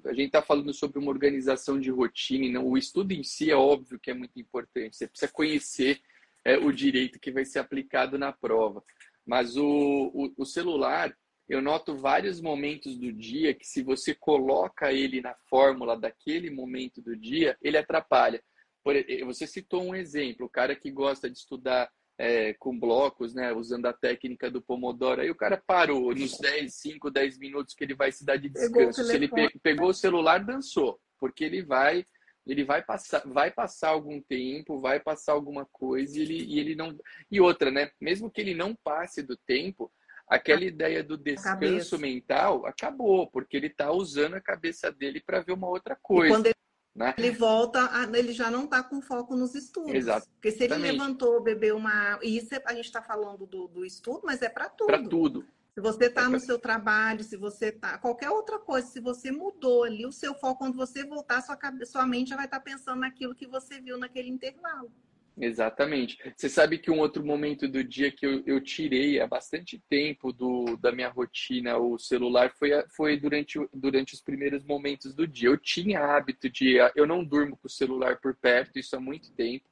a 0.06 0.10
gente 0.10 0.28
está 0.28 0.42
falando 0.42 0.74
sobre 0.74 0.98
uma 0.98 1.12
organização 1.12 1.80
de 1.80 1.92
rotina, 1.92 2.60
não, 2.60 2.68
o 2.68 2.78
estudo 2.78 3.12
em 3.12 3.24
si 3.24 3.52
é 3.52 3.56
óbvio 3.56 4.00
que 4.00 4.10
é 4.10 4.14
muito 4.14 4.40
importante, 4.40 4.98
você 4.98 5.08
precisa 5.08 5.32
conhecer 5.32 6.02
é, 6.44 6.58
o 6.58 6.72
direito 6.72 7.20
que 7.20 7.32
vai 7.32 7.46
ser 7.46 7.60
aplicado 7.60 8.18
na 8.18 8.34
prova, 8.34 8.84
mas 9.26 9.56
o, 9.56 10.12
o, 10.14 10.34
o 10.38 10.46
celular, 10.46 11.16
eu 11.48 11.62
noto 11.62 11.96
vários 11.96 12.42
momentos 12.42 12.98
do 12.98 13.12
dia 13.12 13.54
que 13.54 13.66
se 13.66 13.82
você 13.82 14.14
coloca 14.14 14.92
ele 14.92 15.22
na 15.22 15.34
fórmula 15.50 15.98
daquele 15.98 16.50
momento 16.50 17.02
do 17.02 17.16
dia, 17.16 17.58
ele 17.62 17.78
atrapalha. 17.78 18.44
Por, 18.84 18.96
você 19.26 19.48
citou 19.48 19.84
um 19.84 19.96
exemplo, 19.96 20.46
o 20.46 20.50
cara 20.50 20.76
que 20.76 20.92
gosta 20.92 21.30
de 21.30 21.38
estudar 21.38 21.90
é, 22.18 22.54
com 22.56 22.78
blocos, 22.78 23.34
né, 23.34 23.54
usando 23.54 23.86
a 23.86 23.94
técnica 23.94 24.50
do 24.50 24.62
Pomodoro, 24.62 25.22
aí 25.22 25.30
o 25.30 25.36
cara 25.36 25.62
parou 25.66 26.14
nos 26.14 26.38
10, 26.38 26.74
5, 26.74 27.12
10 27.12 27.38
minutos 27.38 27.76
que 27.76 27.84
ele 27.84 27.94
vai 27.94 28.12
se 28.12 28.26
dar 28.26 28.38
de 28.38 28.50
descanso. 28.50 29.04
Se 29.04 29.16
ele 29.16 29.28
pe 29.28 29.50
pegou 29.60 29.90
o 29.90 29.94
celular, 29.94 30.44
dançou, 30.44 31.00
porque 31.20 31.44
ele 31.44 31.62
vai 31.62 32.06
ele 32.46 32.64
vai 32.64 32.82
passar, 32.82 33.22
vai 33.28 33.52
passar 33.52 33.90
algum 33.90 34.22
tempo, 34.22 34.80
vai 34.80 35.00
passar 35.00 35.34
alguma 35.34 35.66
coisa 35.66 36.18
e 36.18 36.22
ele, 36.22 36.46
e 36.46 36.60
ele 36.60 36.76
não. 36.76 36.98
E 37.30 37.42
outra, 37.42 37.70
né? 37.70 37.92
Mesmo 38.00 38.32
que 38.32 38.40
ele 38.40 38.54
não 38.54 38.74
passe 38.74 39.22
do 39.22 39.36
tempo, 39.36 39.92
aquela 40.28 40.64
ideia 40.64 41.04
do 41.04 41.18
descanso 41.18 41.98
mental 41.98 42.66
acabou, 42.66 43.28
porque 43.28 43.56
ele 43.56 43.68
está 43.68 43.92
usando 43.92 44.36
a 44.36 44.42
cabeça 44.42 44.92
dele 44.92 45.22
para 45.26 45.40
ver 45.40 45.54
uma 45.54 45.68
outra 45.68 45.96
coisa. 45.96 46.28
E 46.28 46.30
quando 46.30 46.46
ele, 46.48 46.56
né? 46.94 47.16
ele 47.18 47.32
volta, 47.32 47.90
ele 48.14 48.34
já 48.34 48.52
não 48.52 48.66
está 48.66 48.84
com 48.84 49.02
foco 49.02 49.36
nos 49.36 49.56
estudos. 49.56 49.94
Exatamente. 49.94 50.32
Porque 50.34 50.52
se 50.52 50.66
ele 50.66 50.76
levantou, 50.76 51.42
bebeu 51.42 51.78
uma. 51.78 52.20
E 52.22 52.38
isso 52.38 52.54
é, 52.54 52.62
a 52.66 52.74
gente 52.74 52.86
está 52.86 53.02
falando 53.02 53.46
do, 53.46 53.68
do 53.68 53.86
estudo, 53.86 54.22
mas 54.26 54.42
é 54.42 54.50
para 54.50 54.70
tudo. 54.70 54.88
Para 54.88 55.08
tudo. 55.08 55.46
Se 55.74 55.82
você 55.82 56.06
está 56.06 56.24
é 56.24 56.28
no 56.28 56.40
seu 56.40 56.58
trabalho, 56.58 57.24
se 57.24 57.38
você 57.38 57.68
está. 57.68 58.00
Qualquer 58.00 58.32
outra 58.32 58.58
coisa, 58.58 58.88
se 58.88 59.00
você 59.00 59.32
mudou 59.32 59.84
ali 59.84 60.08
o 60.08 60.12
seu 60.12 60.34
foco, 60.34 60.58
quando 60.58 60.76
você 60.76 61.06
voltar, 61.06 61.42
sua, 61.42 61.56
cabeça, 61.56 61.92
sua 61.92 62.06
mente 62.06 62.32
já 62.32 62.36
vai 62.36 62.46
estar 62.46 62.58
tá 62.58 62.64
pensando 62.64 63.00
naquilo 63.00 63.36
que 63.36 63.46
você 63.46 63.80
viu 63.80 63.96
naquele 63.96 64.28
intervalo. 64.28 64.92
Exatamente. 65.40 66.18
Você 66.36 66.50
sabe 66.50 66.80
que 66.80 66.90
um 66.90 67.00
outro 67.00 67.24
momento 67.24 67.68
do 67.68 67.84
dia 67.84 68.12
que 68.12 68.26
eu, 68.26 68.44
eu 68.46 68.60
tirei 68.60 69.20
há 69.20 69.28
bastante 69.28 69.80
tempo 69.88 70.34
do, 70.34 70.76
da 70.78 70.92
minha 70.92 71.10
rotina 71.10 71.78
o 71.78 72.00
celular 72.00 72.52
foi, 72.58 72.72
foi 72.96 73.20
durante, 73.20 73.60
durante 73.72 74.16
os 74.16 74.22
primeiros 74.22 74.64
momentos 74.64 75.14
do 75.14 75.28
dia. 75.28 75.50
Eu 75.50 75.58
tinha 75.58 76.00
hábito 76.00 76.50
de. 76.50 76.78
Eu 76.96 77.06
não 77.06 77.24
durmo 77.24 77.56
com 77.56 77.68
o 77.68 77.72
celular 77.72 78.20
por 78.20 78.36
perto, 78.36 78.80
isso 78.80 78.96
há 78.96 79.00
muito 79.00 79.32
tempo. 79.34 79.66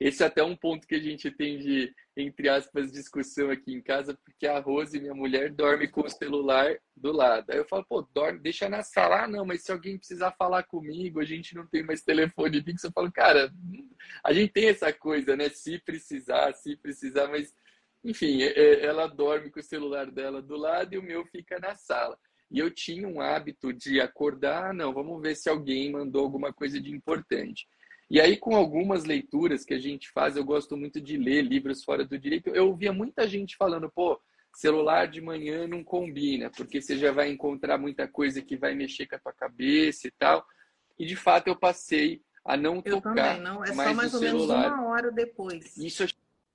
Esse 0.00 0.22
é 0.22 0.26
até 0.26 0.42
um 0.42 0.56
ponto 0.56 0.86
que 0.86 0.94
a 0.94 1.00
gente 1.00 1.30
tem 1.30 1.58
de, 1.58 1.94
entre 2.16 2.48
aspas, 2.48 2.92
discussão 2.92 3.50
aqui 3.50 3.72
em 3.72 3.80
casa, 3.80 4.18
porque 4.24 4.46
a 4.46 4.58
Rose, 4.58 5.00
minha 5.00 5.14
mulher, 5.14 5.52
dorme 5.52 5.88
com 5.88 6.02
o 6.02 6.08
celular 6.08 6.76
do 6.96 7.12
lado. 7.12 7.50
Aí 7.50 7.58
eu 7.58 7.66
falo, 7.66 7.84
pô, 7.84 8.02
dorme, 8.02 8.38
deixa 8.38 8.68
na 8.68 8.82
sala. 8.82 9.24
Ah, 9.24 9.28
não, 9.28 9.44
mas 9.44 9.62
se 9.62 9.72
alguém 9.72 9.98
precisar 9.98 10.32
falar 10.32 10.62
comigo, 10.64 11.20
a 11.20 11.24
gente 11.24 11.54
não 11.54 11.66
tem 11.66 11.82
mais 11.82 12.02
telefone 12.02 12.62
fixo. 12.62 12.86
Eu 12.86 12.92
falo, 12.92 13.12
cara, 13.12 13.52
a 14.24 14.32
gente 14.32 14.52
tem 14.52 14.68
essa 14.68 14.92
coisa, 14.92 15.36
né? 15.36 15.48
Se 15.48 15.78
precisar, 15.78 16.52
se 16.54 16.76
precisar, 16.76 17.28
mas 17.28 17.54
enfim, 18.04 18.42
é, 18.42 18.52
é, 18.52 18.84
ela 18.84 19.06
dorme 19.06 19.50
com 19.50 19.60
o 19.60 19.62
celular 19.62 20.10
dela 20.10 20.42
do 20.42 20.56
lado 20.56 20.94
e 20.94 20.98
o 20.98 21.02
meu 21.02 21.24
fica 21.24 21.58
na 21.58 21.74
sala. 21.74 22.18
E 22.50 22.58
eu 22.58 22.70
tinha 22.70 23.08
um 23.08 23.20
hábito 23.20 23.72
de 23.72 24.00
acordar, 24.00 24.70
ah, 24.70 24.72
não, 24.72 24.92
vamos 24.92 25.20
ver 25.22 25.34
se 25.34 25.48
alguém 25.48 25.90
mandou 25.90 26.22
alguma 26.22 26.52
coisa 26.52 26.78
de 26.78 26.90
importante. 26.92 27.66
E 28.10 28.20
aí, 28.20 28.36
com 28.36 28.54
algumas 28.54 29.04
leituras 29.04 29.64
que 29.64 29.74
a 29.74 29.78
gente 29.78 30.10
faz, 30.10 30.36
eu 30.36 30.44
gosto 30.44 30.76
muito 30.76 31.00
de 31.00 31.16
ler 31.16 31.42
livros 31.42 31.82
fora 31.82 32.04
do 32.04 32.18
direito. 32.18 32.50
Eu 32.50 32.68
ouvia 32.68 32.92
muita 32.92 33.26
gente 33.26 33.56
falando, 33.56 33.90
pô, 33.90 34.20
celular 34.54 35.06
de 35.06 35.20
manhã 35.20 35.66
não 35.66 35.82
combina, 35.82 36.50
porque 36.50 36.80
você 36.80 36.96
já 36.96 37.10
vai 37.12 37.30
encontrar 37.30 37.78
muita 37.78 38.06
coisa 38.06 38.40
que 38.40 38.56
vai 38.56 38.74
mexer 38.74 39.06
com 39.06 39.16
a 39.16 39.18
tua 39.18 39.32
cabeça 39.32 40.06
e 40.06 40.10
tal. 40.12 40.46
E 40.98 41.04
de 41.04 41.16
fato 41.16 41.48
eu 41.48 41.56
passei 41.56 42.22
a 42.44 42.56
não 42.56 42.76
eu 42.84 43.00
tocar 43.00 43.14
também, 43.14 43.40
não. 43.40 43.64
É 43.64 43.72
mais 43.72 43.88
só 43.88 43.94
mais 43.94 44.14
ou 44.14 44.20
celular. 44.20 44.60
menos 44.60 44.78
uma 44.78 44.88
hora 44.88 45.10
depois. 45.10 45.76
Isso 45.76 46.04
eu 46.04 46.08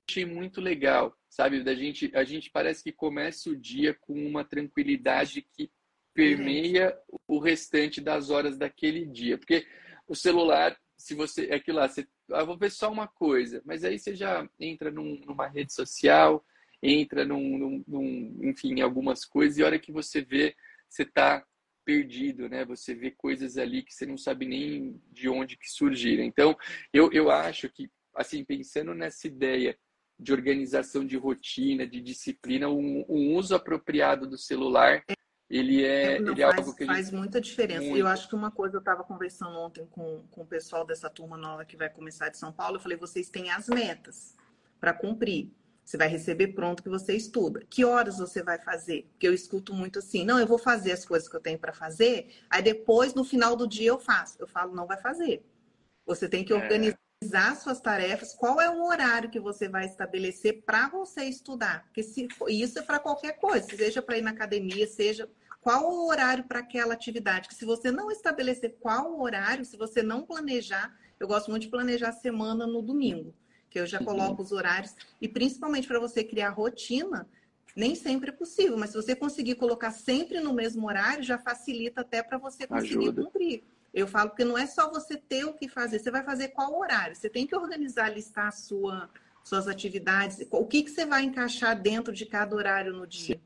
achei 0.07 0.25
muito 0.25 0.61
legal, 0.61 1.15
sabe? 1.29 1.63
Da 1.63 1.75
gente, 1.75 2.11
a 2.15 2.23
gente 2.23 2.49
parece 2.49 2.83
que 2.83 2.91
começa 2.91 3.49
o 3.49 3.55
dia 3.55 3.93
com 3.93 4.13
uma 4.13 4.45
tranquilidade 4.45 5.41
que 5.41 5.69
permeia 6.13 6.97
o 7.27 7.39
restante 7.39 8.01
das 8.01 8.29
horas 8.29 8.57
daquele 8.57 9.05
dia, 9.05 9.37
porque 9.37 9.65
o 10.07 10.15
celular 10.15 10.77
se 10.99 11.15
você. 11.15 11.47
É 11.47 11.55
aquilo 11.55 11.77
lá, 11.77 11.87
você, 11.87 12.05
ah, 12.31 12.43
vou 12.43 12.57
ver 12.57 12.69
só 12.69 12.91
uma 12.91 13.07
coisa, 13.07 13.61
mas 13.65 13.83
aí 13.83 13.97
você 13.97 14.13
já 14.13 14.47
entra 14.59 14.91
num, 14.91 15.19
numa 15.25 15.47
rede 15.47 15.73
social, 15.73 16.45
entra 16.83 17.25
num, 17.25 17.57
num, 17.57 17.83
num, 17.87 18.39
enfim, 18.43 18.73
em 18.73 18.81
algumas 18.81 19.25
coisas, 19.25 19.57
e 19.57 19.63
a 19.63 19.65
hora 19.65 19.79
que 19.79 19.91
você 19.91 20.21
vê, 20.21 20.55
você 20.89 21.03
está 21.03 21.43
perdido, 21.85 22.49
né? 22.49 22.65
Você 22.65 22.93
vê 22.93 23.09
coisas 23.09 23.57
ali 23.57 23.81
que 23.81 23.93
você 23.93 24.05
não 24.05 24.17
sabe 24.17 24.45
nem 24.45 25.01
de 25.11 25.29
onde 25.29 25.57
que 25.57 25.69
surgiram. 25.69 26.23
Então, 26.23 26.55
eu, 26.93 27.09
eu 27.11 27.31
acho 27.31 27.69
que, 27.69 27.89
assim, 28.13 28.43
pensando 28.43 28.93
nessa 28.93 29.25
ideia 29.25 29.77
de 30.19 30.33
organização 30.33 31.05
de 31.05 31.15
rotina, 31.15 31.87
de 31.87 32.01
disciplina, 32.01 32.67
um, 32.67 33.05
um 33.07 33.35
uso 33.35 33.55
apropriado 33.55 34.27
do 34.27 34.37
celular 34.37 35.03
ele 35.49 35.83
é, 35.83 36.19
Não, 36.19 36.33
ele 36.33 36.43
é 36.43 36.45
faz, 36.45 36.59
algo 36.59 36.75
que 36.75 36.85
faz 36.85 37.05
gente... 37.07 37.15
muita 37.15 37.41
diferença. 37.41 37.81
Muito. 37.81 37.97
Eu 37.97 38.07
acho 38.07 38.29
que 38.29 38.35
uma 38.35 38.51
coisa 38.51 38.75
eu 38.75 38.79
estava 38.79 39.03
conversando 39.03 39.57
ontem 39.57 39.87
com, 39.89 40.23
com 40.29 40.41
o 40.41 40.45
pessoal 40.45 40.85
dessa 40.85 41.09
turma 41.09 41.37
nova 41.37 41.65
que 41.65 41.75
vai 41.75 41.89
começar 41.89 42.29
de 42.29 42.37
São 42.37 42.51
Paulo. 42.51 42.75
Eu 42.75 42.79
falei: 42.79 42.97
vocês 42.97 43.29
têm 43.29 43.49
as 43.49 43.67
metas 43.67 44.35
para 44.79 44.93
cumprir. 44.93 45.51
Você 45.83 45.97
vai 45.97 46.07
receber 46.07 46.49
pronto 46.49 46.83
que 46.83 46.89
você 46.89 47.15
estuda. 47.15 47.65
Que 47.67 47.83
horas 47.83 48.19
você 48.19 48.43
vai 48.43 48.59
fazer? 48.59 49.09
Porque 49.11 49.27
eu 49.27 49.33
escuto 49.33 49.73
muito 49.73 49.97
assim: 49.97 50.23
não, 50.23 50.39
eu 50.39 50.45
vou 50.45 50.59
fazer 50.59 50.91
as 50.91 51.03
coisas 51.03 51.27
que 51.27 51.35
eu 51.35 51.41
tenho 51.41 51.57
para 51.57 51.73
fazer, 51.73 52.29
aí 52.47 52.61
depois, 52.61 53.15
no 53.15 53.23
final 53.23 53.55
do 53.55 53.67
dia, 53.67 53.89
eu 53.89 53.99
faço. 53.99 54.35
Eu 54.39 54.47
falo: 54.47 54.75
não 54.75 54.85
vai 54.85 54.97
fazer. 54.97 55.43
Você 56.05 56.29
tem 56.29 56.45
que 56.45 56.53
é. 56.53 56.55
organizar. 56.55 56.99
É 57.21 57.55
suas 57.55 57.81
tarefas, 57.81 58.33
qual 58.33 58.61
é 58.61 58.69
o 58.69 58.81
horário 58.81 59.29
que 59.29 59.41
você 59.41 59.67
vai 59.67 59.85
estabelecer 59.85 60.61
para 60.61 60.87
você 60.87 61.25
estudar? 61.25 61.83
Porque 61.83 62.01
se 62.01 62.29
isso 62.47 62.79
é 62.79 62.81
para 62.81 62.97
qualquer 62.97 63.33
coisa, 63.33 63.67
seja 63.75 64.01
para 64.01 64.17
ir 64.17 64.21
na 64.21 64.31
academia, 64.31 64.87
seja 64.87 65.29
qual 65.61 65.91
o 65.91 66.07
horário 66.07 66.43
para 66.43 66.59
aquela 66.59 66.93
atividade. 66.93 67.47
Que 67.47 67.55
se 67.55 67.65
você 67.65 67.91
não 67.91 68.11
estabelecer 68.11 68.75
qual 68.79 69.13
o 69.13 69.21
horário, 69.21 69.65
se 69.65 69.77
você 69.77 70.01
não 70.01 70.23
planejar, 70.23 70.95
eu 71.19 71.27
gosto 71.27 71.49
muito 71.49 71.63
de 71.63 71.69
planejar 71.69 72.09
a 72.09 72.13
semana 72.13 72.65
no 72.65 72.81
domingo, 72.81 73.33
que 73.69 73.79
eu 73.79 73.85
já 73.85 73.99
uhum. 73.99 74.05
coloco 74.05 74.41
os 74.41 74.51
horários, 74.51 74.95
e 75.21 75.27
principalmente 75.27 75.87
para 75.87 75.99
você 75.99 76.23
criar 76.23 76.49
rotina, 76.49 77.27
nem 77.75 77.93
sempre 77.93 78.29
é 78.29 78.33
possível, 78.33 78.77
mas 78.77 78.91
se 78.91 78.95
você 78.95 79.15
conseguir 79.15 79.55
colocar 79.55 79.91
sempre 79.91 80.39
no 80.39 80.53
mesmo 80.53 80.87
horário, 80.87 81.23
já 81.23 81.37
facilita 81.37 82.01
até 82.01 82.23
para 82.23 82.37
você 82.37 82.65
conseguir 82.65 82.97
Ajuda. 82.97 83.23
cumprir. 83.23 83.63
Eu 83.93 84.07
falo 84.07 84.31
que 84.31 84.43
não 84.43 84.57
é 84.57 84.67
só 84.67 84.89
você 84.89 85.17
ter 85.17 85.45
o 85.45 85.53
que 85.53 85.67
fazer, 85.67 85.99
você 85.99 86.11
vai 86.11 86.23
fazer 86.23 86.49
qual 86.49 86.77
horário. 86.79 87.15
Você 87.15 87.29
tem 87.29 87.45
que 87.45 87.55
organizar, 87.55 88.09
listar 88.09 88.51
sua, 88.53 89.09
suas 89.43 89.67
atividades, 89.67 90.45
o 90.51 90.65
que, 90.65 90.83
que 90.83 90.91
você 90.91 91.05
vai 91.05 91.23
encaixar 91.23 91.79
dentro 91.79 92.13
de 92.13 92.25
cada 92.25 92.55
horário 92.55 92.93
no 92.93 93.05
dia. 93.05 93.39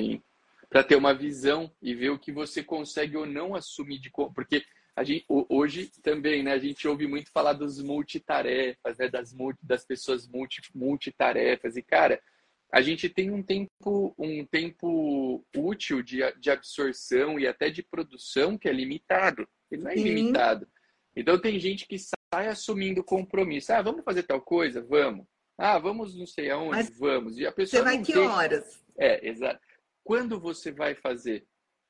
Sim 0.00 0.22
para 0.68 0.82
ter 0.82 0.96
uma 0.96 1.14
visão 1.14 1.70
e 1.80 1.94
ver 1.94 2.10
o 2.10 2.18
que 2.18 2.32
você 2.32 2.62
consegue 2.62 3.16
ou 3.16 3.26
não 3.26 3.54
assumir 3.54 3.98
de 3.98 4.10
porque 4.34 4.64
a 4.94 5.04
gente 5.04 5.26
hoje 5.28 5.90
também, 6.02 6.42
né, 6.42 6.52
a 6.52 6.58
gente 6.58 6.88
ouve 6.88 7.06
muito 7.06 7.30
falar 7.30 7.52
dos 7.52 7.80
multitarefas, 7.82 8.96
né, 8.98 9.08
das 9.08 9.32
multi, 9.32 9.58
das 9.62 9.84
pessoas 9.84 10.26
multi, 10.26 10.62
multitarefas 10.74 11.76
e 11.76 11.82
cara, 11.82 12.20
a 12.72 12.80
gente 12.80 13.08
tem 13.08 13.30
um 13.30 13.42
tempo 13.42 14.14
um 14.18 14.44
tempo 14.46 15.44
útil 15.54 16.02
de, 16.02 16.18
de 16.40 16.50
absorção 16.50 17.38
e 17.38 17.46
até 17.46 17.70
de 17.70 17.82
produção 17.82 18.58
que 18.58 18.68
é 18.68 18.72
limitado. 18.72 19.46
Ele 19.70 19.82
não 19.82 19.90
é 19.90 19.96
ilimitado. 19.96 20.66
Então 21.14 21.38
tem 21.38 21.58
gente 21.60 21.86
que 21.86 21.98
sai 21.98 22.48
assumindo 22.48 23.04
compromisso. 23.04 23.72
Ah, 23.72 23.82
vamos 23.82 24.04
fazer 24.04 24.24
tal 24.24 24.40
coisa? 24.40 24.82
Vamos. 24.82 25.26
Ah, 25.58 25.78
vamos 25.78 26.16
não 26.16 26.26
sei 26.26 26.50
aonde? 26.50 26.70
Mas 26.70 26.98
vamos. 26.98 27.38
E 27.38 27.46
a 27.46 27.52
pessoa 27.52 27.82
Você 27.82 27.84
vai 27.84 28.02
que 28.02 28.12
tem... 28.12 28.26
horas? 28.26 28.82
É, 28.98 29.28
exato 29.28 29.60
quando 30.06 30.38
você 30.38 30.70
vai 30.70 30.94
fazer. 30.94 31.44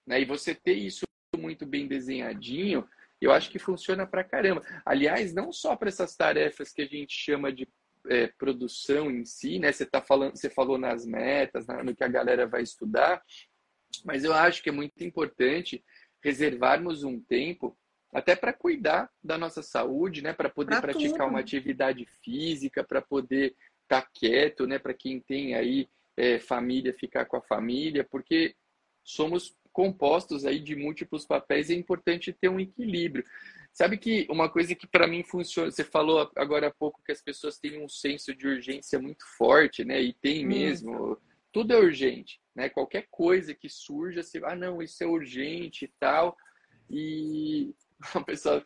Né? 0.06 0.22
E 0.22 0.24
você 0.24 0.54
ter 0.54 0.72
isso 0.72 1.04
muito 1.36 1.66
bem 1.66 1.86
desenhadinho, 1.86 2.88
eu 3.20 3.30
acho 3.30 3.50
que 3.50 3.58
funciona 3.58 4.06
pra 4.06 4.24
caramba. 4.24 4.62
Aliás, 4.86 5.34
não 5.34 5.52
só 5.52 5.76
para 5.76 5.90
essas 5.90 6.16
tarefas 6.16 6.72
que 6.72 6.80
a 6.80 6.86
gente 6.86 7.12
chama 7.12 7.52
de 7.52 7.68
é, 8.08 8.28
produção 8.28 9.10
em 9.10 9.26
si, 9.26 9.58
né? 9.58 9.70
Você 9.70 9.84
tá 9.84 10.00
falando, 10.00 10.34
você 10.34 10.48
falou 10.48 10.78
nas 10.78 11.04
metas, 11.04 11.66
no 11.84 11.94
que 11.94 12.02
a 12.02 12.08
galera 12.08 12.46
vai 12.46 12.62
estudar, 12.62 13.22
mas 14.02 14.24
eu 14.24 14.32
acho 14.32 14.62
que 14.62 14.70
é 14.70 14.72
muito 14.72 15.04
importante 15.04 15.84
reservarmos 16.24 17.04
um 17.04 17.20
tempo 17.20 17.76
até 18.14 18.34
para 18.34 18.52
cuidar 18.52 19.10
da 19.22 19.36
nossa 19.36 19.62
saúde, 19.62 20.22
né? 20.22 20.32
Para 20.32 20.48
poder 20.48 20.70
pra 20.70 20.80
praticar 20.80 21.18
tudo. 21.18 21.28
uma 21.28 21.40
atividade 21.40 22.06
física, 22.24 22.82
para 22.82 23.02
poder 23.02 23.54
estar 23.82 24.00
tá 24.02 24.10
quieto, 24.14 24.66
né? 24.66 24.78
Para 24.78 24.94
quem 24.94 25.20
tem 25.20 25.54
aí 25.54 25.86
é, 26.16 26.38
família 26.38 26.94
ficar 26.94 27.26
com 27.26 27.36
a 27.36 27.42
família, 27.42 28.04
porque 28.04 28.54
somos 29.04 29.54
compostos 29.72 30.46
aí 30.46 30.58
de 30.58 30.74
múltiplos 30.74 31.26
papéis 31.26 31.68
e 31.68 31.74
é 31.74 31.76
importante 31.76 32.32
ter 32.32 32.48
um 32.48 32.58
equilíbrio. 32.58 33.24
Sabe 33.74 33.98
que 33.98 34.26
uma 34.30 34.48
coisa 34.48 34.74
que 34.74 34.86
para 34.86 35.06
mim 35.06 35.22
funciona, 35.22 35.70
você 35.70 35.84
falou 35.84 36.30
agora 36.34 36.68
há 36.68 36.70
pouco 36.70 37.02
que 37.04 37.12
as 37.12 37.20
pessoas 37.20 37.58
têm 37.58 37.78
um 37.78 37.86
senso 37.86 38.34
de 38.34 38.48
urgência 38.48 38.98
muito 38.98 39.22
forte, 39.36 39.84
né? 39.84 40.00
E 40.00 40.14
tem 40.14 40.46
mesmo. 40.46 41.20
Tudo 41.52 41.74
é 41.74 41.76
urgente, 41.76 42.40
né? 42.54 42.70
Qualquer 42.70 43.06
coisa 43.10 43.54
que 43.54 43.68
surja, 43.68 44.22
você, 44.22 44.40
ah, 44.44 44.56
não, 44.56 44.80
isso 44.80 45.04
é 45.04 45.06
urgente 45.06 45.84
e 45.84 45.92
tal. 46.00 46.34
E 46.88 47.74
a 48.14 48.20
pessoa 48.22 48.64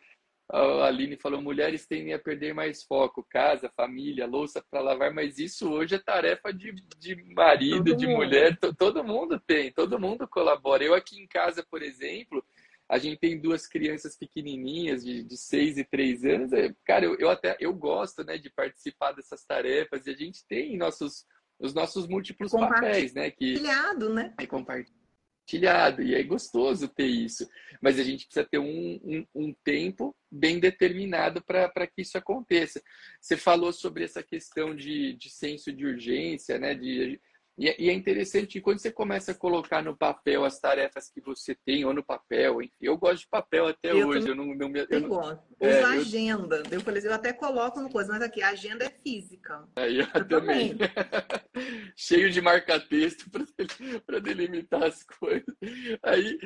a 0.51 0.87
Aline 0.87 1.15
falou: 1.15 1.41
mulheres 1.41 1.85
tendem 1.85 2.13
a 2.13 2.19
perder 2.19 2.53
mais 2.53 2.83
foco, 2.83 3.25
casa, 3.29 3.71
família, 3.75 4.27
louça 4.27 4.63
para 4.69 4.81
lavar, 4.81 5.13
mas 5.13 5.37
isso 5.37 5.69
hoje 5.71 5.95
é 5.95 5.99
tarefa 5.99 6.51
de, 6.51 6.73
de 6.97 7.15
marido, 7.33 7.85
todo 7.85 7.97
de 7.97 8.07
mundo. 8.07 8.17
mulher, 8.17 8.57
todo 8.77 9.03
mundo 9.03 9.39
tem, 9.39 9.71
todo 9.71 9.99
mundo 9.99 10.27
colabora. 10.27 10.83
Eu 10.83 10.93
aqui 10.93 11.19
em 11.19 11.27
casa, 11.27 11.65
por 11.69 11.81
exemplo, 11.81 12.43
a 12.89 12.97
gente 12.97 13.17
tem 13.19 13.39
duas 13.39 13.65
crianças 13.65 14.17
pequenininhas 14.17 15.03
de, 15.05 15.23
de 15.23 15.37
seis 15.37 15.77
e 15.77 15.85
três 15.85 16.25
anos. 16.25 16.51
É, 16.51 16.73
cara, 16.85 17.05
eu, 17.05 17.15
eu 17.15 17.29
até 17.29 17.55
eu 17.59 17.73
gosto 17.73 18.23
né, 18.23 18.37
de 18.37 18.49
participar 18.49 19.13
dessas 19.13 19.45
tarefas 19.45 20.05
e 20.05 20.09
a 20.09 20.15
gente 20.15 20.45
tem 20.45 20.77
nossos, 20.77 21.25
os 21.57 21.73
nossos 21.73 22.07
múltiplos 22.07 22.51
papéis, 22.51 23.13
né? 23.13 23.31
Que, 23.31 23.53
compartilhado, 23.53 24.13
né? 24.13 24.33
É 24.37 24.45
compartilhado 24.45 25.00
compartilhado, 25.41 26.01
e 26.01 26.15
é 26.15 26.23
gostoso 26.23 26.87
ter 26.87 27.05
isso. 27.05 27.47
Mas 27.81 27.99
a 27.99 28.03
gente 28.03 28.25
precisa 28.25 28.47
ter 28.49 28.59
um, 28.59 28.99
um, 29.03 29.25
um 29.33 29.55
tempo 29.63 30.15
bem 30.31 30.59
determinado 30.59 31.43
para 31.43 31.87
que 31.87 32.01
isso 32.01 32.17
aconteça. 32.17 32.81
Você 33.19 33.35
falou 33.35 33.73
sobre 33.73 34.03
essa 34.03 34.23
questão 34.23 34.75
de, 34.75 35.13
de 35.13 35.29
senso 35.29 35.71
de 35.73 35.85
urgência, 35.85 36.57
né? 36.57 36.75
De, 36.75 37.19
E, 37.57 37.69
é, 37.69 37.75
e, 37.79 37.89
é 37.89 37.93
interessante 37.93 38.59
quando 38.61 38.79
você 38.79 38.91
começa 38.91 39.31
a 39.31 39.35
colocar 39.35 39.83
no 39.83 39.95
papel 39.95 40.43
as 40.45 40.59
tarefas 40.59 41.09
que 41.09 41.21
você 41.21 41.53
tem, 41.53 41.85
ou 41.85 41.93
no 41.93 42.03
papel, 42.03 42.61
enfim. 42.61 42.73
Eu 42.81 42.97
gosto 42.97 43.21
de 43.21 43.27
papel 43.27 43.67
até 43.67 43.91
eu 43.91 44.07
hoje. 44.07 44.27
Eu 44.27 44.35
não, 44.35 44.45
não, 44.55 44.75
eu, 44.75 44.87
eu 44.89 45.07
gosto. 45.07 45.43
É, 45.59 45.83
agenda. 45.83 46.63
Eu... 46.71 46.81
falei 46.81 46.99
assim, 46.99 47.07
eu 47.07 47.13
até 47.13 47.33
coloco 47.33 47.79
no 47.79 47.89
coisa, 47.89 48.13
mas 48.13 48.21
aqui, 48.21 48.41
a 48.41 48.49
agenda 48.49 48.85
é 48.85 48.89
física. 48.89 49.67
Aí 49.75 49.99
eu, 49.99 50.07
eu 50.13 50.27
também. 50.27 50.75
também. 50.75 50.89
Cheio 51.95 52.31
de 52.31 52.41
marca-texto 52.41 53.29
para 54.05 54.19
delimitar 54.19 54.83
as 54.83 55.03
coisas. 55.03 55.55
Aí, 56.01 56.39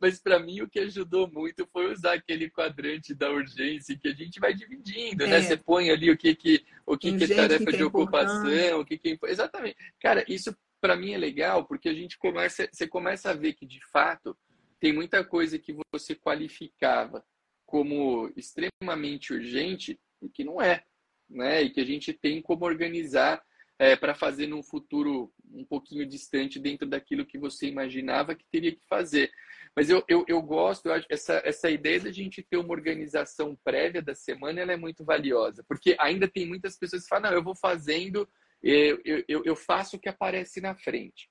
mas 0.00 0.18
para 0.18 0.38
mim 0.38 0.60
o 0.60 0.68
que 0.68 0.80
ajudou 0.80 1.30
muito 1.30 1.66
foi 1.72 1.92
usar 1.92 2.14
aquele 2.14 2.50
quadrante 2.50 3.14
da 3.14 3.30
urgência 3.30 3.98
que 3.98 4.08
a 4.08 4.14
gente 4.14 4.38
vai 4.40 4.52
dividindo, 4.54 5.26
né? 5.26 5.36
é. 5.36 5.40
né? 5.40 5.42
Você 5.42 5.56
põe 5.56 5.90
ali 5.90 6.10
o 6.10 6.16
que 6.16 6.34
que 6.34 6.64
o 6.88 6.96
que, 6.98 7.16
que 7.16 7.24
é 7.24 7.36
tarefa 7.36 7.64
que 7.66 7.76
de 7.76 7.84
ocupação, 7.84 8.80
o 8.80 8.84
que 8.84 8.96
que 8.98 9.10
é... 9.10 9.30
exatamente. 9.30 9.76
Cara, 10.00 10.24
isso 10.28 10.56
para 10.80 10.96
mim 10.96 11.12
é 11.12 11.18
legal 11.18 11.64
porque 11.64 11.88
a 11.88 11.94
gente 11.94 12.16
começa, 12.18 12.68
você 12.72 12.86
começa 12.86 13.30
a 13.30 13.34
ver 13.34 13.52
que 13.52 13.66
de 13.66 13.80
fato 13.90 14.36
tem 14.80 14.92
muita 14.92 15.24
coisa 15.24 15.58
que 15.58 15.76
você 15.92 16.14
qualificava 16.14 17.24
como 17.66 18.32
extremamente 18.36 19.32
urgente 19.32 20.00
e 20.22 20.28
que 20.28 20.44
não 20.44 20.62
é, 20.62 20.84
né? 21.28 21.62
E 21.62 21.70
que 21.70 21.80
a 21.80 21.84
gente 21.84 22.12
tem 22.12 22.40
como 22.40 22.64
organizar 22.64 23.42
é, 23.78 23.94
para 23.94 24.14
fazer 24.14 24.46
num 24.46 24.62
futuro 24.62 25.32
um 25.52 25.64
pouquinho 25.64 26.06
distante 26.06 26.58
dentro 26.58 26.88
daquilo 26.88 27.26
que 27.26 27.38
você 27.38 27.66
imaginava 27.66 28.34
que 28.34 28.44
teria 28.50 28.72
que 28.72 28.82
fazer. 28.88 29.30
Mas 29.78 29.88
eu, 29.88 30.02
eu, 30.08 30.24
eu 30.26 30.42
gosto, 30.42 30.86
eu 30.86 30.92
acho, 30.92 31.06
essa, 31.08 31.40
essa 31.44 31.70
ideia 31.70 32.00
da 32.00 32.10
gente 32.10 32.42
ter 32.42 32.56
uma 32.56 32.72
organização 32.72 33.56
prévia 33.62 34.02
da 34.02 34.12
semana 34.12 34.60
ela 34.60 34.72
é 34.72 34.76
muito 34.76 35.04
valiosa, 35.04 35.64
porque 35.68 35.94
ainda 36.00 36.26
tem 36.26 36.44
muitas 36.44 36.76
pessoas 36.76 37.04
que 37.04 37.08
falam, 37.08 37.30
não, 37.30 37.36
eu 37.38 37.44
vou 37.44 37.54
fazendo, 37.54 38.28
eu, 38.60 39.00
eu, 39.28 39.44
eu 39.44 39.54
faço 39.54 39.94
o 39.94 40.00
que 40.00 40.08
aparece 40.08 40.60
na 40.60 40.74
frente. 40.74 41.30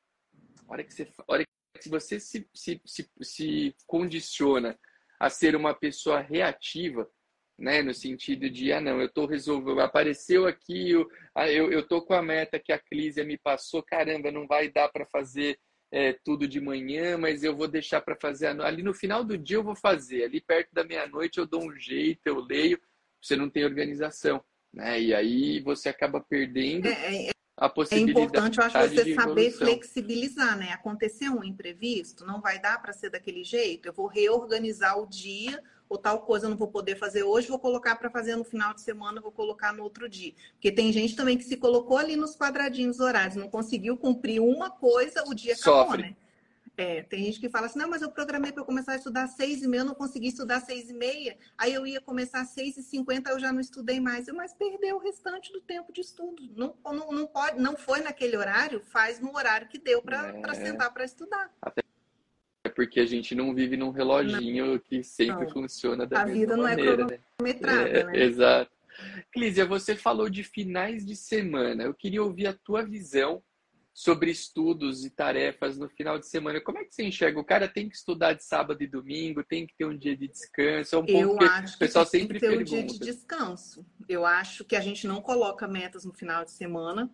A 0.65 0.71
hora 0.71 0.81
que 0.85 0.93
você, 0.93 1.11
hora 1.27 1.43
que 1.77 1.89
você 1.89 2.21
se, 2.21 2.49
se, 2.53 2.81
se, 2.85 3.11
se 3.21 3.75
condiciona 3.85 4.79
a 5.19 5.29
ser 5.29 5.53
uma 5.53 5.73
pessoa 5.73 6.21
reativa, 6.21 7.05
né? 7.59 7.81
No 7.81 7.93
sentido 7.93 8.49
de, 8.49 8.71
ah, 8.71 8.79
não, 8.79 9.01
eu 9.01 9.11
tô 9.11 9.25
resolvendo, 9.25 9.81
apareceu 9.81 10.47
aqui, 10.47 10.91
eu, 10.91 11.05
ah, 11.35 11.51
eu, 11.51 11.69
eu 11.69 11.85
com 11.85 12.13
a 12.13 12.21
meta 12.21 12.57
que 12.57 12.71
a 12.71 12.79
Clísia 12.79 13.25
me 13.25 13.37
passou, 13.37 13.83
caramba, 13.83 14.31
não 14.31 14.47
vai 14.47 14.69
dar 14.69 14.87
para 14.87 15.05
fazer 15.05 15.59
é, 15.91 16.13
tudo 16.13 16.47
de 16.47 16.59
manhã, 16.59 17.17
mas 17.17 17.43
eu 17.43 17.55
vou 17.55 17.67
deixar 17.67 18.01
para 18.01 18.15
fazer 18.15 18.47
ali 18.47 18.83
no 18.83 18.93
final 18.93 19.23
do 19.23 19.37
dia 19.37 19.57
eu 19.57 19.63
vou 19.63 19.75
fazer, 19.75 20.23
ali 20.23 20.41
perto 20.41 20.73
da 20.73 20.83
meia-noite 20.83 21.39
eu 21.39 21.45
dou 21.45 21.63
um 21.63 21.75
jeito, 21.75 22.21
eu 22.25 22.39
leio, 22.39 22.79
você 23.21 23.35
não 23.35 23.49
tem 23.49 23.63
organização, 23.63 24.43
né? 24.73 25.01
E 25.01 25.13
aí 25.13 25.59
você 25.61 25.89
acaba 25.89 26.19
perdendo 26.19 26.87
é, 26.87 27.27
é, 27.27 27.31
a 27.55 27.69
possibilidade. 27.69 28.19
É 28.19 28.23
importante, 28.23 28.57
eu 28.59 28.65
acho, 28.65 28.95
você 28.95 29.15
saber 29.15 29.51
flexibilizar, 29.51 30.57
né? 30.57 30.71
Acontecer 30.71 31.29
um 31.29 31.43
imprevisto, 31.43 32.25
não 32.25 32.41
vai 32.41 32.59
dar 32.59 32.81
para 32.81 32.93
ser 32.93 33.09
daquele 33.09 33.43
jeito, 33.43 33.87
eu 33.87 33.93
vou 33.93 34.07
reorganizar 34.07 34.99
o 34.99 35.07
dia 35.07 35.63
ou 35.89 35.97
tal 35.97 36.21
coisa 36.21 36.45
eu 36.45 36.49
não 36.49 36.57
vou 36.57 36.67
poder 36.67 36.95
fazer 36.97 37.23
hoje, 37.23 37.47
vou 37.47 37.59
colocar 37.59 37.95
para 37.95 38.09
fazer 38.09 38.35
no 38.35 38.43
final 38.43 38.73
de 38.73 38.81
semana, 38.81 39.21
vou 39.21 39.31
colocar 39.31 39.73
no 39.73 39.83
outro 39.83 40.09
dia. 40.09 40.33
Porque 40.53 40.71
tem 40.71 40.91
gente 40.91 41.15
também 41.15 41.37
que 41.37 41.43
se 41.43 41.57
colocou 41.57 41.97
ali 41.97 42.15
nos 42.15 42.35
quadradinhos 42.35 42.99
horários, 42.99 43.35
não 43.35 43.49
conseguiu 43.49 43.97
cumprir 43.97 44.41
uma 44.41 44.69
coisa, 44.69 45.23
o 45.27 45.33
dia 45.33 45.53
acabou, 45.53 45.85
Sofre. 45.85 46.01
né? 46.01 46.15
É, 46.79 47.01
tem 47.01 47.23
gente 47.23 47.39
que 47.39 47.49
fala 47.49 47.65
assim, 47.65 47.79
não, 47.79 47.89
mas 47.89 48.03
eu 48.03 48.11
programei 48.11 48.51
para 48.51 48.63
começar 48.63 48.91
a 48.91 48.95
estudar 48.97 49.23
às 49.23 49.31
seis 49.31 49.63
e 49.63 49.67
meia, 49.67 49.81
eu 49.81 49.85
não 49.85 49.95
consegui 49.95 50.27
estudar 50.27 50.57
às 50.57 50.63
seis 50.63 50.91
e 50.91 50.93
meia, 50.93 51.35
aí 51.57 51.73
eu 51.73 51.87
ia 51.87 51.99
começar 51.99 52.41
às 52.41 52.49
seis 52.49 52.77
e 52.77 52.83
cinquenta, 52.83 53.31
eu 53.31 53.39
já 53.39 53.51
não 53.51 53.59
estudei 53.59 53.99
mais. 53.99 54.27
Eu, 54.27 54.35
mas 54.35 54.53
perdeu 54.53 54.97
o 54.97 54.99
restante 54.99 55.51
do 55.51 55.59
tempo 55.59 55.91
de 55.91 56.01
estudo. 56.01 56.43
Não, 56.55 56.75
não, 56.85 57.11
não, 57.11 57.25
pode, 57.25 57.59
não 57.59 57.75
foi 57.75 58.01
naquele 58.01 58.37
horário, 58.37 58.79
faz 58.79 59.19
no 59.19 59.35
horário 59.35 59.67
que 59.67 59.79
deu 59.79 60.03
para 60.03 60.29
é... 60.29 60.53
sentar 60.53 60.93
para 60.93 61.03
estudar. 61.03 61.51
Até 61.59 61.81
porque 62.77 62.99
a 62.99 63.07
gente 63.07 63.33
não 63.33 63.55
vive 63.55 63.75
num 63.75 63.89
reloginho 63.89 64.73
não. 64.73 64.79
que 64.79 65.03
sempre 65.03 65.45
não. 65.45 65.51
funciona 65.51 66.05
da 66.05 66.21
a 66.21 66.25
mesma 66.27 66.55
maneira. 66.57 66.91
A 66.91 67.07
vida 67.07 67.07
não 67.07 67.15
é 67.15 67.17
cronometrada, 67.39 68.03
né? 68.03 68.03
né? 68.03 68.23
Exato. 68.23 68.71
Clísia, 69.33 69.65
você 69.65 69.95
falou 69.95 70.29
de 70.29 70.43
finais 70.43 71.03
de 71.03 71.15
semana. 71.15 71.85
Eu 71.85 71.93
queria 71.95 72.21
ouvir 72.21 72.45
a 72.45 72.53
tua 72.53 72.83
visão 72.83 73.41
sobre 73.91 74.29
estudos 74.29 75.03
e 75.03 75.09
tarefas 75.09 75.75
no 75.75 75.89
final 75.89 76.19
de 76.19 76.27
semana. 76.27 76.61
Como 76.61 76.77
é 76.77 76.85
que 76.85 76.93
você 76.93 77.03
enxerga? 77.03 77.39
O 77.39 77.43
cara 77.43 77.67
tem 77.67 77.89
que 77.89 77.95
estudar 77.95 78.33
de 78.33 78.43
sábado 78.43 78.79
e 78.83 78.85
domingo, 78.85 79.43
tem 79.43 79.65
que 79.65 79.73
ter 79.75 79.85
um 79.85 79.97
dia 79.97 80.15
de 80.15 80.27
descanso? 80.27 80.97
É 80.97 80.99
um 80.99 81.05
Eu 81.07 81.41
acho 81.41 81.71
que 81.71 81.77
o 81.77 81.79
pessoal 81.79 82.05
sempre 82.05 82.39
tem 82.39 82.49
que 82.51 82.57
ter 82.57 82.57
pergunta. 82.57 82.75
um 82.75 82.85
dia 82.85 82.99
de 82.99 82.99
descanso. 82.99 83.83
Eu 84.07 84.23
acho 84.23 84.63
que 84.63 84.75
a 84.75 84.81
gente 84.81 85.07
não 85.07 85.19
coloca 85.19 85.67
metas 85.67 86.05
no 86.05 86.13
final 86.13 86.45
de 86.45 86.51
semana. 86.51 87.09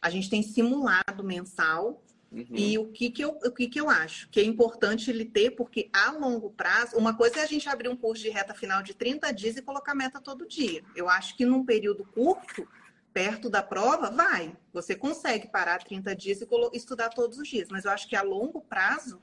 A 0.00 0.08
gente 0.08 0.30
tem 0.30 0.40
simulado 0.40 1.24
mensal 1.24 2.00
Uhum. 2.32 2.46
E 2.52 2.78
o 2.78 2.86
que, 2.86 3.10
que, 3.10 3.24
eu, 3.24 3.30
o 3.30 3.50
que, 3.50 3.66
que 3.66 3.80
eu 3.80 3.90
acho? 3.90 4.28
Que 4.28 4.40
é 4.40 4.44
importante 4.44 5.10
ele 5.10 5.24
ter, 5.24 5.50
porque 5.50 5.90
a 5.92 6.12
longo 6.12 6.50
prazo, 6.50 6.96
uma 6.96 7.14
coisa 7.14 7.40
é 7.40 7.42
a 7.42 7.46
gente 7.46 7.68
abrir 7.68 7.88
um 7.88 7.96
curso 7.96 8.22
de 8.22 8.30
reta 8.30 8.54
final 8.54 8.82
de 8.82 8.94
30 8.94 9.32
dias 9.32 9.56
e 9.56 9.62
colocar 9.62 9.94
meta 9.94 10.20
todo 10.20 10.46
dia. 10.46 10.82
Eu 10.94 11.08
acho 11.08 11.36
que 11.36 11.44
num 11.44 11.64
período 11.64 12.04
curto, 12.04 12.68
perto 13.12 13.50
da 13.50 13.62
prova, 13.62 14.10
vai. 14.10 14.56
Você 14.72 14.94
consegue 14.94 15.48
parar 15.48 15.82
30 15.82 16.14
dias 16.14 16.40
e 16.40 16.46
estudar 16.76 17.08
todos 17.08 17.38
os 17.38 17.48
dias. 17.48 17.68
Mas 17.68 17.84
eu 17.84 17.90
acho 17.90 18.08
que 18.08 18.14
a 18.14 18.22
longo 18.22 18.60
prazo, 18.60 19.20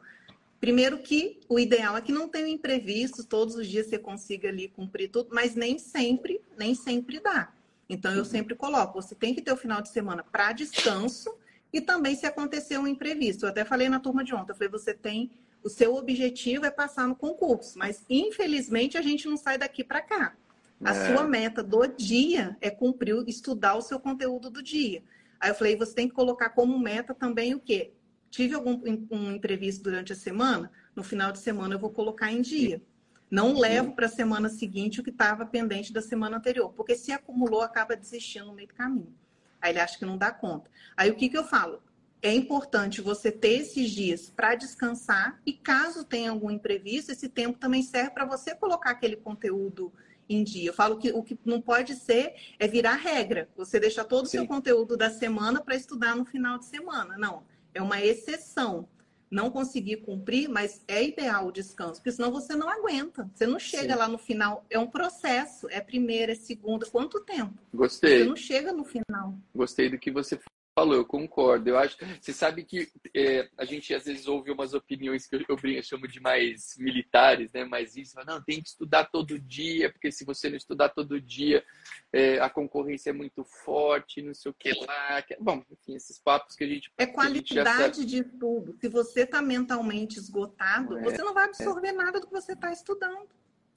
primeiro 0.60 0.97
que 0.97 1.39
o 1.47 1.58
ideal 1.58 1.95
é 1.95 2.01
que 2.01 2.12
não 2.12 2.28
tenha 2.28 2.49
imprevisto, 2.49 3.24
todos 3.24 3.55
os 3.55 3.68
dias 3.68 3.88
você 3.88 3.97
consiga 3.97 4.49
ali 4.49 4.68
cumprir 4.68 5.10
tudo, 5.10 5.30
mas 5.32 5.55
nem 5.55 5.80
sempre, 5.80 6.41
nem 6.58 6.76
sempre 6.76 7.22
dá. 7.22 7.53
Então 7.88 8.12
eu 8.12 8.20
uhum. 8.20 8.26
sempre 8.26 8.53
coloco, 8.53 9.01
você 9.01 9.16
tem 9.16 9.34
que 9.34 9.41
ter 9.41 9.53
o 9.53 9.58
final 9.58 9.82
de 9.82 9.88
semana 9.88 10.22
para 10.22 10.51
descanso 10.51 11.34
e 11.72 11.82
também 11.82 12.15
se 12.15 12.26
acontecer 12.26 12.78
um 12.78 12.88
imprevisto. 12.88 13.45
Eu 13.45 13.49
até 13.49 13.65
falei 13.65 13.89
na 13.89 13.99
turma 13.99 14.24
de 14.24 14.34
ontem, 14.34 14.51
eu 14.51 14.55
falei, 14.55 14.70
você 14.70 14.93
tem. 14.93 15.32
O 15.63 15.70
seu 15.70 15.95
objetivo 15.95 16.65
é 16.65 16.72
passar 16.72 17.07
no 17.07 17.15
concurso, 17.15 17.78
mas 17.78 18.05
infelizmente 18.09 18.97
a 18.97 19.01
gente 19.01 19.28
não 19.28 19.36
sai 19.36 19.57
daqui 19.57 19.84
para 19.84 20.01
cá. 20.01 20.36
A 20.84 20.91
é. 20.91 21.07
sua 21.07 21.24
meta 21.28 21.63
do 21.63 21.86
dia 21.88 22.55
é 22.61 22.70
cumprir, 22.70 23.24
estudar 23.28 23.76
o 23.76 23.82
seu 23.82 23.99
conteúdo 23.99 24.49
do 24.49 24.61
dia. 24.61 25.03
Aí 25.39 25.49
eu 25.49 25.55
falei, 25.55 25.76
você 25.76 25.93
tem 25.93 26.07
que 26.07 26.13
colocar 26.13 26.49
como 26.49 26.78
meta 26.80 27.13
também 27.13 27.53
o 27.55 27.59
quê? 27.59 27.93
Tive 28.30 28.55
algum 28.55 28.80
um 29.11 29.32
imprevisto 29.32 29.84
durante 29.84 30.13
a 30.13 30.15
semana, 30.15 30.72
no 30.95 31.03
final 31.03 31.32
de 31.32 31.39
semana 31.39 31.76
eu 31.76 31.80
vou 31.80 31.89
colocar 31.89 32.32
em 32.32 32.41
dia. 32.41 32.82
Não 33.30 33.57
levo 33.57 33.93
para 33.93 34.05
a 34.05 34.09
semana 34.09 34.47
seguinte 34.47 35.01
o 35.01 35.03
que 35.03 35.09
estava 35.09 35.45
pendente 35.45 35.91
da 35.91 36.01
semana 36.01 36.38
anterior, 36.38 36.72
porque 36.74 36.95
se 36.95 37.11
acumulou, 37.11 37.61
acaba 37.61 37.95
desistindo 37.95 38.45
no 38.45 38.53
meio 38.53 38.70
do 38.70 38.74
caminho. 38.74 39.13
Aí 39.62 39.72
ele 39.72 39.80
acha 39.80 39.97
que 39.97 40.05
não 40.05 40.18
dá 40.18 40.32
conta. 40.32 40.70
Aí 40.95 41.10
o 41.10 41.16
que, 41.16 41.30
que 41.30 41.38
eu 41.38 41.43
falo? 41.43 41.82
É 42.22 42.34
importante 42.34 43.01
você 43.01 43.32
ter 43.32 43.60
esses 43.60 43.91
dias 43.91 44.30
para 44.30 44.55
descansar 44.55 45.39
e 45.45 45.53
caso 45.53 46.03
tenha 46.03 46.32
algum 46.32 46.49
imprevisto, 46.49 47.12
esse 47.12 47.30
tempo 47.30 47.60
também 47.60 47.84
serve 47.84 48.12
para 48.12 48.26
você 48.26 48.55
colocar 48.55 48.91
aquele 48.91 49.16
conteúdo 49.16 49.93
em 50.28 50.43
dia. 50.43 50.70
Eu 50.70 50.74
falo 50.74 50.97
que 50.97 51.12
o 51.12 51.24
que 51.24 51.38
não 51.45 51.62
pode 51.62 51.95
ser 51.95 52.34
é 52.60 52.68
virar 52.68 52.95
regra. 52.95 53.47
Você 53.55 53.80
deixar 53.80 54.03
todo 54.03 54.26
o 54.26 54.28
seu 54.30 54.45
conteúdo 54.47 54.97
da 54.97 55.10
semana 55.10 55.62
para 55.62 55.76
estudar 55.76 56.16
no 56.16 56.26
final 56.26 56.58
de 56.58 56.66
semana. 56.66 57.18
Não, 57.18 57.43
é 57.74 57.82
uma 57.82 58.01
exceção 58.01 58.88
não 59.30 59.50
conseguir 59.50 59.98
cumprir, 59.98 60.48
mas 60.48 60.82
é 60.88 61.04
ideal 61.04 61.48
o 61.48 61.52
descanso, 61.52 61.96
porque 61.96 62.12
senão 62.12 62.32
você 62.32 62.56
não 62.56 62.70
aguenta. 62.70 63.30
Você 63.34 63.46
não 63.46 63.60
chega 63.60 63.94
Sim. 63.94 64.00
lá 64.00 64.08
no 64.08 64.18
final. 64.18 64.66
É 64.70 64.80
um 64.80 64.88
processo. 64.88 65.68
É 65.70 65.82
primeira, 65.82 66.32
é 66.32 66.36
segunda. 66.36 66.86
Quanto 66.86 67.20
tempo? 67.22 67.58
Gostei. 67.74 68.20
Você 68.20 68.26
não 68.26 68.36
chega 68.36 68.72
no 68.72 68.84
final. 68.84 69.36
Gostei 69.54 69.90
do 69.90 69.98
que 69.98 70.12
você 70.12 70.40
falou, 70.78 70.94
eu 70.94 71.06
concordo. 71.06 71.72
Eu 71.72 71.80
acho. 71.80 71.98
Você 72.22 72.32
sabe 72.32 72.64
que 72.64 72.88
é, 73.16 73.50
a 73.58 73.66
gente 73.66 73.96
às 73.96 74.06
vezes 74.06 74.28
ouve 74.28 74.52
umas 74.52 74.76
opiniões 74.76 75.26
que 75.26 75.36
eu, 75.36 75.40
eu, 75.50 75.58
eu 75.72 75.82
chamo 75.82 76.08
de 76.08 76.20
mais 76.20 76.76
militares, 76.78 77.52
né? 77.52 77.66
Mais 77.66 77.96
isso, 77.96 78.16
não, 78.28 78.44
tem 78.44 78.62
que 78.62 78.70
estudar 78.70 79.06
todo 79.06 79.40
dia, 79.40 79.92
porque 79.92 80.12
se 80.12 80.24
você 80.24 80.50
não 80.50 80.56
estudar 80.56 80.90
todo 80.90 81.20
dia, 81.20 81.66
é, 82.14 82.40
a 82.40 82.48
concorrência 82.48 83.10
é 83.10 83.14
muito 83.14 83.44
forte, 83.44 84.22
não 84.22 84.36
sei 84.36 84.52
o 84.52 84.54
que 84.54 84.72
lá. 84.86 85.20
Que, 85.24 85.36
bom, 85.40 85.64
enfim, 85.72 85.96
esses 85.96 86.20
papos 86.20 86.56
que 86.56 86.64
a 86.64 86.68
gente. 86.68 86.92
É 86.96 87.08
qualidade 87.08 88.06
de 88.06 88.20
estudo. 88.20 88.78
Se 88.80 88.88
você 88.88 89.22
está 89.22 89.42
mentalmente 89.42 90.20
esgotado, 90.20 91.00
é, 91.00 91.02
você 91.02 91.24
não 91.24 91.34
vai 91.34 91.46
absorver 91.46 91.92
nada 91.92 92.20
do 92.20 92.28
que 92.28 92.34
você 92.34 92.52
está 92.52 92.72
estudando. 92.72 93.28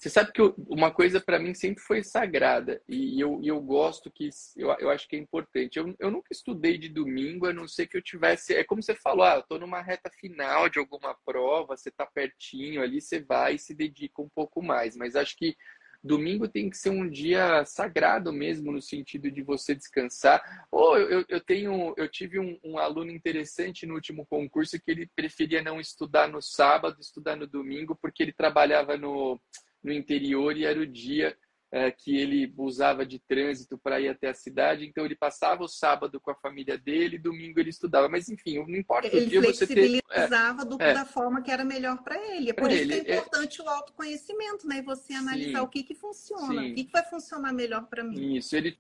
Você 0.01 0.09
sabe 0.09 0.33
que 0.33 0.41
uma 0.67 0.91
coisa 0.91 1.21
para 1.21 1.39
mim 1.39 1.53
sempre 1.53 1.83
foi 1.83 2.03
sagrada 2.03 2.81
e 2.89 3.21
eu, 3.21 3.39
eu 3.45 3.61
gosto 3.61 4.11
que 4.11 4.31
eu, 4.57 4.71
eu 4.79 4.89
acho 4.89 5.07
que 5.07 5.15
é 5.15 5.19
importante. 5.19 5.79
Eu, 5.79 5.95
eu 5.99 6.11
nunca 6.11 6.29
estudei 6.33 6.79
de 6.79 6.89
domingo, 6.89 7.45
a 7.45 7.53
não 7.53 7.69
ser 7.69 7.87
que 7.87 7.99
eu 7.99 8.03
tivesse. 8.03 8.55
É 8.55 8.65
como 8.65 8.83
você 8.83 8.95
falou, 8.95 9.25
ah, 9.25 9.35
eu 9.35 9.41
estou 9.41 9.59
numa 9.59 9.83
reta 9.83 10.11
final 10.19 10.71
de 10.71 10.79
alguma 10.79 11.15
prova, 11.23 11.77
você 11.77 11.91
está 11.91 12.07
pertinho 12.07 12.81
ali, 12.81 12.99
você 12.99 13.21
vai 13.21 13.57
e 13.57 13.59
se 13.59 13.75
dedica 13.75 14.23
um 14.23 14.29
pouco 14.35 14.63
mais. 14.63 14.97
Mas 14.97 15.15
acho 15.15 15.37
que 15.37 15.55
domingo 16.03 16.49
tem 16.49 16.71
que 16.71 16.79
ser 16.79 16.89
um 16.89 17.07
dia 17.07 17.63
sagrado 17.67 18.33
mesmo, 18.33 18.73
no 18.73 18.81
sentido 18.81 19.31
de 19.31 19.43
você 19.43 19.75
descansar. 19.75 20.67
Ou 20.71 20.97
eu, 20.99 21.27
eu 21.29 21.41
tenho, 21.43 21.93
eu 21.99 22.09
tive 22.09 22.39
um, 22.39 22.59
um 22.65 22.79
aluno 22.79 23.11
interessante 23.11 23.85
no 23.85 23.97
último 23.97 24.25
concurso 24.25 24.81
que 24.81 24.91
ele 24.91 25.11
preferia 25.15 25.63
não 25.63 25.79
estudar 25.79 26.27
no 26.27 26.41
sábado, 26.41 26.97
estudar 26.99 27.37
no 27.37 27.47
domingo, 27.47 27.95
porque 28.01 28.23
ele 28.23 28.33
trabalhava 28.33 28.97
no 28.97 29.39
no 29.83 29.93
interior 29.93 30.57
e 30.57 30.65
era 30.65 30.81
o 30.81 30.87
dia 30.87 31.37
é, 31.73 31.91
que 31.91 32.17
ele 32.17 32.53
usava 32.57 33.07
de 33.07 33.21
trânsito 33.21 33.79
para 33.79 34.01
ir 34.01 34.09
até 34.09 34.29
a 34.29 34.35
cidade, 34.35 34.85
então 34.85 35.05
ele 35.05 35.15
passava 35.15 35.63
o 35.63 35.69
sábado 35.69 36.21
com 36.21 36.31
a 36.31 36.35
família 36.35 36.77
dele, 36.77 37.17
domingo 37.17 37.61
ele 37.61 37.71
estudava. 37.71 38.09
Mas 38.09 38.29
enfim, 38.29 38.59
não 38.59 38.77
importa 38.77 39.07
ele 39.07 39.27
o 39.27 39.29
dia 39.29 39.41
você 39.41 39.67
ter. 39.67 39.79
Ele 39.79 40.01
flexibilizava 40.03 40.63
é, 40.81 40.95
da 40.95 41.05
forma 41.05 41.43
que 41.43 41.51
era 41.51 41.65
melhor 41.65 42.03
para 42.03 42.17
ele. 42.35 42.51
É 42.51 42.53
por 42.53 42.71
isso 42.71 42.83
ele, 42.83 43.05
que 43.05 43.11
é 43.11 43.17
importante 43.17 43.61
é... 43.61 43.65
o 43.65 43.69
autoconhecimento, 43.69 44.67
né? 44.67 44.79
E 44.79 44.83
você 44.83 45.13
analisar 45.13 45.61
Sim. 45.61 45.65
o 45.65 45.69
que, 45.69 45.83
que 45.85 45.95
funciona, 45.95 46.61
Sim. 46.61 46.73
o 46.73 46.75
que, 46.75 46.85
que 46.85 46.93
vai 46.93 47.05
funcionar 47.05 47.53
melhor 47.53 47.87
para 47.87 48.03
mim. 48.03 48.37
Isso, 48.37 48.57
ele 48.57 48.77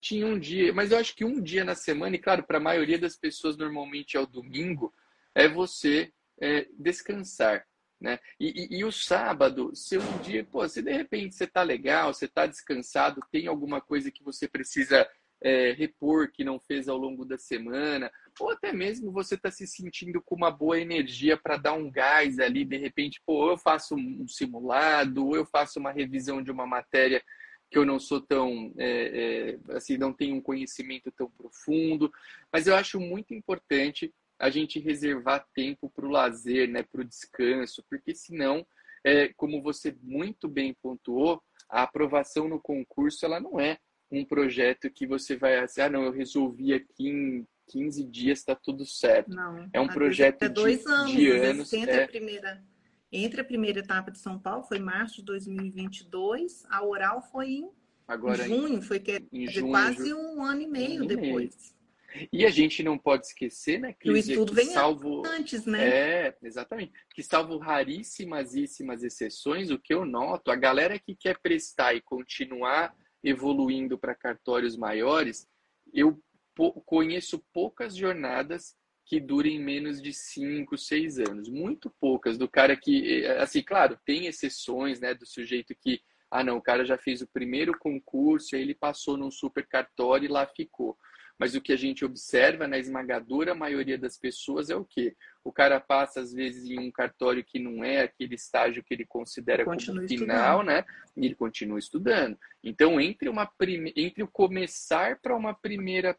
tinha 0.00 0.26
um 0.26 0.36
dia, 0.36 0.72
mas 0.72 0.90
eu 0.90 0.98
acho 0.98 1.14
que 1.14 1.24
um 1.24 1.40
dia 1.40 1.64
na 1.64 1.76
semana, 1.76 2.16
e 2.16 2.18
claro, 2.18 2.42
para 2.42 2.58
a 2.58 2.60
maioria 2.60 2.98
das 2.98 3.16
pessoas 3.16 3.56
normalmente 3.56 4.16
é 4.16 4.20
o 4.20 4.26
domingo, 4.26 4.92
é 5.32 5.48
você 5.48 6.12
é, 6.40 6.66
descansar. 6.76 7.64
Né? 8.02 8.18
E, 8.38 8.48
e, 8.48 8.78
e, 8.78 8.84
o 8.84 8.90
sábado, 8.90 9.70
se 9.76 9.96
um 9.96 10.18
dia, 10.22 10.44
pô, 10.44 10.68
se 10.68 10.82
de 10.82 10.92
repente 10.92 11.36
você 11.36 11.46
tá 11.46 11.62
legal, 11.62 12.12
você 12.12 12.26
tá 12.26 12.46
descansado, 12.46 13.20
tem 13.30 13.46
alguma 13.46 13.80
coisa 13.80 14.10
que 14.10 14.24
você 14.24 14.48
precisa 14.48 15.08
é, 15.40 15.70
repor 15.70 16.28
que 16.32 16.42
não 16.42 16.58
fez 16.58 16.88
ao 16.88 16.96
longo 16.96 17.24
da 17.24 17.38
semana, 17.38 18.10
ou 18.40 18.50
até 18.50 18.72
mesmo 18.72 19.12
você 19.12 19.36
tá 19.36 19.52
se 19.52 19.68
sentindo 19.68 20.20
com 20.20 20.34
uma 20.34 20.50
boa 20.50 20.80
energia 20.80 21.36
para 21.36 21.56
dar 21.56 21.74
um 21.74 21.88
gás 21.88 22.40
ali, 22.40 22.64
de 22.64 22.76
repente, 22.76 23.22
pô, 23.24 23.52
eu 23.52 23.56
faço 23.56 23.94
um 23.94 24.26
simulado, 24.26 25.24
ou 25.28 25.36
eu 25.36 25.46
faço 25.46 25.78
uma 25.78 25.92
revisão 25.92 26.42
de 26.42 26.50
uma 26.50 26.66
matéria 26.66 27.22
que 27.70 27.78
eu 27.78 27.86
não 27.86 28.00
sou 28.00 28.20
tão, 28.20 28.72
é, 28.76 29.58
é, 29.70 29.76
assim, 29.76 29.96
não 29.96 30.12
tenho 30.12 30.34
um 30.34 30.42
conhecimento 30.42 31.12
tão 31.12 31.30
profundo, 31.30 32.12
mas 32.52 32.66
eu 32.66 32.74
acho 32.74 32.98
muito 32.98 33.32
importante 33.32 34.12
a 34.42 34.50
gente 34.50 34.80
reservar 34.80 35.46
tempo 35.54 35.88
para 35.88 36.04
o 36.04 36.10
lazer, 36.10 36.68
né, 36.68 36.82
para 36.82 37.00
o 37.00 37.04
descanso, 37.04 37.80
porque 37.88 38.12
senão, 38.12 38.66
é, 39.04 39.32
como 39.34 39.62
você 39.62 39.96
muito 40.02 40.48
bem 40.48 40.74
pontuou, 40.82 41.40
a 41.70 41.84
aprovação 41.84 42.48
no 42.48 42.60
concurso 42.60 43.24
ela 43.24 43.38
não 43.38 43.60
é 43.60 43.78
um 44.10 44.24
projeto 44.24 44.90
que 44.90 45.06
você 45.06 45.36
vai 45.36 45.58
assim, 45.58 45.80
ah, 45.80 45.88
não, 45.88 46.02
eu 46.02 46.10
resolvi 46.10 46.74
aqui 46.74 47.08
em 47.08 47.46
15 47.68 48.04
dias, 48.04 48.40
está 48.40 48.56
tudo 48.56 48.84
certo. 48.84 49.30
Não, 49.30 49.70
é 49.72 49.80
um 49.80 49.86
projeto 49.86 50.42
é 50.42 50.48
dois 50.48 50.82
de, 50.82 50.90
anos, 50.90 51.12
de 51.12 51.30
anos. 51.30 51.72
Entre, 51.72 51.94
é... 51.94 52.02
a 52.02 52.08
primeira, 52.08 52.64
entre 53.12 53.40
a 53.40 53.44
primeira 53.44 53.78
etapa 53.78 54.10
de 54.10 54.18
São 54.18 54.40
Paulo, 54.40 54.64
foi 54.64 54.80
março 54.80 55.18
de 55.18 55.26
2022, 55.26 56.66
a 56.68 56.84
oral 56.84 57.22
foi 57.22 57.48
em 57.48 57.70
Agora, 58.08 58.44
junho, 58.44 58.82
foi 58.82 58.98
que, 58.98 59.24
em 59.32 59.46
junho, 59.46 59.70
quase 59.70 60.12
um 60.12 60.42
ano 60.42 60.62
e 60.62 60.66
meio 60.66 61.04
um 61.04 61.06
depois. 61.06 61.72
E 62.32 62.44
a 62.44 62.50
gente 62.50 62.82
não 62.82 62.98
pode 62.98 63.26
esquecer, 63.26 63.78
né, 63.80 63.94
que 63.98 64.10
o 64.10 64.16
estudo 64.16 64.52
vem 64.52 64.66
salvo 64.66 65.22
antes, 65.26 65.64
né? 65.64 65.88
É, 65.88 66.36
exatamente. 66.42 66.92
Que 67.14 67.22
salvo 67.22 67.58
raríssimas 67.58 68.54
exceções, 69.02 69.70
o 69.70 69.78
que 69.78 69.94
eu 69.94 70.04
noto, 70.04 70.50
a 70.50 70.56
galera 70.56 70.98
que 70.98 71.14
quer 71.14 71.38
prestar 71.38 71.94
e 71.94 72.00
continuar 72.00 72.94
evoluindo 73.22 73.98
para 73.98 74.14
cartórios 74.14 74.76
maiores, 74.76 75.46
eu 75.92 76.20
conheço 76.84 77.42
poucas 77.52 77.96
jornadas 77.96 78.74
que 79.04 79.20
durem 79.20 79.58
menos 79.58 80.00
de 80.00 80.12
5, 80.12 80.76
6 80.78 81.18
anos, 81.18 81.48
muito 81.48 81.90
poucas 82.00 82.38
do 82.38 82.48
cara 82.48 82.76
que, 82.76 83.24
eh, 83.24 83.42
assim, 83.42 83.62
claro, 83.62 83.98
tem 84.04 84.26
exceções, 84.26 85.00
né, 85.00 85.14
do 85.14 85.26
sujeito 85.26 85.74
que, 85.80 86.00
ah, 86.30 86.42
não, 86.42 86.56
o 86.56 86.62
cara 86.62 86.84
já 86.84 86.96
fez 86.96 87.20
o 87.20 87.28
primeiro 87.28 87.76
concurso, 87.78 88.54
aí 88.54 88.62
ele 88.62 88.74
passou 88.74 89.16
num 89.16 89.30
super 89.30 89.66
cartório 89.66 90.26
e 90.26 90.32
lá 90.32 90.46
ficou. 90.46 90.96
Mas 91.42 91.56
o 91.56 91.60
que 91.60 91.72
a 91.72 91.76
gente 91.76 92.04
observa 92.04 92.68
na 92.68 92.78
esmagadora 92.78 93.52
maioria 93.52 93.98
das 93.98 94.16
pessoas 94.16 94.70
é 94.70 94.76
o 94.76 94.84
quê? 94.84 95.16
O 95.42 95.52
cara 95.52 95.80
passa, 95.80 96.20
às 96.20 96.32
vezes, 96.32 96.70
em 96.70 96.78
um 96.78 96.88
cartório 96.88 97.42
que 97.42 97.58
não 97.58 97.82
é 97.82 98.02
aquele 98.02 98.36
estágio 98.36 98.80
que 98.80 98.94
ele 98.94 99.04
considera 99.04 99.64
continua 99.64 99.96
como 99.96 100.08
final, 100.08 100.62
né? 100.62 100.84
E 101.16 101.26
ele 101.26 101.34
continua 101.34 101.80
estudando. 101.80 102.38
Então, 102.62 103.00
entre, 103.00 103.28
uma 103.28 103.44
prime... 103.44 103.92
entre 103.96 104.22
o 104.22 104.28
começar 104.28 105.18
para 105.20 105.34
uma, 105.34 105.52
primeira 105.52 106.16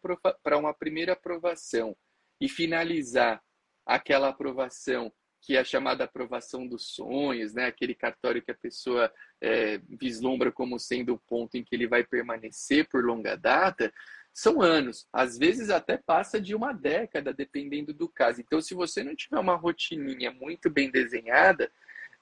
uma 0.58 0.74
primeira 0.74 1.14
aprovação 1.14 1.96
e 2.42 2.50
finalizar 2.50 3.42
aquela 3.86 4.28
aprovação 4.28 5.10
que 5.42 5.56
é 5.56 5.60
a 5.60 5.64
chamada 5.64 6.04
aprovação 6.04 6.68
dos 6.68 6.88
sonhos, 6.88 7.54
né? 7.54 7.66
Aquele 7.66 7.96
cartório 7.96 8.42
que 8.42 8.52
a 8.52 8.58
pessoa 8.58 9.10
é, 9.42 9.78
vislumbra 9.90 10.52
como 10.52 10.78
sendo 10.78 11.14
o 11.14 11.20
ponto 11.20 11.56
em 11.56 11.64
que 11.64 11.76
ele 11.76 11.88
vai 11.88 12.04
permanecer 12.04 12.90
por 12.90 13.06
longa 13.06 13.38
data 13.38 13.90
são 14.34 14.62
anos, 14.62 15.08
às 15.14 15.38
vezes 15.38 15.70
até 15.70 15.96
passa 15.96 16.42
de 16.42 16.56
uma 16.56 16.74
década, 16.74 17.32
dependendo 17.32 17.94
do 17.94 18.10
caso. 18.10 18.42
Então, 18.42 18.60
se 18.60 18.74
você 18.74 19.04
não 19.04 19.16
tiver 19.16 19.40
uma 19.40 19.56
rotininha 19.56 20.32
muito 20.32 20.72
bem 20.72 20.90
desenhada 20.90 21.72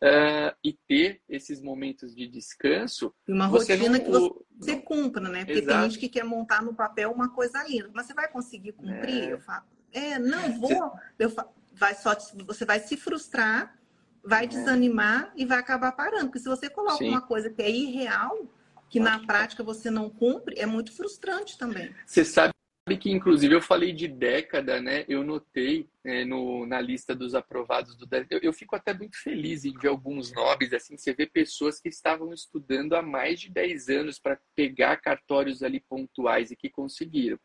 uh, 0.04 0.54
e 0.62 0.78
ter 0.88 1.22
esses 1.30 1.62
momentos 1.62 2.14
de 2.14 2.28
descanso, 2.28 3.14
uma 3.26 3.46
rotina 3.46 3.98
não, 3.98 4.00
que 4.00 4.46
você 4.60 4.76
cumpra, 4.76 5.30
né? 5.30 5.46
Porque 5.46 5.60
Exato. 5.60 5.80
tem 5.80 5.90
gente 5.90 6.00
que 6.00 6.10
quer 6.10 6.26
montar 6.26 6.62
no 6.62 6.74
papel 6.74 7.12
uma 7.12 7.30
coisa 7.30 7.64
linda, 7.64 7.90
mas 7.94 8.08
você 8.08 8.14
vai 8.14 8.28
conseguir 8.28 8.74
cumprir? 8.74 9.24
É. 9.24 9.34
Eu 9.34 9.40
falo, 9.40 9.64
é, 9.94 10.20
não 10.20 10.60
vou. 10.60 10.70
Você... 10.70 10.96
Eu 11.18 11.30
falo, 11.30 11.50
vai 11.74 11.96
só, 11.96 12.14
você 12.46 12.66
vai 12.66 12.82
se 12.82 12.98
frustrar, 12.98 13.74
vai 14.22 14.44
é. 14.44 14.48
desanimar 14.48 15.32
e 15.38 15.46
vai 15.46 15.60
acabar 15.60 15.94
parando. 15.94 16.26
Porque 16.26 16.40
se 16.40 16.50
você 16.50 16.70
coloca 16.70 16.98
Sim. 16.98 17.10
uma 17.10 17.22
coisa 17.22 17.50
que 17.50 17.62
é 17.62 17.72
irreal 17.72 18.52
que 18.92 19.00
na 19.00 19.26
prática 19.26 19.64
você 19.64 19.90
não 19.90 20.10
cumpre, 20.10 20.60
é 20.60 20.66
muito 20.66 20.92
frustrante 20.92 21.58
também. 21.58 21.96
Você 22.06 22.26
sabe 22.26 22.54
que, 23.00 23.10
inclusive, 23.10 23.56
eu 23.56 23.62
falei 23.62 23.94
de 23.94 24.06
década, 24.06 24.82
né? 24.82 25.06
Eu 25.08 25.24
notei 25.24 25.90
é, 26.04 26.26
no, 26.26 26.66
na 26.66 26.82
lista 26.82 27.16
dos 27.16 27.34
aprovados 27.34 27.96
do 27.96 28.06
eu, 28.30 28.40
eu 28.40 28.52
fico 28.52 28.76
até 28.76 28.94
muito 28.94 29.18
feliz 29.18 29.64
em 29.64 29.74
ver 29.74 29.88
alguns 29.88 30.34
nomes, 30.34 30.74
assim, 30.74 30.98
você 30.98 31.14
vê 31.14 31.26
pessoas 31.26 31.80
que 31.80 31.88
estavam 31.88 32.34
estudando 32.34 32.94
há 32.94 33.02
mais 33.02 33.40
de 33.40 33.50
10 33.50 33.88
anos 33.88 34.20
para 34.20 34.38
pegar 34.54 34.98
cartórios 34.98 35.64
ali 35.64 35.80
pontuais 35.80 36.52
e 36.52 36.56
que 36.58 36.70
conseguiram. 36.70 37.40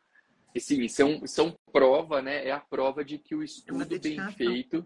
E 0.53 0.61
sim, 0.61 0.89
são, 0.89 1.25
são 1.29 1.57
prova, 1.71 2.21
né? 2.21 2.45
É 2.45 2.51
a 2.51 2.59
prova 2.59 3.05
de 3.05 3.19
que 3.19 3.37
o 3.37 3.43
estudo 3.45 4.01
bem 4.01 4.19
feito, 4.33 4.85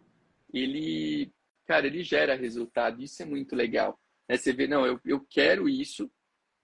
ele, 0.53 1.33
cara, 1.65 1.87
ele 1.87 2.03
gera 2.03 2.35
resultado. 2.35 3.03
Isso 3.03 3.23
é 3.23 3.25
muito 3.25 3.57
legal. 3.57 3.99
Né? 4.29 4.37
Você 4.37 4.53
vê, 4.53 4.67
não, 4.67 4.85
eu, 4.85 5.01
eu 5.07 5.21
quero 5.21 5.69
isso, 5.69 6.11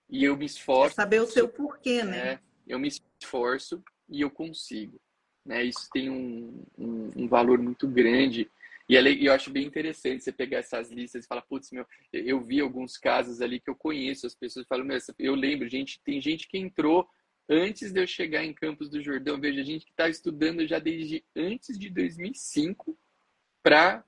e 0.09 0.23
eu 0.23 0.37
me 0.37 0.45
esforço. 0.45 0.93
É 0.93 1.03
saber 1.03 1.21
o 1.21 1.27
seu 1.27 1.47
porquê, 1.47 2.03
né? 2.03 2.33
É, 2.33 2.39
eu 2.67 2.79
me 2.79 2.87
esforço 2.87 3.83
e 4.09 4.21
eu 4.21 4.29
consigo. 4.29 4.99
Né? 5.45 5.63
Isso 5.63 5.87
tem 5.91 6.09
um, 6.09 6.63
um, 6.77 7.11
um 7.15 7.27
valor 7.27 7.59
muito 7.59 7.87
grande. 7.87 8.49
E 8.89 8.95
eu 8.95 9.33
acho 9.33 9.49
bem 9.49 9.65
interessante 9.65 10.23
você 10.23 10.31
pegar 10.31 10.59
essas 10.59 10.89
listas 10.89 11.25
e 11.25 11.27
falar, 11.27 11.41
putz, 11.41 11.71
meu, 11.71 11.85
eu 12.13 12.39
vi 12.39 12.61
alguns 12.61 12.97
casos 12.97 13.41
ali 13.41 13.59
que 13.59 13.69
eu 13.69 13.75
conheço, 13.75 14.25
as 14.25 14.33
pessoas 14.33 14.65
falam, 14.65 14.85
meu, 14.85 14.97
eu 15.19 15.35
lembro, 15.35 15.67
gente, 15.67 15.99
tem 16.05 16.21
gente 16.21 16.47
que 16.47 16.57
entrou 16.57 17.05
antes 17.49 17.91
de 17.91 18.01
eu 18.01 18.07
chegar 18.07 18.45
em 18.45 18.53
Campos 18.53 18.89
do 18.89 19.01
Jordão, 19.01 19.39
veja, 19.41 19.61
gente 19.63 19.85
que 19.85 19.91
está 19.91 20.07
estudando 20.07 20.65
já 20.65 20.79
desde 20.79 21.23
antes 21.35 21.77
de 21.77 21.89
2005 21.89 22.97
para 23.61 24.05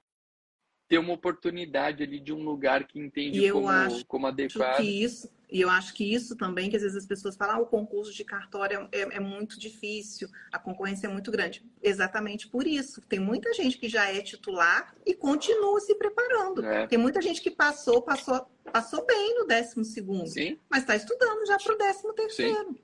ter 0.89 0.97
uma 0.97 1.13
oportunidade 1.13 2.01
ali 2.01 2.19
de 2.19 2.33
um 2.33 2.43
lugar 2.43 2.85
que 2.85 2.99
entende 2.99 3.51
como, 3.51 4.05
como 4.07 4.25
adequado. 4.25 4.77
Que 4.77 5.03
isso, 5.03 5.29
e 5.47 5.61
eu 5.61 5.69
acho 5.69 5.93
que 5.93 6.03
isso 6.03 6.35
também, 6.35 6.67
que 6.67 6.75
às 6.75 6.81
vezes 6.81 6.97
as 6.97 7.05
pessoas 7.05 7.35
falam, 7.35 7.57
ah, 7.57 7.59
o 7.59 7.67
concurso 7.67 8.11
de 8.11 8.23
cartório 8.23 8.89
é, 8.91 8.99
é, 8.99 9.01
é, 9.17 9.19
muito 9.19 9.59
difícil, 9.59 10.27
a 10.51 10.57
concorrência 10.57 11.05
é 11.05 11.09
muito 11.09 11.29
grande. 11.29 11.63
Exatamente 11.81 12.47
por 12.47 12.65
isso. 12.65 13.01
Tem 13.01 13.19
muita 13.19 13.53
gente 13.53 13.77
que 13.77 13.87
já 13.87 14.11
é 14.11 14.19
titular 14.21 14.95
e 15.05 15.13
continua 15.13 15.79
se 15.79 15.93
preparando. 15.93 16.65
É. 16.65 16.87
Tem 16.87 16.97
muita 16.97 17.21
gente 17.21 17.39
que 17.39 17.51
passou, 17.51 18.01
passou, 18.01 18.47
passou 18.73 19.05
bem 19.05 19.35
no 19.37 19.45
décimo 19.45 19.85
segundo, 19.85 20.27
Sim. 20.27 20.57
mas 20.67 20.81
está 20.81 20.95
estudando 20.95 21.45
já 21.45 21.57
para 21.57 21.75
o 21.75 21.77
décimo 21.77 22.13
terceiro. 22.13 22.75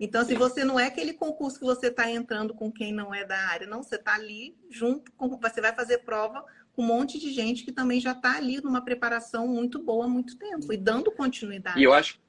Então, 0.00 0.24
se 0.24 0.34
você 0.34 0.64
não 0.64 0.80
é 0.80 0.86
aquele 0.86 1.12
concurso 1.12 1.60
que 1.60 1.64
você 1.64 1.86
está 1.86 2.10
entrando 2.10 2.52
com 2.54 2.72
quem 2.72 2.92
não 2.92 3.14
é 3.14 3.24
da 3.24 3.38
área, 3.38 3.68
não, 3.68 3.82
você 3.82 3.94
está 3.94 4.14
ali 4.14 4.56
junto 4.68 5.12
com. 5.12 5.38
Você 5.38 5.60
vai 5.60 5.72
fazer 5.72 5.98
prova 5.98 6.44
um 6.76 6.84
monte 6.84 7.18
de 7.18 7.30
gente 7.32 7.64
que 7.64 7.72
também 7.72 8.00
já 8.00 8.12
está 8.12 8.36
ali 8.36 8.60
numa 8.60 8.82
preparação 8.82 9.46
muito 9.46 9.78
boa 9.78 10.06
há 10.06 10.08
muito 10.08 10.36
tempo 10.38 10.72
e 10.72 10.76
dando 10.76 11.10
continuidade. 11.10 11.78
E 11.78 11.84
eu 11.84 11.92
acho 11.92 12.20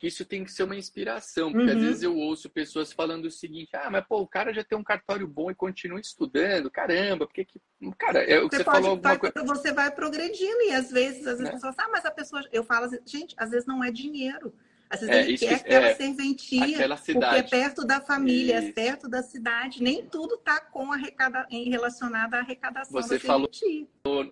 que 0.00 0.06
isso 0.06 0.24
tem 0.24 0.42
que 0.44 0.50
ser 0.50 0.62
uma 0.62 0.74
inspiração, 0.76 1.52
porque 1.52 1.70
uhum. 1.70 1.76
às 1.76 1.82
vezes 1.82 2.02
eu 2.02 2.16
ouço 2.16 2.48
pessoas 2.48 2.90
falando 2.90 3.26
o 3.26 3.30
seguinte: 3.30 3.76
ah, 3.76 3.90
mas 3.90 4.04
pô, 4.06 4.20
o 4.20 4.26
cara 4.26 4.52
já 4.52 4.64
tem 4.64 4.78
um 4.78 4.82
cartório 4.82 5.28
bom 5.28 5.50
e 5.50 5.54
continua 5.54 6.00
estudando, 6.00 6.70
caramba, 6.70 7.26
porque 7.26 7.44
que. 7.44 7.60
Cara, 7.98 8.22
é 8.22 8.40
o 8.40 8.48
que 8.48 8.56
você, 8.56 8.62
você 8.62 8.64
pode, 8.64 8.76
falou 8.76 8.90
alguma 8.92 9.18
coisa. 9.18 9.44
Você 9.44 9.72
vai 9.72 9.90
progredindo 9.90 10.62
e 10.62 10.72
às 10.72 10.90
vezes, 10.90 11.26
às 11.26 11.38
vezes 11.38 11.44
né? 11.44 11.52
pessoas, 11.52 11.74
ah, 11.78 11.88
mas 11.92 12.06
a 12.06 12.10
pessoa. 12.10 12.42
Eu 12.50 12.64
falo 12.64 12.86
assim, 12.86 12.98
gente, 13.04 13.34
às 13.36 13.50
vezes 13.50 13.66
não 13.66 13.84
é 13.84 13.90
dinheiro. 13.90 14.54
Às 14.90 15.00
vezes 15.00 15.14
é, 15.14 15.28
ele 15.28 15.38
quer 15.38 15.54
aquela 15.54 15.86
é, 15.86 15.94
serventia, 15.94 16.88
porque 16.96 17.36
é 17.36 17.42
perto 17.44 17.86
da 17.86 18.00
família, 18.00 18.56
é 18.56 18.58
isso. 18.58 18.68
é 18.70 18.72
perto 18.72 19.08
da 19.08 19.22
cidade. 19.22 19.80
Nem 19.80 20.04
tudo 20.04 20.34
está 20.34 20.60
com 20.60 20.92
arrecada... 20.92 21.46
relacionado 21.48 22.34
à 22.34 22.38
arrecadação 22.40 23.00
você 23.00 23.16
da 23.16 23.24
falou, 23.24 23.48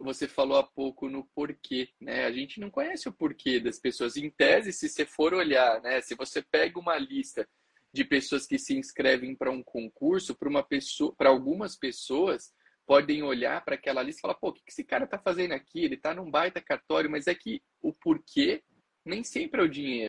Você 0.00 0.26
falou 0.26 0.58
há 0.58 0.64
pouco 0.64 1.08
no 1.08 1.24
porquê, 1.32 1.90
né? 2.00 2.24
A 2.24 2.32
gente 2.32 2.58
não 2.58 2.70
conhece 2.70 3.08
o 3.08 3.12
porquê 3.12 3.60
das 3.60 3.78
pessoas. 3.78 4.16
Em 4.16 4.28
tese, 4.28 4.72
se 4.72 4.88
você 4.88 5.06
for 5.06 5.32
olhar, 5.32 5.80
né? 5.80 6.00
Se 6.00 6.16
você 6.16 6.42
pega 6.42 6.76
uma 6.76 6.98
lista 6.98 7.48
de 7.94 8.04
pessoas 8.04 8.44
que 8.44 8.58
se 8.58 8.76
inscrevem 8.76 9.36
para 9.36 9.52
um 9.52 9.62
concurso, 9.62 10.34
para 10.34 10.48
uma 10.48 10.64
pessoa, 10.64 11.14
para 11.14 11.28
algumas 11.28 11.76
pessoas 11.76 12.52
podem 12.84 13.22
olhar 13.22 13.64
para 13.64 13.76
aquela 13.76 14.02
lista 14.02 14.18
e 14.18 14.22
falar, 14.22 14.34
pô, 14.34 14.48
o 14.48 14.52
que 14.52 14.62
esse 14.66 14.82
cara 14.82 15.04
está 15.04 15.18
fazendo 15.18 15.52
aqui? 15.52 15.84
Ele 15.84 15.94
está 15.94 16.12
num 16.12 16.28
baita 16.28 16.60
cartório, 16.60 17.08
mas 17.08 17.28
é 17.28 17.34
que 17.34 17.62
o 17.80 17.92
porquê 17.92 18.62
nem 19.04 19.22
sempre 19.22 19.60
é 19.60 19.64
o 19.64 19.68
dinheiro. 19.68 20.08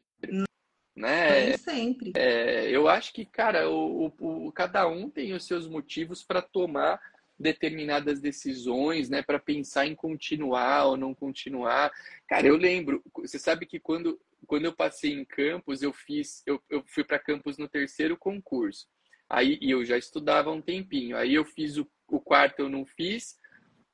Né? 0.96 1.48
Nem 1.48 1.58
sempre. 1.58 2.12
É, 2.16 2.70
eu 2.70 2.88
acho 2.90 3.14
que, 3.14 3.26
cara, 3.26 3.70
o, 3.70 4.14
o, 4.20 4.52
cada 4.52 4.88
um 4.88 5.10
tem 5.10 5.34
os 5.34 5.46
seus 5.46 5.68
motivos 5.68 6.24
para 6.24 6.42
tomar 6.42 7.00
determinadas 7.40 8.20
decisões, 8.20 9.10
né, 9.10 9.22
para 9.22 9.40
pensar 9.40 9.88
em 9.88 9.96
continuar 9.96 10.88
ou 10.88 10.98
não 10.98 11.14
continuar. 11.14 11.90
Cara, 12.28 12.46
eu 12.46 12.58
lembro, 12.58 13.02
você 13.16 13.40
sabe 13.40 13.66
que 13.66 13.80
quando, 13.80 14.20
quando 14.46 14.66
eu 14.66 14.74
passei 14.74 15.14
em 15.14 15.24
campus, 15.24 15.82
eu 15.82 15.94
fiz, 15.94 16.44
eu, 16.46 16.62
eu 16.70 16.84
fui 16.86 17.06
para 17.06 17.18
campus 17.18 17.58
no 17.58 17.70
terceiro 17.70 18.18
concurso. 18.18 18.86
Aí 19.30 19.58
e 19.62 19.72
eu 19.72 19.86
já 19.86 19.98
estudava 19.98 20.52
um 20.52 20.62
tempinho. 20.62 21.16
Aí 21.16 21.36
eu 21.36 21.46
fiz 21.46 21.78
o, 21.78 21.88
o 22.08 22.20
quarto, 22.20 22.60
eu 22.60 22.70
não 22.70 22.86
fiz. 22.86 23.38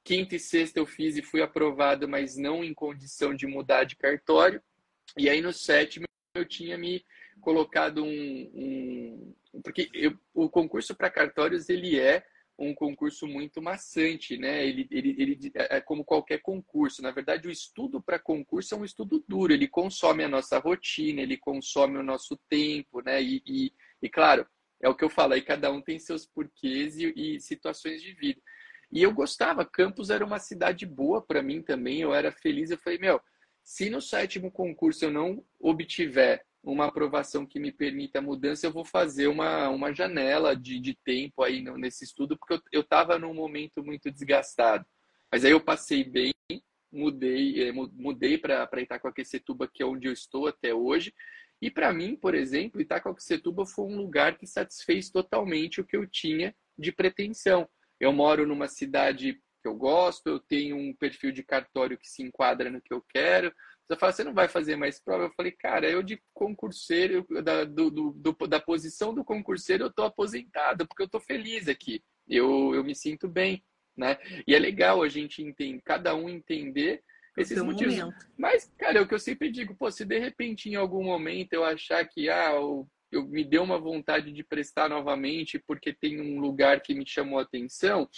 Quinta 0.04 0.36
e 0.36 0.40
sexta 0.40 0.80
eu 0.80 0.86
fiz 0.86 1.18
e 1.18 1.22
fui 1.22 1.42
aprovado, 1.42 2.08
mas 2.08 2.38
não 2.38 2.64
em 2.64 2.74
condição 2.74 3.34
de 3.36 3.46
mudar 3.46 3.84
de 3.84 3.96
cartório. 3.96 4.62
E 5.18 5.30
aí 5.30 5.42
no 5.42 5.54
sétimo 5.54 6.06
eu 6.38 6.46
tinha 6.46 6.78
me 6.78 7.04
colocado 7.42 8.04
um, 8.04 8.52
um 8.54 9.36
porque 9.64 9.90
eu, 9.94 10.18
o 10.34 10.50
concurso 10.50 10.96
para 10.96 11.10
cartórios 11.10 11.70
ele 11.70 12.00
é 12.00 12.26
um 12.58 12.74
concurso 12.74 13.28
muito 13.28 13.62
maçante, 13.62 14.38
né? 14.38 14.66
Ele, 14.66 14.88
ele, 14.90 15.16
ele 15.20 15.52
é, 15.56 15.78
é 15.78 15.82
como 15.82 16.06
qualquer 16.06 16.42
concurso. 16.42 17.02
Na 17.02 17.12
verdade, 17.12 17.48
o 17.48 17.52
estudo 17.52 18.02
para 18.02 18.18
concurso 18.18 18.74
é 18.74 18.78
um 18.78 18.86
estudo 18.86 19.24
duro. 19.28 19.52
Ele 19.52 19.68
consome 19.68 20.24
a 20.24 20.30
nossa 20.30 20.58
rotina, 20.58 21.22
ele 21.22 21.38
consome 21.38 21.98
o 21.98 22.04
nosso 22.04 22.38
tempo, 22.50 23.02
né? 23.02 23.22
E, 23.22 23.44
e, 23.46 23.74
e 24.02 24.10
claro, 24.10 24.48
é 24.82 24.88
o 24.88 24.96
que 24.96 25.04
eu 25.04 25.10
falo. 25.10 25.34
Aí 25.34 25.42
cada 25.42 25.70
um 25.70 25.82
tem 25.82 26.00
seus 26.00 26.26
porquês 26.26 26.98
e, 26.98 27.14
e 27.16 27.42
situações 27.42 28.02
de 28.02 28.14
vida. 28.14 28.42
E 28.90 29.04
eu 29.04 29.14
gostava. 29.14 29.66
Campos 29.66 30.10
era 30.10 30.26
uma 30.26 30.40
cidade 30.40 30.86
boa 30.86 31.22
para 31.22 31.44
mim 31.44 31.62
também. 31.62 32.02
Eu 32.02 32.14
era 32.14 32.32
feliz. 32.32 32.72
Eu 32.72 32.78
falei, 32.78 33.00
meu, 33.00 33.20
se 33.66 33.90
no 33.90 34.00
sétimo 34.00 34.52
concurso 34.52 35.06
eu 35.06 35.12
não 35.12 35.44
obtiver 35.60 36.46
uma 36.64 36.86
aprovação 36.86 37.46
que 37.46 37.60
me 37.60 37.72
permita 37.72 38.20
a 38.20 38.22
mudança, 38.22 38.66
eu 38.66 38.72
vou 38.72 38.86
fazer 38.86 39.28
uma, 39.28 39.70
uma 39.70 39.92
janela 39.92 40.56
de, 40.56 40.80
de 40.80 40.96
tempo 41.04 41.42
aí 41.42 41.62
nesse 41.62 42.04
estudo, 42.04 42.38
porque 42.38 42.62
eu 42.72 42.82
estava 42.82 43.18
num 43.18 43.34
momento 43.34 43.84
muito 43.84 44.12
desgastado. 44.12 44.86
Mas 45.32 45.44
aí 45.44 45.52
eu 45.52 45.60
passei 45.60 46.04
bem, 46.04 46.32
mudei, 46.92 47.68
é, 47.68 47.72
mudei 47.72 48.38
para 48.38 48.70
Itacoaquecetuba, 48.82 49.68
que 49.68 49.82
é 49.82 49.86
onde 49.86 50.08
eu 50.08 50.14
estou 50.14 50.48
até 50.48 50.74
hoje. 50.74 51.12
E 51.60 51.72
para 51.72 51.92
mim, 51.92 52.16
por 52.16 52.36
exemplo, 52.36 52.80
Itacoaquecetuba 52.80 53.66
foi 53.66 53.86
um 53.86 53.98
lugar 53.98 54.38
que 54.38 54.46
satisfez 54.46 55.10
totalmente 55.10 55.82
o 55.82 55.86
que 55.86 55.98
eu 55.98 56.08
tinha 56.08 56.56
de 56.78 56.92
pretensão. 56.92 57.68
Eu 58.00 58.14
moro 58.14 58.46
numa 58.46 58.68
cidade 58.68 59.42
que 59.66 59.68
eu 59.68 59.76
gosto, 59.76 60.28
eu 60.28 60.40
tenho 60.40 60.78
um 60.78 60.94
perfil 60.94 61.32
de 61.32 61.42
cartório 61.42 61.98
que 61.98 62.08
se 62.08 62.22
enquadra 62.22 62.70
no 62.70 62.80
que 62.80 62.94
eu 62.94 63.04
quero, 63.10 63.52
você 63.88 63.96
fala, 63.96 64.12
você 64.12 64.24
não 64.24 64.34
vai 64.34 64.48
fazer 64.48 64.76
mais 64.76 65.00
prova? 65.00 65.26
Eu 65.26 65.34
falei, 65.36 65.52
cara, 65.52 65.90
eu 65.90 66.04
de 66.04 66.22
concurseiro, 66.34 67.26
da, 67.44 67.64
do, 67.64 67.90
do, 67.90 68.34
da 68.48 68.60
posição 68.60 69.14
do 69.14 69.24
concurseiro, 69.24 69.86
eu 69.86 69.90
estou 69.90 70.06
aposentado, 70.06 70.88
porque 70.88 71.02
eu 71.02 71.08
estou 71.08 71.20
feliz 71.22 71.68
aqui. 71.68 72.04
Eu, 72.28 72.74
eu 72.76 72.84
me 72.84 72.96
sinto 72.96 73.28
bem, 73.28 73.64
né? 73.98 74.18
E 74.48 74.56
é 74.56 74.60
legal 74.60 75.02
a 75.02 75.10
gente 75.10 75.42
entender, 75.42 75.82
cada 75.84 76.16
um 76.16 76.30
entender 76.30 77.04
esses 77.38 77.62
motivos. 77.62 77.96
Momento. 77.96 78.28
Mas, 78.38 78.72
cara, 78.78 79.00
é 79.00 79.02
o 79.02 79.08
que 79.08 79.14
eu 79.14 79.20
sempre 79.20 79.52
digo, 79.52 79.76
pô, 79.76 79.90
se 79.92 80.06
de 80.06 80.20
repente 80.20 80.70
em 80.70 80.76
algum 80.76 81.04
momento 81.04 81.54
eu 81.54 81.64
achar 81.64 82.04
que, 82.08 82.28
ah, 82.28 82.54
eu, 82.54 82.88
eu 83.12 83.28
me 83.28 83.44
deu 83.44 83.64
uma 83.64 83.80
vontade 83.80 84.32
de 84.32 84.44
prestar 84.44 84.90
novamente 84.90 85.60
porque 85.60 85.94
tem 85.94 86.20
um 86.20 86.40
lugar 86.40 86.82
que 86.82 86.96
me 86.96 87.06
chamou 87.06 87.38
a 87.38 87.44
atenção, 87.44 88.10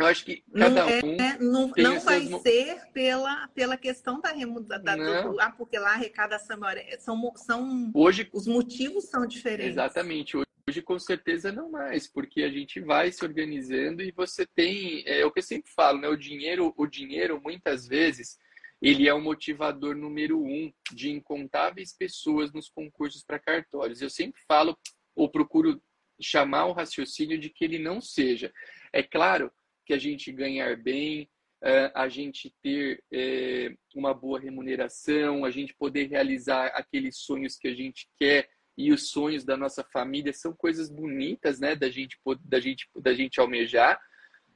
eu 0.00 0.06
acho 0.06 0.24
que 0.24 0.42
cada 0.52 0.70
não 0.70 0.88
é, 0.88 1.00
um. 1.04 1.52
não 1.52 1.72
não 1.76 2.00
vai 2.00 2.26
seus... 2.26 2.42
ser 2.42 2.80
pela, 2.92 3.48
pela 3.48 3.76
questão 3.76 4.20
da 4.20 4.32
remuneração. 4.32 5.36
Ah, 5.38 5.50
porque 5.50 5.78
lá 5.78 5.90
a 5.90 5.94
arrecadação 5.94 6.58
é 6.68 6.98
são, 6.98 7.32
são. 7.36 7.90
Hoje, 7.94 8.28
os 8.32 8.46
motivos 8.46 9.10
são 9.10 9.26
diferentes. 9.26 9.72
Exatamente. 9.72 10.36
Hoje, 10.36 10.46
hoje, 10.68 10.82
com 10.82 10.98
certeza, 10.98 11.52
não 11.52 11.70
mais, 11.70 12.06
porque 12.06 12.42
a 12.42 12.50
gente 12.50 12.80
vai 12.80 13.12
se 13.12 13.24
organizando 13.24 14.02
e 14.02 14.10
você 14.10 14.46
tem. 14.46 15.02
É, 15.06 15.20
é 15.20 15.26
o 15.26 15.30
que 15.30 15.40
eu 15.40 15.44
sempre 15.44 15.70
falo, 15.70 16.00
né? 16.00 16.08
O 16.08 16.16
dinheiro, 16.16 16.72
o 16.76 16.86
dinheiro, 16.86 17.40
muitas 17.42 17.86
vezes, 17.86 18.38
ele 18.80 19.06
é 19.06 19.12
o 19.12 19.20
motivador 19.20 19.94
número 19.94 20.40
um 20.42 20.72
de 20.92 21.10
incontáveis 21.10 21.92
pessoas 21.92 22.52
nos 22.52 22.70
concursos 22.70 23.22
para 23.22 23.38
cartórios. 23.38 24.00
Eu 24.00 24.08
sempre 24.08 24.40
falo, 24.48 24.78
ou 25.14 25.30
procuro 25.30 25.82
chamar 26.20 26.66
o 26.66 26.72
raciocínio 26.72 27.38
de 27.38 27.50
que 27.50 27.64
ele 27.64 27.78
não 27.78 28.00
seja. 28.00 28.52
É 28.92 29.02
claro 29.02 29.50
que 29.90 29.94
a 29.94 29.98
gente 29.98 30.30
ganhar 30.30 30.76
bem, 30.76 31.28
é, 31.64 31.90
a 31.96 32.08
gente 32.08 32.54
ter 32.62 33.02
é, 33.12 33.74
uma 33.92 34.14
boa 34.14 34.38
remuneração, 34.38 35.44
a 35.44 35.50
gente 35.50 35.74
poder 35.74 36.08
realizar 36.08 36.66
aqueles 36.68 37.18
sonhos 37.18 37.56
que 37.56 37.66
a 37.66 37.74
gente 37.74 38.08
quer 38.16 38.48
e 38.78 38.92
os 38.92 39.10
sonhos 39.10 39.44
da 39.44 39.56
nossa 39.56 39.82
família 39.92 40.32
são 40.32 40.52
coisas 40.54 40.88
bonitas, 40.88 41.58
né, 41.58 41.74
da 41.74 41.90
gente 41.90 42.16
da 42.44 42.60
gente 42.60 42.88
da 42.94 43.12
gente 43.12 43.40
almejar. 43.40 44.00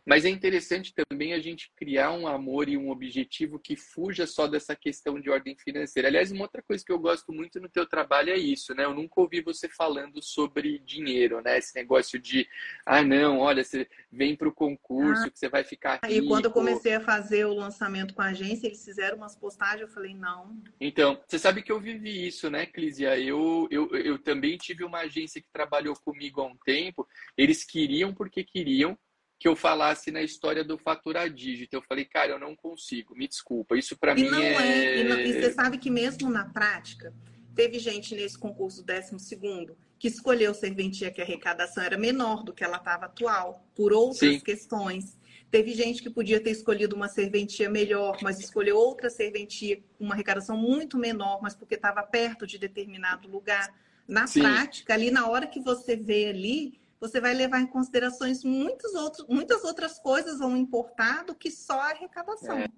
Mas 0.06 0.24
é 0.24 0.28
interessante 0.28 0.92
também 0.94 1.32
a 1.32 1.40
gente 1.40 1.72
criar 1.76 2.12
um 2.12 2.26
amor 2.26 2.68
e 2.68 2.76
um 2.76 2.90
objetivo 2.90 3.58
que 3.58 3.74
fuja 3.74 4.26
só 4.26 4.46
dessa 4.46 4.76
questão 4.76 5.18
de 5.18 5.30
ordem 5.30 5.56
financeira. 5.56 6.08
Aliás, 6.08 6.30
uma 6.30 6.42
outra 6.42 6.62
coisa 6.62 6.84
que 6.84 6.92
eu 6.92 6.98
gosto 6.98 7.32
muito 7.32 7.58
no 7.58 7.68
teu 7.68 7.86
trabalho 7.86 8.30
é 8.30 8.36
isso, 8.36 8.74
né? 8.74 8.84
Eu 8.84 8.94
nunca 8.94 9.20
ouvi 9.20 9.40
você 9.40 9.68
falando 9.68 10.22
sobre 10.22 10.78
dinheiro, 10.80 11.40
né? 11.40 11.58
Esse 11.58 11.74
negócio 11.74 12.18
de, 12.18 12.46
ah, 12.84 13.02
não, 13.02 13.38
olha, 13.38 13.64
você 13.64 13.88
vem 14.12 14.36
para 14.36 14.48
o 14.48 14.52
concurso 14.52 15.24
ah, 15.24 15.30
que 15.30 15.38
você 15.38 15.48
vai 15.48 15.64
ficar 15.64 16.00
rico. 16.04 16.24
E 16.24 16.28
quando 16.28 16.46
eu 16.46 16.50
comecei 16.50 16.94
a 16.94 17.00
fazer 17.00 17.46
o 17.46 17.54
lançamento 17.54 18.14
com 18.14 18.22
a 18.22 18.26
agência, 18.26 18.66
eles 18.66 18.84
fizeram 18.84 19.16
umas 19.16 19.34
postagens, 19.34 19.82
eu 19.82 19.88
falei, 19.88 20.14
não. 20.14 20.62
Então, 20.80 21.20
você 21.26 21.38
sabe 21.38 21.62
que 21.62 21.72
eu 21.72 21.80
vivi 21.80 22.26
isso, 22.26 22.50
né, 22.50 22.66
Clísia? 22.66 23.18
Eu, 23.18 23.66
eu, 23.70 23.88
eu 23.96 24.18
também 24.18 24.58
tive 24.58 24.84
uma 24.84 25.00
agência 25.00 25.40
que 25.40 25.48
trabalhou 25.52 25.94
comigo 26.04 26.40
há 26.40 26.46
um 26.46 26.56
tempo. 26.64 27.08
Eles 27.36 27.64
queriam 27.64 28.12
porque 28.12 28.44
queriam, 28.44 28.98
que 29.38 29.48
eu 29.48 29.56
falasse 29.56 30.10
na 30.10 30.22
história 30.22 30.64
do 30.64 30.78
faturar 30.78 31.28
dígito. 31.28 31.74
Eu 31.74 31.82
falei, 31.82 32.04
cara, 32.04 32.32
eu 32.32 32.38
não 32.38 32.54
consigo, 32.54 33.14
me 33.14 33.28
desculpa. 33.28 33.76
Isso 33.76 33.96
para 33.96 34.14
mim 34.14 34.28
não 34.28 34.38
é. 34.38 34.54
é... 34.54 35.00
E, 35.00 35.04
não, 35.04 35.18
e, 35.18 35.32
você 35.32 35.52
sabe 35.52 35.78
que 35.78 35.90
mesmo 35.90 36.30
na 36.30 36.44
prática, 36.46 37.12
teve 37.54 37.78
gente 37.78 38.14
nesse 38.14 38.38
concurso 38.38 38.82
12 38.82 39.74
que 39.98 40.08
escolheu 40.08 40.52
serventia 40.52 41.10
que 41.10 41.20
a 41.20 41.24
arrecadação 41.24 41.82
era 41.82 41.96
menor 41.96 42.42
do 42.42 42.52
que 42.52 42.62
ela 42.62 42.76
estava 42.76 43.06
atual, 43.06 43.66
por 43.74 43.92
outras 43.92 44.18
Sim. 44.34 44.40
questões. 44.40 45.16
Teve 45.50 45.72
gente 45.72 46.02
que 46.02 46.10
podia 46.10 46.40
ter 46.40 46.50
escolhido 46.50 46.96
uma 46.96 47.08
serventia 47.08 47.70
melhor, 47.70 48.18
mas 48.22 48.40
escolheu 48.40 48.76
outra 48.76 49.08
serventia 49.08 49.80
com 49.96 50.04
uma 50.04 50.14
arrecadação 50.14 50.56
muito 50.56 50.98
menor, 50.98 51.40
mas 51.40 51.54
porque 51.54 51.76
estava 51.76 52.02
perto 52.02 52.46
de 52.46 52.58
determinado 52.58 53.28
lugar. 53.28 53.72
Na 54.06 54.26
Sim. 54.26 54.40
prática, 54.40 54.92
ali 54.92 55.10
na 55.10 55.26
hora 55.28 55.46
que 55.46 55.60
você 55.60 55.96
vê 55.96 56.26
ali, 56.26 56.78
você 57.04 57.20
vai 57.20 57.34
levar 57.34 57.60
em 57.60 57.66
considerações 57.66 58.42
muitos 58.42 58.94
outros, 58.94 59.26
muitas 59.28 59.62
outras 59.62 59.98
coisas 59.98 60.38
vão 60.38 60.56
importar 60.56 61.22
do 61.24 61.34
que 61.34 61.50
só 61.50 61.78
a 61.78 61.90
arrecadação. 61.90 62.58
É, 62.58 62.68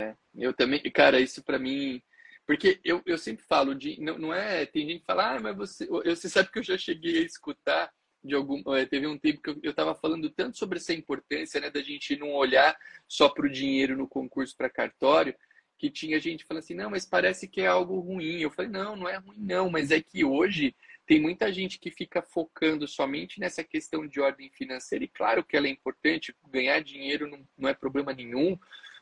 é. 0.00 0.16
Eu 0.34 0.54
também, 0.54 0.80
cara, 0.90 1.20
isso 1.20 1.42
para 1.42 1.58
mim, 1.58 2.02
porque 2.46 2.80
eu, 2.82 3.02
eu 3.04 3.18
sempre 3.18 3.44
falo 3.44 3.74
de, 3.74 4.00
não, 4.00 4.18
não 4.18 4.34
é, 4.34 4.64
tem 4.64 4.86
gente 4.88 5.00
que 5.00 5.06
fala, 5.06 5.36
ah, 5.36 5.40
mas 5.40 5.56
você, 5.56 5.84
eu, 5.84 6.16
você 6.16 6.26
sabe 6.26 6.50
que 6.50 6.58
eu 6.58 6.62
já 6.62 6.78
cheguei 6.78 7.18
a 7.18 7.26
escutar 7.26 7.92
de 8.24 8.34
algum, 8.34 8.62
é, 8.74 8.86
teve 8.86 9.06
um 9.06 9.18
tempo 9.18 9.42
que 9.42 9.50
eu 9.50 9.70
estava 9.70 9.94
falando 9.94 10.30
tanto 10.30 10.56
sobre 10.56 10.78
essa 10.78 10.94
importância, 10.94 11.60
né, 11.60 11.70
da 11.70 11.82
gente 11.82 12.16
não 12.16 12.32
olhar 12.32 12.74
só 13.06 13.28
para 13.28 13.46
o 13.46 13.50
dinheiro 13.50 13.94
no 13.94 14.08
concurso 14.08 14.56
para 14.56 14.70
cartório, 14.70 15.34
que 15.76 15.90
tinha 15.90 16.18
gente 16.18 16.44
falando 16.44 16.62
assim, 16.62 16.74
não, 16.74 16.90
mas 16.90 17.04
parece 17.04 17.46
que 17.46 17.60
é 17.60 17.66
algo 17.66 18.00
ruim. 18.00 18.40
Eu 18.40 18.50
falei, 18.50 18.70
não, 18.70 18.96
não 18.96 19.08
é 19.08 19.16
ruim 19.16 19.38
não, 19.38 19.70
mas 19.70 19.90
é 19.90 20.00
que 20.00 20.24
hoje 20.24 20.74
tem 21.10 21.20
muita 21.20 21.52
gente 21.52 21.76
que 21.80 21.90
fica 21.90 22.22
focando 22.22 22.86
somente 22.86 23.40
nessa 23.40 23.64
questão 23.64 24.06
de 24.06 24.20
ordem 24.20 24.48
financeira, 24.48 25.04
e 25.04 25.08
claro 25.08 25.44
que 25.44 25.56
ela 25.56 25.66
é 25.66 25.70
importante, 25.70 26.32
ganhar 26.48 26.78
dinheiro 26.84 27.28
não, 27.28 27.44
não 27.58 27.68
é 27.68 27.74
problema 27.74 28.12
nenhum, 28.12 28.56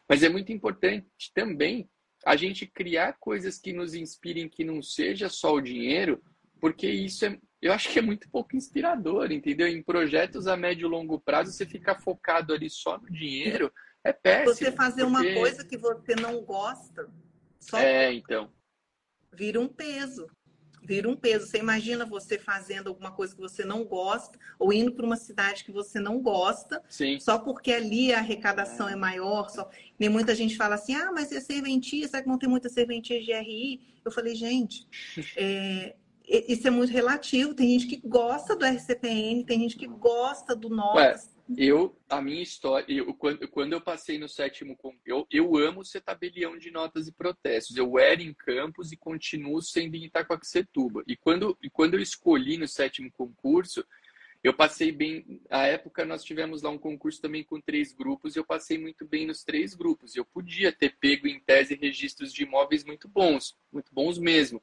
mas 0.09 0.23
é 0.23 0.29
muito 0.31 0.51
importante 0.51 1.07
também 1.35 1.87
a 2.25 2.35
gente 2.35 2.67
criar 2.67 3.19
coisas 3.21 3.59
que 3.59 3.75
nos 3.75 3.93
inspirem, 3.93 4.49
que 4.49 4.65
não 4.65 4.81
seja 4.81 5.29
só 5.29 5.53
o 5.53 5.61
dinheiro, 5.61 6.19
porque 6.59 6.89
isso 6.89 7.27
é, 7.27 7.39
eu 7.61 7.75
acho 7.75 7.91
que 7.91 7.99
é 7.99 8.03
muito 8.03 8.27
pouco 8.31 8.57
inspirador, 8.57 9.31
entendeu? 9.31 9.69
Em 9.69 9.83
projetos 9.83 10.47
a 10.47 10.57
médio 10.57 10.87
e 10.87 10.91
longo 10.91 11.21
prazo, 11.21 11.53
você 11.53 11.67
ficar 11.67 12.01
focado 12.01 12.55
ali 12.55 12.71
só 12.71 12.97
no 12.97 13.11
dinheiro 13.11 13.71
é 14.03 14.15
péssimo. 14.15 14.55
Você 14.55 14.73
fazer 14.73 15.05
porque... 15.05 15.29
uma 15.29 15.41
coisa 15.41 15.63
que 15.63 15.77
você 15.77 16.17
não 16.17 16.41
gosta, 16.43 17.07
só 17.61 17.79
é, 17.79 18.15
então. 18.15 18.51
vira 19.31 19.61
um 19.61 19.69
peso 19.69 20.27
vira 20.83 21.09
um 21.09 21.17
peso. 21.17 21.47
Você 21.47 21.59
imagina 21.59 22.05
você 22.05 22.39
fazendo 22.39 22.89
alguma 22.89 23.11
coisa 23.11 23.35
que 23.35 23.41
você 23.41 23.65
não 23.65 23.85
gosta, 23.85 24.39
ou 24.59 24.73
indo 24.73 24.93
para 24.93 25.07
uma 25.07 25.17
cidade 25.17 25.65
que 25.65 25.73
você 25.73 26.01
não 26.01 26.21
gosta, 26.21 26.83
Sim. 26.89 27.19
só 27.21 27.39
porque 27.39 27.73
ali 27.73 28.13
a 28.13 28.19
arrecadação 28.19 28.89
é, 28.89 28.93
é 28.93 28.97
maior. 28.97 29.49
Só... 29.51 29.69
Nem 29.99 30.09
muita 30.09 30.35
gente 30.35 30.57
fala 30.57 30.75
assim, 30.75 30.95
ah, 30.95 31.11
mas 31.13 31.33
é 31.33 31.41
serventia, 31.41 32.07
será 32.09 32.23
que 32.23 32.29
não 32.29 32.39
tem 32.39 32.49
muita 32.49 32.69
serventia 32.69 33.21
de 33.21 33.33
RI? 33.33 33.81
Eu 34.05 34.11
falei, 34.11 34.35
gente, 34.35 34.87
é... 35.37 35.95
isso 36.27 36.67
é 36.67 36.71
muito 36.71 36.93
relativo. 36.93 37.55
Tem 37.55 37.69
gente 37.69 37.87
que 37.87 38.07
gosta 38.07 38.55
do 38.55 38.65
RCPN, 38.65 39.45
tem 39.45 39.61
gente 39.61 39.77
que 39.77 39.87
gosta 39.87 40.55
do 40.55 40.69
NOTAS. 40.69 41.38
Eu, 41.57 41.99
a 42.11 42.21
minha 42.21 42.43
história, 42.43 42.85
eu, 42.93 43.15
quando, 43.15 43.49
quando 43.49 43.73
eu 43.73 43.81
passei 43.81 44.19
no 44.19 44.29
sétimo, 44.29 44.77
eu, 45.07 45.27
eu 45.31 45.57
amo 45.57 45.83
ser 45.83 46.03
tabelião 46.03 46.59
de 46.59 46.71
notas 46.71 47.09
e 47.09 47.13
protestos. 47.13 47.77
Eu 47.77 47.99
era 47.99 48.23
em 48.23 48.35
Campos 48.35 48.93
e 48.93 48.97
continuo 48.97 49.63
sendo 49.63 49.95
em 49.95 50.05
Itacoaxetuba. 50.05 51.03
E 51.07 51.17
quando, 51.17 51.57
e 51.63 51.71
quando 51.71 51.95
eu 51.95 52.01
escolhi 52.01 52.59
no 52.59 52.69
sétimo 52.69 53.11
concurso, 53.13 53.83
eu 54.45 54.53
passei 54.53 54.93
bem. 54.93 55.43
A 55.49 55.67
época 55.67 56.05
nós 56.05 56.23
tivemos 56.23 56.61
lá 56.61 56.69
um 56.69 56.79
concurso 56.79 57.21
também 57.21 57.43
com 57.43 57.61
três 57.61 57.95
grupos 57.95 58.37
e 58.37 58.39
eu 58.39 58.45
passei 58.45 58.77
muito 58.77 59.07
bem 59.07 59.27
nos 59.27 59.43
três 59.43 59.75
grupos. 59.75 60.15
Eu 60.15 60.27
podia 60.27 60.71
ter 60.71 60.97
pego 61.01 61.27
em 61.27 61.41
tese 61.41 61.75
registros 61.75 62.33
de 62.33 62.43
imóveis 62.43 62.85
muito 62.85 63.09
bons, 63.09 63.57
muito 63.73 63.93
bons 63.93 64.19
mesmo. 64.19 64.63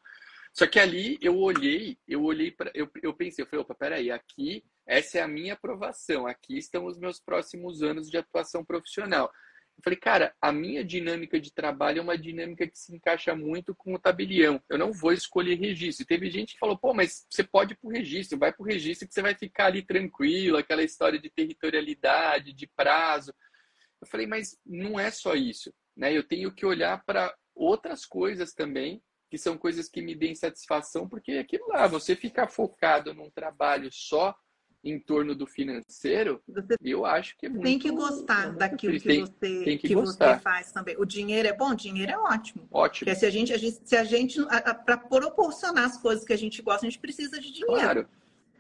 Só 0.54 0.68
que 0.68 0.80
ali 0.80 1.18
eu 1.20 1.38
olhei, 1.38 1.98
eu 2.08 2.24
olhei 2.24 2.52
para, 2.52 2.72
eu, 2.74 2.90
eu 3.02 3.14
pensei, 3.14 3.44
eu 3.44 3.48
falei, 3.48 3.62
opa, 3.62 3.76
peraí, 3.76 4.10
aqui 4.12 4.64
essa 4.86 5.18
é 5.18 5.22
a 5.22 5.28
minha 5.28 5.54
aprovação, 5.54 6.28
aqui 6.28 6.58
estão 6.58 6.86
os 6.86 6.98
meus 6.98 7.20
próximos 7.20 7.82
anos 7.82 8.10
de 8.10 8.18
atuação 8.18 8.64
profissional. 8.64 9.32
Eu 9.78 9.84
falei, 9.84 10.00
cara, 10.00 10.34
a 10.42 10.52
minha 10.52 10.84
dinâmica 10.86 11.40
de 11.40 11.52
trabalho 11.52 12.00
é 12.00 12.02
uma 12.02 12.18
dinâmica 12.18 12.66
que 12.66 12.80
se 12.80 12.96
encaixa 12.96 13.36
muito 13.36 13.76
com 13.76 13.94
o 13.94 14.00
tabelião. 14.00 14.62
Eu 14.70 14.78
não 14.78 14.94
vou 14.94 15.12
escolher 15.12 15.56
registro. 15.56 16.06
Teve 16.06 16.30
gente 16.30 16.54
que 16.54 16.60
falou, 16.60 16.78
pô, 16.78 16.94
mas 16.94 17.26
você 17.30 17.44
pode 17.44 17.74
ir 17.74 17.76
para 17.76 17.88
o 17.90 17.92
registro, 17.92 18.40
vai 18.40 18.54
para 18.54 18.64
o 18.64 18.66
registro 18.66 19.08
que 19.08 19.14
você 19.14 19.22
vai 19.22 19.36
ficar 19.36 19.66
ali 19.66 19.82
tranquilo, 19.82 20.58
aquela 20.58 20.82
história 20.82 21.20
de 21.20 21.30
territorialidade, 21.30 22.54
de 22.54 22.68
prazo. 22.68 23.34
Eu 24.02 24.08
falei, 24.08 24.28
mas 24.28 24.58
não 24.66 24.98
é 25.00 25.12
só 25.12 25.36
isso. 25.36 25.74
Né? 25.96 26.16
Eu 26.16 26.24
tenho 26.24 26.54
que 26.54 26.66
olhar 26.66 27.04
para 27.04 27.36
outras 27.54 28.06
coisas 28.06 28.54
também, 28.54 29.04
que 29.30 29.38
são 29.38 29.58
coisas 29.58 29.90
que 29.90 30.02
me 30.02 30.16
deem 30.16 30.36
satisfação, 30.36 31.08
porque 31.10 31.34
aquilo 31.34 31.68
lá, 31.68 31.86
você 31.86 32.16
ficar 32.16 32.48
focado 32.48 33.14
num 33.14 33.30
trabalho 33.30 33.92
só 33.92 34.34
em 34.86 35.00
torno 35.00 35.34
do 35.34 35.48
financeiro, 35.48 36.40
você 36.48 36.76
eu 36.84 37.06
acho 37.08 37.36
que 37.38 37.48
é 37.48 37.50
muito. 37.50 37.64
Tem 37.64 37.80
que 37.80 37.90
gostar 37.90 38.46
muito 38.46 38.60
daquilo 38.60 38.94
que, 38.94 39.08
tem, 39.08 39.22
você, 39.22 39.64
tem 39.64 39.78
que, 39.80 39.88
que 39.88 39.96
você 39.96 40.38
faz 40.38 40.72
também. 40.72 40.96
O 41.00 41.06
dinheiro 41.06 41.48
é 41.48 41.54
bom, 41.54 41.72
o 41.72 41.76
dinheiro 41.76 42.12
é 42.12 42.18
ótimo. 42.18 42.68
Ótimo. 42.72 43.06
Porque 43.06 43.20
se 43.20 43.26
a 43.26 43.30
gente, 43.32 43.52
a 43.52 43.58
gente 43.58 43.82
se 43.84 43.98
a 43.98 44.04
gente, 44.04 44.40
para 44.86 44.96
proporcionar 44.96 45.86
as 45.86 45.98
coisas 45.98 46.24
que 46.24 46.32
a 46.32 46.38
gente 46.38 46.62
gosta, 46.62 46.86
a 46.86 46.90
gente 46.90 47.00
precisa 47.00 47.42
de 47.42 47.52
dinheiro. 47.52 47.82
Claro. 47.82 48.08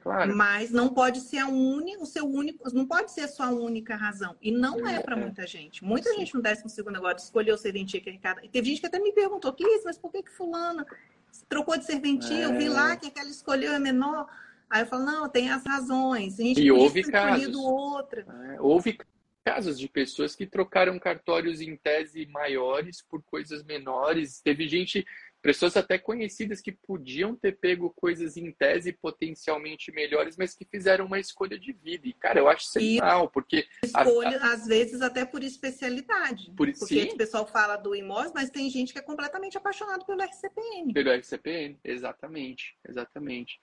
Claro. 0.02 0.38
Mas 0.38 0.70
não 0.70 0.90
pode 0.90 1.20
ser 1.20 1.40
a 1.40 1.48
única, 1.48 2.04
o 2.04 2.06
seu 2.06 2.28
único, 2.28 2.72
não 2.76 2.86
pode 2.86 3.12
ser 3.12 3.22
a 3.22 3.28
sua 3.28 3.50
única 3.50 3.96
razão. 3.96 4.36
E 4.40 4.52
não 4.52 4.86
é, 4.88 4.98
é 4.98 5.00
para 5.00 5.16
muita 5.16 5.48
gente. 5.48 5.84
Muita 5.84 6.12
Sim. 6.12 6.20
gente 6.20 6.36
no 6.36 6.44
12 6.44 6.70
segundo 6.70 6.96
agora 6.96 7.18
escolheu 7.18 7.58
serventia 7.58 8.00
que 8.00 8.12
Ricardo. 8.12 8.40
E 8.44 8.50
teve 8.50 8.70
gente 8.70 8.82
que 8.82 8.86
até 8.86 9.00
me 9.00 9.12
perguntou, 9.12 9.56
isso, 9.58 9.82
mas 9.84 9.98
por 9.98 10.12
que 10.12 10.22
que 10.22 10.30
fulana 10.30 10.86
trocou 11.50 11.76
de 11.76 11.86
serventia? 11.86 12.38
É. 12.38 12.46
Eu 12.46 12.56
vi 12.56 12.70
lá 12.70 12.96
que 12.96 13.08
aquela 13.08 13.30
escolheu 13.32 13.74
é 13.74 13.80
menor. 13.80 14.28
Aí 14.70 14.82
eu 14.82 14.86
falo, 14.88 15.06
não, 15.06 15.30
tem 15.30 15.50
as 15.50 15.64
razões. 15.66 16.40
A 16.40 16.44
gente 16.44 16.62
e 16.62 16.72
houve 16.72 17.04
casos. 17.04 17.56
outra. 17.56 18.26
É, 18.54 18.62
houve 18.62 18.98
casos 19.46 19.80
de 19.80 19.88
pessoas 19.88 20.36
que 20.36 20.48
trocaram 20.48 20.98
cartórios 20.98 21.62
em 21.62 21.78
tese 21.78 22.26
maiores 22.26 23.02
por 23.04 23.22
coisas 23.24 23.64
menores. 23.64 24.42
Teve 24.42 24.68
gente 24.68 25.06
pessoas 25.46 25.78
até 25.78 26.00
conhecidas 26.00 26.60
que 26.60 26.72
podiam 26.72 27.36
ter 27.36 27.52
pego 27.60 27.92
coisas 27.92 28.36
em 28.36 28.52
tese 28.52 28.92
potencialmente 28.92 29.92
melhores, 29.92 30.36
mas 30.36 30.56
que 30.56 30.66
fizeram 30.66 31.06
uma 31.06 31.20
escolha 31.20 31.60
de 31.60 31.72
vida. 31.72 32.08
E, 32.08 32.14
cara, 32.14 32.40
eu 32.40 32.50
acho 32.50 32.66
sensacional, 32.66 33.30
porque... 33.30 33.68
Escolha, 33.84 34.40
a, 34.40 34.48
a... 34.48 34.54
às 34.54 34.66
vezes, 34.66 35.04
até 35.04 35.24
por 35.24 35.44
especialidade. 35.44 36.52
Por, 36.58 36.74
porque 36.74 37.04
sim. 37.04 37.10
o 37.14 37.18
pessoal 37.18 37.46
fala 37.46 37.78
do 37.78 37.96
imóvel, 37.96 38.32
mas 38.34 38.50
tem 38.50 38.68
gente 38.72 38.92
que 38.92 38.98
é 38.98 39.04
completamente 39.04 39.56
apaixonado 39.56 40.04
pelo 40.04 40.24
RCPN. 40.24 40.92
Pelo 40.92 41.12
RCPN, 41.12 41.78
exatamente, 41.84 42.76
exatamente. 42.90 43.62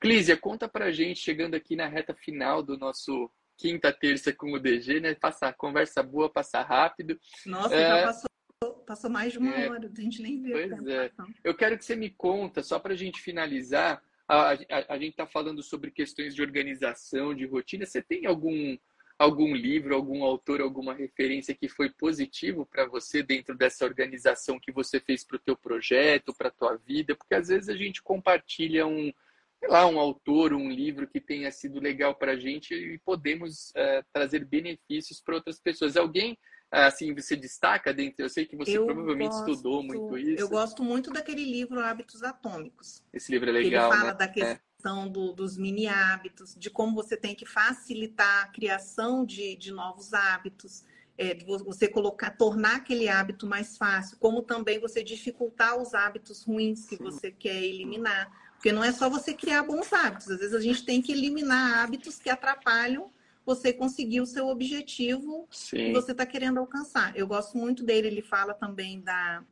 Clísia, 0.00 0.36
conta 0.36 0.68
pra 0.68 0.90
gente, 0.90 1.20
chegando 1.20 1.54
aqui 1.54 1.76
na 1.76 1.86
reta 1.86 2.12
final 2.12 2.64
do 2.64 2.76
nosso 2.76 3.30
quinta, 3.56 3.92
terça 3.92 4.32
com 4.32 4.52
o 4.54 4.58
DG, 4.58 4.98
né? 4.98 5.14
Passar 5.14 5.52
conversa 5.52 6.02
boa, 6.02 6.28
passar 6.28 6.62
rápido. 6.62 7.16
Nossa, 7.46 7.76
é... 7.76 7.88
já 7.88 8.06
passou 8.06 8.32
Passou 8.70 9.10
mais 9.10 9.32
de 9.32 9.38
uma 9.38 9.54
é, 9.54 9.68
hora, 9.68 9.90
a 9.96 10.00
gente 10.00 10.22
nem 10.22 10.40
viu. 10.40 10.52
Pois 10.52 10.86
é. 10.86 11.10
Eu 11.42 11.54
quero 11.54 11.78
que 11.78 11.84
você 11.84 11.96
me 11.96 12.10
conta, 12.10 12.62
só 12.62 12.78
para 12.78 12.92
a 12.92 12.96
gente 12.96 13.20
finalizar, 13.20 14.02
a, 14.28 14.52
a, 14.52 14.56
a 14.88 14.98
gente 14.98 15.10
está 15.10 15.26
falando 15.26 15.62
sobre 15.62 15.90
questões 15.90 16.34
de 16.34 16.42
organização, 16.42 17.34
de 17.34 17.44
rotina. 17.46 17.84
Você 17.84 18.02
tem 18.02 18.26
algum, 18.26 18.76
algum 19.18 19.54
livro, 19.54 19.94
algum 19.94 20.24
autor, 20.24 20.60
alguma 20.60 20.94
referência 20.94 21.54
que 21.54 21.68
foi 21.68 21.90
positivo 21.90 22.66
para 22.66 22.86
você 22.86 23.22
dentro 23.22 23.56
dessa 23.56 23.84
organização 23.84 24.60
que 24.60 24.72
você 24.72 25.00
fez 25.00 25.24
para 25.24 25.36
o 25.36 25.40
teu 25.40 25.56
projeto, 25.56 26.34
para 26.34 26.48
a 26.48 26.52
tua 26.52 26.76
vida? 26.76 27.14
Porque 27.14 27.34
às 27.34 27.48
vezes 27.48 27.68
a 27.68 27.76
gente 27.76 28.02
compartilha 28.02 28.86
um, 28.86 29.12
sei 29.58 29.68
lá, 29.68 29.86
um 29.86 29.98
autor, 29.98 30.52
um 30.52 30.70
livro 30.70 31.06
que 31.06 31.20
tenha 31.20 31.50
sido 31.50 31.78
legal 31.78 32.14
para 32.14 32.32
a 32.32 32.36
gente 32.36 32.74
e 32.74 32.98
podemos 32.98 33.70
uh, 33.70 34.04
trazer 34.12 34.44
benefícios 34.44 35.20
para 35.20 35.36
outras 35.36 35.60
pessoas. 35.60 35.96
Alguém 35.96 36.36
assim 36.72 37.14
você 37.14 37.36
destaca 37.36 37.92
dentro? 37.92 38.24
Eu 38.24 38.30
sei 38.30 38.46
que 38.46 38.56
você 38.56 38.78
eu 38.78 38.86
provavelmente 38.86 39.32
gosto, 39.32 39.50
estudou 39.50 39.82
muito 39.82 40.16
isso. 40.16 40.42
Eu 40.42 40.48
gosto 40.48 40.82
muito 40.82 41.10
daquele 41.10 41.44
livro 41.44 41.78
Hábitos 41.80 42.22
Atômicos. 42.22 43.02
Esse 43.12 43.30
livro 43.30 43.50
é 43.50 43.52
legal. 43.52 43.90
Ele 43.90 43.98
fala 44.00 44.12
né? 44.12 44.18
da 44.18 44.24
é. 44.24 44.28
questão 44.28 45.04
é. 45.04 45.08
do, 45.10 45.32
dos 45.34 45.58
mini 45.58 45.86
hábitos, 45.86 46.56
de 46.58 46.70
como 46.70 46.94
você 46.94 47.14
tem 47.14 47.34
que 47.34 47.44
facilitar 47.44 48.44
a 48.44 48.48
criação 48.48 49.24
de, 49.24 49.54
de 49.56 49.70
novos 49.70 50.14
hábitos. 50.14 50.82
É, 51.18 51.36
você 51.44 51.86
colocar, 51.86 52.30
tornar 52.30 52.76
aquele 52.76 53.06
hábito 53.06 53.46
mais 53.46 53.76
fácil, 53.76 54.16
como 54.18 54.42
também 54.42 54.80
você 54.80 55.04
dificultar 55.04 55.76
os 55.76 55.92
hábitos 55.92 56.42
ruins 56.42 56.86
que 56.86 56.96
Sim. 56.96 57.04
você 57.04 57.30
quer 57.30 57.62
eliminar. 57.62 58.32
Porque 58.54 58.72
não 58.72 58.82
é 58.82 58.92
só 58.92 59.10
você 59.10 59.34
criar 59.34 59.62
bons 59.64 59.92
hábitos, 59.92 60.30
às 60.30 60.38
vezes 60.38 60.54
a 60.54 60.60
gente 60.60 60.86
tem 60.86 61.02
que 61.02 61.12
eliminar 61.12 61.82
hábitos 61.82 62.18
que 62.18 62.30
atrapalham 62.30 63.10
você 63.44 63.72
conseguir 63.72 64.20
o 64.20 64.26
seu 64.26 64.48
objetivo 64.48 65.46
Sim. 65.50 65.76
que 65.76 65.92
você 65.92 66.12
está 66.12 66.24
querendo 66.24 66.58
alcançar. 66.58 67.16
Eu 67.16 67.26
gosto 67.26 67.56
muito 67.56 67.84
dele, 67.84 68.06
ele 68.06 68.22
fala 68.22 68.54
também 68.54 69.00
da, 69.00 69.44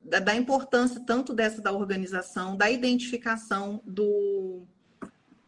da, 0.00 0.18
da, 0.18 0.34
importância 0.34 1.00
tanto 1.00 1.32
dessa 1.32 1.60
da 1.60 1.72
organização, 1.72 2.56
da 2.56 2.70
identificação 2.70 3.82
do 3.84 4.62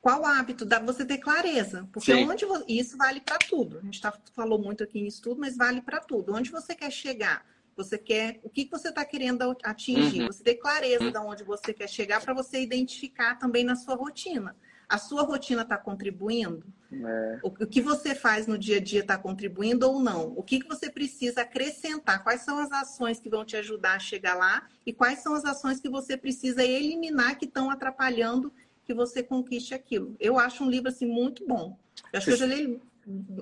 qual 0.00 0.26
hábito, 0.26 0.64
da 0.64 0.78
você 0.80 1.04
ter 1.04 1.18
clareza, 1.18 1.88
porque 1.92 2.12
Sim. 2.12 2.28
onde 2.28 2.44
isso 2.68 2.96
vale 2.96 3.20
para 3.20 3.38
tudo. 3.38 3.78
A 3.78 3.82
gente 3.82 4.00
tá, 4.00 4.12
falou 4.34 4.58
muito 4.58 4.82
aqui 4.82 4.98
em 4.98 5.06
estudo, 5.06 5.40
mas 5.40 5.56
vale 5.56 5.80
para 5.80 6.00
tudo. 6.00 6.34
Onde 6.34 6.50
você 6.50 6.74
quer 6.74 6.90
chegar? 6.90 7.46
Você 7.76 7.96
quer 7.96 8.38
o 8.42 8.50
que, 8.50 8.68
você 8.70 8.88
está 8.88 9.04
querendo 9.04 9.56
atingir? 9.62 10.20
Uhum. 10.20 10.26
Você 10.26 10.42
ter 10.42 10.56
clareza 10.56 11.04
uhum. 11.04 11.12
de 11.12 11.18
onde 11.18 11.44
você 11.44 11.72
quer 11.72 11.88
chegar 11.88 12.20
para 12.20 12.34
você 12.34 12.60
identificar 12.60 13.36
também 13.36 13.64
na 13.64 13.76
sua 13.76 13.94
rotina 13.94 14.54
a 14.92 14.98
sua 14.98 15.22
rotina 15.22 15.62
está 15.62 15.78
contribuindo? 15.78 16.66
É. 16.92 17.38
O, 17.42 17.50
que 17.50 17.80
você 17.80 18.14
faz 18.14 18.46
no 18.46 18.58
dia 18.58 18.76
a 18.76 18.80
dia 18.80 19.00
está 19.00 19.16
contribuindo 19.16 19.88
ou 19.88 20.00
não? 20.00 20.32
O 20.36 20.42
que, 20.42 20.60
que 20.60 20.68
você 20.68 20.90
precisa 20.90 21.40
acrescentar? 21.42 22.22
Quais 22.22 22.42
são 22.42 22.58
as 22.58 22.70
ações 22.70 23.18
que 23.18 23.30
vão 23.30 23.44
te 23.44 23.56
ajudar 23.56 23.94
a 23.94 23.98
chegar 23.98 24.34
lá? 24.34 24.68
E 24.84 24.92
quais 24.92 25.20
são 25.20 25.34
as 25.34 25.44
ações 25.44 25.80
que 25.80 25.88
você 25.88 26.16
precisa 26.16 26.62
eliminar 26.62 27.38
que 27.38 27.46
estão 27.46 27.70
atrapalhando 27.70 28.52
que 28.84 28.92
você 28.92 29.22
conquiste 29.22 29.74
aquilo? 29.74 30.14
Eu 30.20 30.38
acho 30.38 30.64
um 30.64 30.70
livro 30.70 30.88
assim 30.88 31.06
muito 31.06 31.46
bom. 31.46 31.78
Eu 32.12 32.18
acho 32.18 32.26
que 32.26 32.32
eu 32.32 32.36
já 32.36 32.46
li 32.46 32.80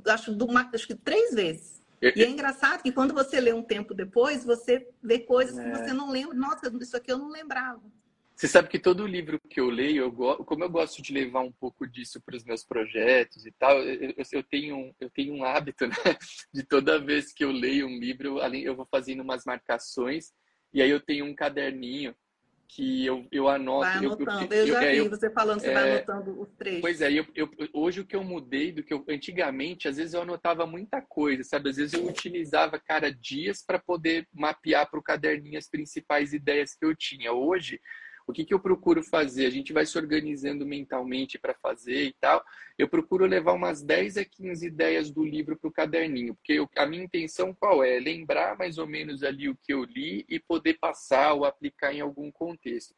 acho, 0.07 0.32
do, 0.32 0.46
acho 0.57 0.86
que 0.86 0.94
três 0.94 1.34
vezes. 1.34 1.80
E 2.01 2.22
é 2.22 2.28
engraçado 2.28 2.82
que 2.82 2.92
quando 2.92 3.12
você 3.12 3.40
lê 3.40 3.53
um 3.53 3.62
tempo 3.62 3.92
depois, 3.92 4.42
você 4.42 4.88
vê 5.03 5.18
coisas 5.18 5.59
é. 5.59 5.64
que 5.64 5.78
você 5.78 5.92
não 5.92 6.11
lembra. 6.11 6.34
Nossa, 6.34 6.72
isso 6.80 6.96
aqui 6.96 7.12
eu 7.12 7.18
não 7.18 7.28
lembrava. 7.28 7.82
Você 8.41 8.49
sabe 8.49 8.68
que 8.68 8.78
todo 8.78 9.07
livro 9.07 9.38
que 9.38 9.61
eu 9.61 9.68
leio, 9.68 10.05
eu 10.05 10.11
go... 10.11 10.34
como 10.47 10.64
eu 10.64 10.70
gosto 10.70 11.03
de 11.03 11.12
levar 11.12 11.43
um 11.43 11.53
pouco 11.53 11.86
disso 11.86 12.22
para 12.24 12.34
os 12.34 12.43
meus 12.43 12.64
projetos 12.64 13.45
e 13.45 13.53
tal, 13.53 13.78
eu, 13.82 14.14
eu, 14.32 14.43
tenho, 14.43 14.95
eu 14.99 15.11
tenho 15.11 15.34
um 15.34 15.45
hábito, 15.45 15.84
né? 15.86 15.95
De 16.51 16.62
toda 16.62 16.99
vez 16.99 17.34
que 17.34 17.45
eu 17.45 17.51
leio 17.51 17.86
um 17.86 17.99
livro, 17.99 18.41
além 18.41 18.62
eu 18.62 18.74
vou 18.74 18.88
fazendo 18.91 19.22
umas 19.22 19.45
marcações 19.45 20.32
e 20.72 20.80
aí 20.80 20.88
eu 20.88 21.01
tenho 21.01 21.26
um 21.26 21.34
caderninho 21.34 22.16
que 22.66 23.05
eu, 23.05 23.26
eu 23.30 23.47
anoto. 23.47 23.80
Vai 23.80 23.97
anotando. 23.99 24.55
Eu, 24.55 24.66
eu, 24.66 24.66
eu 24.66 24.72
já 24.72 24.80
vi 24.80 25.09
você 25.11 25.28
falando, 25.28 25.61
você 25.61 25.68
é, 25.68 25.74
vai 25.74 25.93
anotando 25.97 26.41
os 26.41 26.49
trechos. 26.53 26.80
Pois 26.80 27.03
é, 27.03 27.12
eu, 27.12 27.26
eu, 27.34 27.51
hoje 27.74 28.01
o 28.01 28.07
que 28.07 28.16
eu 28.16 28.24
mudei 28.24 28.72
do 28.72 28.82
que 28.82 28.95
eu 28.95 29.05
antigamente, 29.07 29.86
às 29.86 29.99
vezes 29.99 30.14
eu 30.14 30.22
anotava 30.22 30.64
muita 30.64 31.03
coisa, 31.03 31.45
sabe? 31.45 31.68
Às 31.68 31.76
vezes 31.76 31.93
eu 31.93 32.09
utilizava, 32.09 32.80
cara, 32.80 33.12
dias 33.12 33.62
para 33.62 33.78
poder 33.78 34.26
mapear 34.32 34.88
para 34.91 34.99
o 34.99 35.03
caderninho 35.03 35.59
as 35.59 35.68
principais 35.68 36.32
ideias 36.32 36.74
que 36.74 36.86
eu 36.86 36.97
tinha. 36.97 37.34
Hoje 37.34 37.78
o 38.31 38.33
que, 38.33 38.45
que 38.45 38.55
eu 38.55 38.61
procuro 38.61 39.03
fazer? 39.03 39.47
A 39.47 39.51
gente 39.51 39.72
vai 39.72 39.85
se 39.85 39.99
organizando 39.99 40.64
mentalmente 40.64 41.39
para 41.39 41.55
fazer 41.55 42.05
e 42.05 42.12
tal. 42.12 42.45
Eu 42.78 42.89
procuro 42.89 43.26
levar 43.26 43.53
umas 43.53 43.83
10 43.83 44.16
a 44.16 44.24
15 44.24 44.66
ideias 44.66 45.11
do 45.11 45.24
livro 45.24 45.57
para 45.57 45.68
o 45.68 45.72
caderninho, 45.72 46.35
porque 46.35 46.55
eu, 46.55 46.68
a 46.76 46.87
minha 46.87 47.05
intenção 47.05 47.55
qual 47.55 47.85
é? 47.85 47.99
Lembrar 47.99 48.57
mais 48.57 48.78
ou 48.78 48.87
menos 48.87 49.22
ali 49.22 49.49
o 49.49 49.57
que 49.57 49.72
eu 49.72 49.85
li 49.85 50.24
e 50.28 50.39
poder 50.39 50.78
passar 50.78 51.35
ou 51.35 51.45
aplicar 51.45 51.93
em 51.93 52.01
algum 52.01 52.31
contexto. 52.31 52.95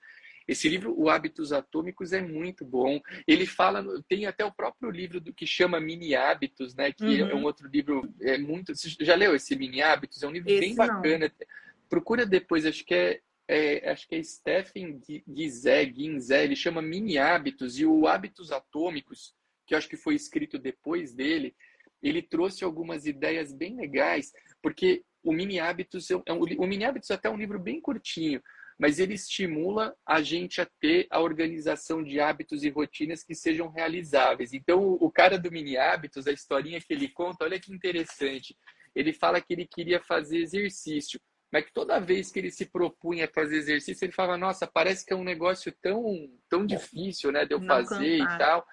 Esse 0.47 0.68
livro, 0.68 0.95
O 0.99 1.09
Hábitos 1.09 1.53
Atômicos, 1.53 2.12
é 2.12 2.20
muito 2.20 2.64
bom. 2.64 3.01
Ele 3.26 3.47
fala, 3.47 3.85
tem 4.09 4.26
até 4.26 4.45
o 4.45 4.53
próprio 4.53 4.91
livro 4.91 5.20
do 5.20 5.33
que 5.33 5.47
chama 5.47 5.80
Mini 5.80 6.14
Hábitos, 6.14 6.74
né? 6.74 6.93
Que 6.93 7.22
uhum. 7.22 7.30
é 7.30 7.35
um 7.35 7.45
outro 7.45 7.68
livro, 7.68 8.12
é 8.20 8.37
muito. 8.39 8.74
Você 8.74 8.91
já 9.01 9.14
leu 9.14 9.35
esse 9.35 9.55
Mini 9.57 9.80
Hábitos? 9.83 10.22
É 10.22 10.26
um 10.26 10.33
livro 10.33 10.51
esse 10.51 10.61
bem 10.61 10.74
bacana. 10.74 11.26
Não. 11.26 11.47
Procura 11.89 12.26
depois, 12.26 12.66
acho 12.66 12.85
que 12.85 12.95
é 12.95 13.20
é, 13.49 13.90
acho 13.90 14.09
que 14.09 14.14
é 14.14 14.22
Stephen 14.22 15.01
Gizé, 15.28 15.84
Ginzé, 15.93 16.45
ele 16.45 16.57
chama 16.57 16.80
Mini 16.80 17.18
Hábitos, 17.18 17.78
e 17.78 17.84
o 17.84 18.07
Hábitos 18.07 18.51
Atômicos, 18.53 19.34
que 19.66 19.74
acho 19.74 19.88
que 19.88 19.97
foi 19.97 20.14
escrito 20.14 20.59
depois 20.59 21.14
dele, 21.14 21.55
ele 22.03 22.22
trouxe 22.22 22.64
algumas 22.64 23.07
ideias 23.07 23.53
bem 23.53 23.76
legais, 23.76 24.32
porque 24.62 25.05
o 25.22 25.32
Mini 25.32 25.61
Hábitos, 25.61 26.11
é 26.11 26.32
um, 26.32 26.40
o 26.59 26.66
Mini 26.66 26.84
Hábitos 26.84 27.11
é 27.11 27.14
até 27.14 27.30
um 27.30 27.36
livro 27.36 27.59
bem 27.59 27.80
curtinho, 27.80 28.43
mas 28.78 28.99
ele 28.99 29.14
estimula 29.14 29.95
a 30.05 30.20
gente 30.22 30.61
a 30.61 30.66
ter 30.80 31.07
a 31.11 31.20
organização 31.20 32.03
de 32.03 32.18
hábitos 32.18 32.64
e 32.64 32.68
rotinas 32.68 33.22
que 33.22 33.34
sejam 33.34 33.68
realizáveis. 33.68 34.53
Então, 34.53 34.95
o 35.01 35.11
cara 35.11 35.38
do 35.38 35.53
Mini 35.53 35.76
Hábitos, 35.76 36.26
a 36.26 36.32
historinha 36.32 36.80
que 36.80 36.93
ele 36.93 37.09
conta, 37.09 37.45
olha 37.45 37.61
que 37.61 37.72
interessante. 37.72 38.57
Ele 38.93 39.12
fala 39.12 39.40
que 39.40 39.53
ele 39.53 39.66
queria 39.66 40.01
fazer 40.01 40.38
exercício, 40.38 41.20
mas 41.53 41.66
que 41.66 41.72
toda 41.72 42.00
vez 42.00 42.32
que 42.32 42.38
ele 42.38 42.50
se 42.50 42.64
propunha 42.64 43.26
a 43.26 43.28
fazer 43.28 43.59
exercício, 43.59 44.07
ele 44.07 44.12
falava: 44.12 44.38
Nossa, 44.38 44.66
parece 44.66 45.05
que 45.05 45.12
é 45.12 45.16
um 45.16 45.22
negócio 45.22 45.70
tão, 45.82 46.03
tão 46.48 46.64
difícil, 46.64 47.30
né, 47.30 47.44
de 47.44 47.53
eu 47.53 47.61
fazer 47.61 48.16
e 48.16 48.38
tal. 48.38 48.66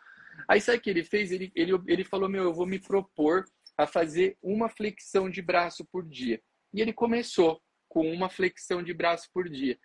Aí 0.47 0.61
sabe 0.61 0.77
o 0.77 0.81
que 0.81 0.89
ele 0.89 1.03
fez? 1.03 1.31
Ele, 1.33 1.51
ele, 1.53 1.73
ele 1.87 2.03
falou: 2.05 2.29
Meu, 2.29 2.43
eu 2.43 2.53
vou 2.53 2.65
me 2.65 2.79
propor 2.79 3.43
a 3.77 3.85
fazer 3.85 4.37
uma 4.41 4.69
flexão 4.69 5.29
de 5.29 5.41
braço 5.41 5.85
por 5.91 6.07
dia. 6.07 6.41
E 6.73 6.79
ele 6.81 6.93
começou 6.93 7.61
com 7.89 8.09
uma 8.09 8.29
flexão 8.29 8.81
de 8.81 8.93
braço 8.93 9.29
por 9.33 9.49
dia. 9.49 9.77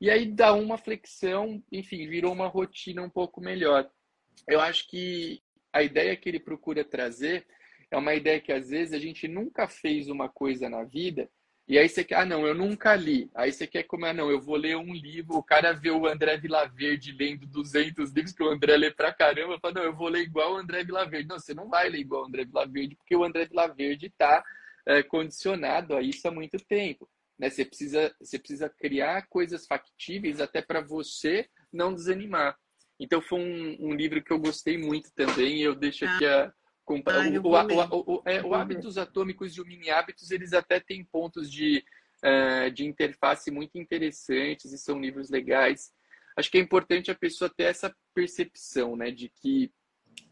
E 0.00 0.10
aí, 0.10 0.26
da 0.26 0.52
uma 0.52 0.78
flexão, 0.78 1.62
enfim, 1.70 2.08
virou 2.08 2.32
uma 2.32 2.48
rotina 2.48 3.02
um 3.02 3.10
pouco 3.10 3.40
melhor. 3.40 3.88
Eu 4.48 4.60
acho 4.60 4.88
que 4.88 5.40
a 5.72 5.82
ideia 5.82 6.16
que 6.16 6.28
ele 6.28 6.40
procura 6.40 6.84
trazer 6.84 7.46
é 7.90 7.96
uma 7.96 8.14
ideia 8.14 8.40
que 8.40 8.50
às 8.50 8.70
vezes 8.70 8.94
a 8.94 8.98
gente 8.98 9.28
nunca 9.28 9.68
fez 9.68 10.08
uma 10.08 10.28
coisa 10.28 10.68
na 10.68 10.84
vida 10.84 11.30
e 11.70 11.78
aí 11.78 11.88
você 11.88 12.02
quer, 12.02 12.16
ah, 12.16 12.26
não, 12.26 12.44
eu 12.44 12.52
nunca 12.52 12.96
li. 12.96 13.30
Aí 13.32 13.52
você 13.52 13.64
quer 13.64 13.84
como, 13.84 14.04
ah, 14.04 14.12
não, 14.12 14.28
eu 14.28 14.40
vou 14.40 14.56
ler 14.56 14.76
um 14.76 14.92
livro. 14.92 15.36
O 15.36 15.42
cara 15.42 15.72
vê 15.72 15.88
o 15.88 16.04
André 16.04 16.36
Vilaverde 16.36 17.12
lendo 17.12 17.46
200 17.46 18.10
livros 18.10 18.32
que 18.32 18.42
o 18.42 18.50
André 18.50 18.76
lê 18.76 18.90
pra 18.90 19.12
caramba. 19.12 19.56
Fala, 19.60 19.74
não, 19.74 19.82
eu 19.84 19.94
vou 19.94 20.08
ler 20.08 20.22
igual 20.22 20.54
o 20.54 20.56
André 20.56 20.82
Vilaverde. 20.82 21.28
Não, 21.28 21.38
você 21.38 21.54
não 21.54 21.68
vai 21.68 21.88
ler 21.88 22.00
igual 22.00 22.22
o 22.22 22.26
André 22.26 22.44
Vilaverde, 22.44 22.96
porque 22.96 23.14
o 23.14 23.22
André 23.22 23.46
Vilaverde 23.46 24.06
está 24.06 24.42
é, 24.84 25.00
condicionado 25.04 25.94
a 25.94 26.02
isso 26.02 26.26
há 26.26 26.32
muito 26.32 26.56
tempo. 26.58 27.08
Né? 27.38 27.48
Você, 27.48 27.64
precisa, 27.64 28.12
você 28.20 28.36
precisa 28.36 28.68
criar 28.68 29.28
coisas 29.28 29.64
factíveis 29.64 30.40
até 30.40 30.60
para 30.60 30.80
você 30.80 31.48
não 31.72 31.94
desanimar. 31.94 32.58
Então 32.98 33.22
foi 33.22 33.38
um, 33.38 33.76
um, 33.90 33.94
livro 33.94 34.20
que 34.24 34.32
eu 34.32 34.40
gostei 34.40 34.76
muito 34.76 35.12
também. 35.14 35.60
Eu 35.60 35.76
deixo 35.76 36.04
aqui 36.04 36.26
a, 36.26 36.52
ah, 37.06 37.88
o, 37.92 38.14
o, 38.14 38.22
é, 38.26 38.42
o 38.42 38.54
hábitos 38.54 38.98
atômicos 38.98 39.56
e 39.56 39.60
o 39.60 39.66
mini 39.66 39.90
hábitos, 39.90 40.30
eles 40.30 40.52
até 40.52 40.80
têm 40.80 41.04
pontos 41.04 41.50
de, 41.50 41.84
uh, 42.24 42.70
de 42.70 42.86
interface 42.86 43.50
muito 43.50 43.78
interessantes 43.78 44.72
e 44.72 44.78
são 44.78 45.00
livros 45.00 45.30
legais. 45.30 45.92
Acho 46.36 46.50
que 46.50 46.58
é 46.58 46.60
importante 46.60 47.10
a 47.10 47.14
pessoa 47.14 47.50
ter 47.54 47.64
essa 47.64 47.94
percepção, 48.14 48.96
né, 48.96 49.10
de 49.10 49.28
que 49.28 49.72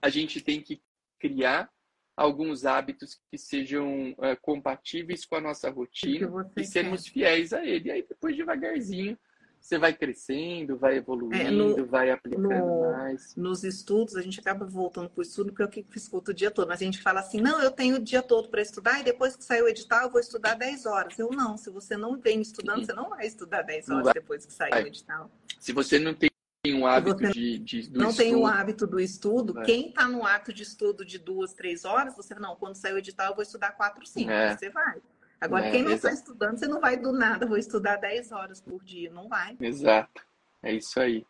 a 0.00 0.08
gente 0.08 0.40
tem 0.40 0.60
que 0.62 0.80
criar 1.18 1.70
alguns 2.16 2.64
hábitos 2.64 3.20
que 3.30 3.38
sejam 3.38 4.10
uh, 4.12 4.36
compatíveis 4.42 5.24
com 5.24 5.36
a 5.36 5.40
nossa 5.40 5.70
rotina 5.70 6.28
e 6.56 6.64
sermos 6.64 7.04
quer. 7.04 7.10
fiéis 7.10 7.52
a 7.52 7.64
ele. 7.64 7.88
E 7.88 7.92
aí 7.92 8.06
depois 8.06 8.36
devagarzinho 8.36 9.16
você 9.60 9.78
vai 9.78 9.92
crescendo, 9.92 10.76
vai 10.76 10.96
evoluindo, 10.96 11.34
é, 11.36 11.50
no, 11.50 11.86
vai 11.86 12.10
aplicando 12.10 12.48
no, 12.48 12.92
mais. 12.92 13.34
Nos 13.36 13.64
estudos, 13.64 14.16
a 14.16 14.22
gente 14.22 14.40
acaba 14.40 14.64
voltando 14.64 15.10
para 15.10 15.20
o 15.20 15.22
estudo, 15.22 15.52
porque 15.52 15.80
é 15.80 15.82
que 15.82 15.98
escuto 15.98 16.30
o 16.30 16.34
dia 16.34 16.50
todo. 16.50 16.68
Mas 16.68 16.80
a 16.80 16.84
gente 16.84 17.02
fala 17.02 17.20
assim, 17.20 17.40
não, 17.40 17.60
eu 17.60 17.70
tenho 17.70 17.96
o 17.96 17.98
dia 17.98 18.22
todo 18.22 18.48
para 18.48 18.62
estudar, 18.62 19.00
e 19.00 19.04
depois 19.04 19.36
que 19.36 19.44
sair 19.44 19.62
o 19.62 19.68
edital, 19.68 20.04
eu 20.04 20.10
vou 20.10 20.20
estudar 20.20 20.54
10 20.54 20.86
horas. 20.86 21.18
Eu 21.18 21.30
não, 21.30 21.56
se 21.56 21.70
você 21.70 21.96
não 21.96 22.16
vem 22.16 22.40
estudando, 22.40 22.84
você 22.84 22.92
não 22.92 23.10
vai 23.10 23.26
estudar 23.26 23.62
10 23.62 23.90
horas 23.90 24.12
depois 24.14 24.46
que 24.46 24.52
sair 24.52 24.72
o 24.72 24.86
edital. 24.86 25.30
Se 25.58 25.72
você 25.72 25.98
não 25.98 26.14
tem 26.14 26.30
um 26.66 26.86
hábito 26.86 27.30
de, 27.32 27.58
de, 27.58 27.88
do 27.88 27.98
não 27.98 28.10
estudo. 28.10 28.24
tem 28.24 28.34
o 28.34 28.46
hábito 28.46 28.86
do 28.86 29.00
estudo. 29.00 29.58
É. 29.60 29.64
Quem 29.64 29.88
está 29.88 30.08
no 30.08 30.24
ato 30.24 30.52
de 30.52 30.62
estudo 30.62 31.04
de 31.04 31.18
duas, 31.18 31.52
três 31.52 31.84
horas, 31.84 32.16
você 32.16 32.34
não, 32.34 32.56
quando 32.56 32.74
sair 32.74 32.92
o 32.92 32.98
edital, 32.98 33.28
eu 33.30 33.34
vou 33.34 33.42
estudar 33.42 33.72
quatro, 33.72 34.06
cinco. 34.06 34.30
É. 34.30 34.56
Você 34.56 34.70
vai. 34.70 35.00
Agora, 35.40 35.66
é, 35.66 35.70
quem 35.70 35.82
não 35.82 35.92
está 35.92 36.12
estudando, 36.12 36.58
você 36.58 36.66
não 36.66 36.80
vai 36.80 36.96
do 36.96 37.12
nada, 37.12 37.46
vou 37.46 37.56
estudar 37.56 37.96
10 37.96 38.32
horas 38.32 38.60
por 38.60 38.82
dia, 38.82 39.10
não 39.10 39.28
vai. 39.28 39.56
Exato, 39.60 40.22
é 40.62 40.74
isso 40.74 40.98
aí. 41.00 41.24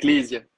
Clísia, 0.00 0.48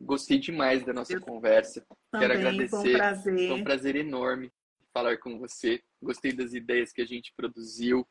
gostei 0.00 0.38
demais 0.38 0.84
da 0.84 0.92
nossa 0.92 1.14
Eu 1.14 1.20
conversa. 1.20 1.84
Também, 2.10 2.28
Quero 2.28 2.40
agradecer. 2.40 2.68
Foi 2.68 2.90
um 2.90 2.96
prazer. 2.96 3.48
Foi 3.48 3.60
um 3.60 3.64
prazer 3.64 3.96
enorme 3.96 4.52
falar 4.92 5.18
com 5.18 5.38
você. 5.38 5.82
Gostei 6.00 6.32
das 6.32 6.52
ideias 6.52 6.92
que 6.92 7.00
a 7.00 7.06
gente 7.06 7.32
produziu. 7.36 8.06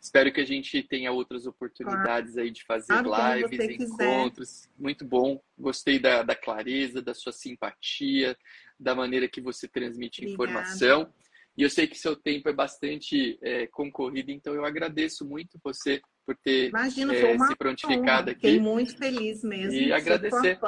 Espero 0.00 0.32
que 0.32 0.40
a 0.40 0.44
gente 0.44 0.82
tenha 0.82 1.12
outras 1.12 1.46
oportunidades 1.46 2.36
aí 2.36 2.50
de 2.50 2.64
fazer 2.64 3.04
claro, 3.04 3.46
lives, 3.46 3.80
encontros. 3.80 4.68
Muito 4.76 5.04
bom. 5.04 5.40
Gostei 5.56 5.98
da, 6.00 6.24
da, 6.24 6.34
clareza, 6.34 7.00
da 7.00 7.14
sua 7.14 7.30
simpatia, 7.32 8.36
da 8.78 8.96
maneira 8.96 9.28
que 9.28 9.40
você 9.40 9.68
transmite 9.68 10.22
Obrigada. 10.22 10.50
informação. 10.50 11.12
E 11.56 11.62
eu 11.62 11.70
sei 11.70 11.86
que 11.86 11.98
seu 11.98 12.16
tempo 12.16 12.48
é 12.48 12.52
bastante 12.52 13.38
é, 13.42 13.66
concorrido, 13.66 14.30
então 14.30 14.54
eu 14.54 14.64
agradeço 14.64 15.24
muito 15.24 15.58
você 15.62 16.00
por 16.24 16.36
ter 16.36 16.72
é, 16.74 16.88
se 16.88 17.56
prontificado 17.56 18.30
aqui. 18.30 18.40
Fiquei 18.40 18.60
muito 18.60 18.96
feliz 18.96 19.42
mesmo. 19.42 19.72
E 19.72 19.92
agradecer 19.92 20.58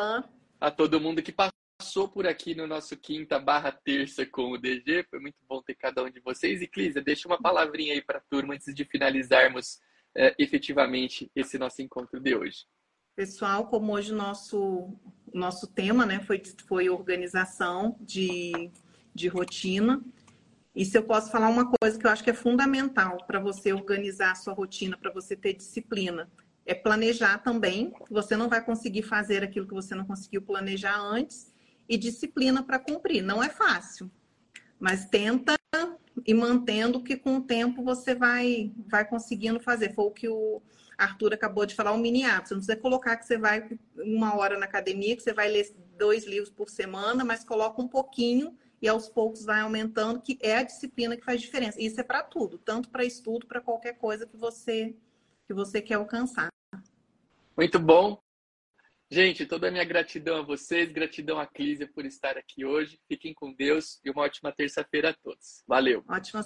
a 0.61 0.71
todo 0.71 1.01
mundo 1.01 1.23
que 1.23 1.33
passou 1.33 2.09
por 2.09 2.27
aqui 2.27 2.55
no 2.55 2.67
nosso 2.67 2.97
quinta 2.97 3.39
barra 3.39 3.73
terça 3.73 4.27
com 4.27 4.53
o 4.53 4.59
DG. 4.59 5.07
Foi 5.09 5.21
muito 5.21 5.37
bom 5.49 5.63
ter 5.63 5.75
cada 5.75 6.03
um 6.03 6.11
de 6.11 6.21
vocês. 6.21 6.61
E, 6.61 6.67
Clísia, 6.67 7.03
deixa 7.03 7.29
uma 7.29 7.41
palavrinha 7.41 7.95
aí 7.95 8.03
para 8.03 8.19
a 8.19 8.23
turma 8.31 8.55
antes 8.55 8.75
de 8.75 8.85
finalizarmos 8.85 9.79
é, 10.17 10.35
efetivamente 10.39 11.31
esse 11.35 11.59
nosso 11.59 11.81
encontro 11.83 12.21
de 12.21 12.37
hoje. 12.37 12.67
Pessoal, 13.17 13.69
como 13.69 13.93
hoje 13.93 14.13
o 14.13 14.17
nosso, 14.17 14.93
nosso 15.33 15.69
tema 15.69 16.05
né, 16.05 16.21
foi, 16.21 16.43
foi 16.67 16.89
organização 16.89 17.97
de, 18.01 18.71
de 19.15 19.29
rotina, 19.29 20.03
e 20.75 20.85
se 20.85 20.99
eu 20.99 21.05
posso 21.05 21.31
falar 21.31 21.49
uma 21.49 21.71
coisa 21.71 21.99
que 21.99 22.05
eu 22.05 22.11
acho 22.11 22.25
que 22.25 22.31
é 22.31 22.35
fundamental 22.35 23.19
para 23.27 23.39
você 23.39 23.73
organizar 23.73 24.33
a 24.33 24.35
sua 24.35 24.53
rotina, 24.53 24.97
para 24.97 25.13
você 25.13 25.37
ter 25.37 25.53
disciplina, 25.53 26.29
é 26.67 26.75
planejar 26.75 27.39
também. 27.39 27.93
Você 28.11 28.37
não 28.37 28.49
vai 28.49 28.65
conseguir 28.65 29.03
fazer 29.03 29.45
aquilo 29.45 29.69
que 29.69 29.75
você 29.75 29.95
não 29.95 30.05
conseguiu 30.05 30.43
planejar 30.43 30.99
antes 30.99 31.53
e 31.89 31.97
disciplina 31.97 32.63
para 32.63 32.81
cumprir. 32.81 33.23
Não 33.23 33.43
é 33.43 33.49
fácil, 33.49 34.11
mas 34.81 35.05
tenta 35.07 35.55
e 36.27 36.35
mantendo 36.35 37.03
que 37.03 37.17
com 37.17 37.37
o 37.37 37.43
tempo 37.43 37.83
você 37.85 38.15
vai 38.15 38.73
vai 38.89 39.05
conseguindo 39.05 39.61
fazer. 39.61 39.95
Foi 39.95 40.07
o 40.07 40.11
que 40.11 40.29
o 40.29 40.61
Arthur 40.99 41.35
acabou 41.35 41.67
de 41.67 41.75
falar, 41.75 41.93
o 41.93 41.99
mini 41.99 42.25
hábito. 42.25 42.49
Você 42.49 42.55
não 42.55 42.61
precisa 42.61 42.81
colocar 42.81 43.17
que 43.17 43.27
você 43.27 43.39
vai 43.39 43.69
uma 43.97 44.37
hora 44.37 44.59
na 44.59 44.65
academia, 44.65 45.15
que 45.15 45.23
você 45.23 45.33
vai 45.33 45.49
ler 45.49 45.73
dois 45.97 46.27
livros 46.27 46.51
por 46.51 46.69
semana, 46.69 47.25
mas 47.25 47.45
coloca 47.45 47.81
um 47.81 47.89
pouquinho 47.89 48.57
e 48.85 48.89
aos 48.89 49.09
poucos 49.09 49.47
vai 49.47 49.63
aumentando, 49.63 50.21
que 50.21 50.39
é 50.43 50.59
a 50.59 50.63
disciplina 50.63 51.17
que 51.17 51.25
faz 51.25 51.41
diferença. 51.41 51.81
Isso 51.81 51.99
é 51.99 52.05
para 52.05 52.23
tudo, 52.23 52.59
tanto 52.59 52.91
para 52.91 53.03
estudo, 53.03 53.47
para 53.47 53.59
qualquer 53.59 53.95
coisa 53.95 54.27
que 54.27 54.37
você 54.37 54.95
que 55.47 55.55
você 55.55 55.81
quer 55.81 55.95
alcançar. 55.95 56.51
Muito 57.57 57.79
bom. 57.79 58.23
Gente, 59.11 59.47
toda 59.47 59.69
a 59.69 59.71
minha 59.71 59.85
gratidão 59.85 60.39
a 60.39 60.43
vocês, 60.43 60.93
gratidão 60.93 61.39
a 61.39 61.47
Clísia 61.47 61.91
por 61.95 62.05
estar 62.05 62.37
aqui 62.37 62.67
hoje. 62.67 63.01
Fiquem 63.09 63.33
com 63.33 63.55
Deus 63.55 64.01
e 64.05 64.11
uma 64.11 64.23
ótima 64.23 64.53
terça-feira 64.53 65.11
a 65.11 65.15
todos. 65.15 65.65
Valeu. 65.67 66.05
Ótima 66.07 66.43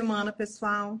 semana, 0.00 0.32
pessoal. 0.32 1.00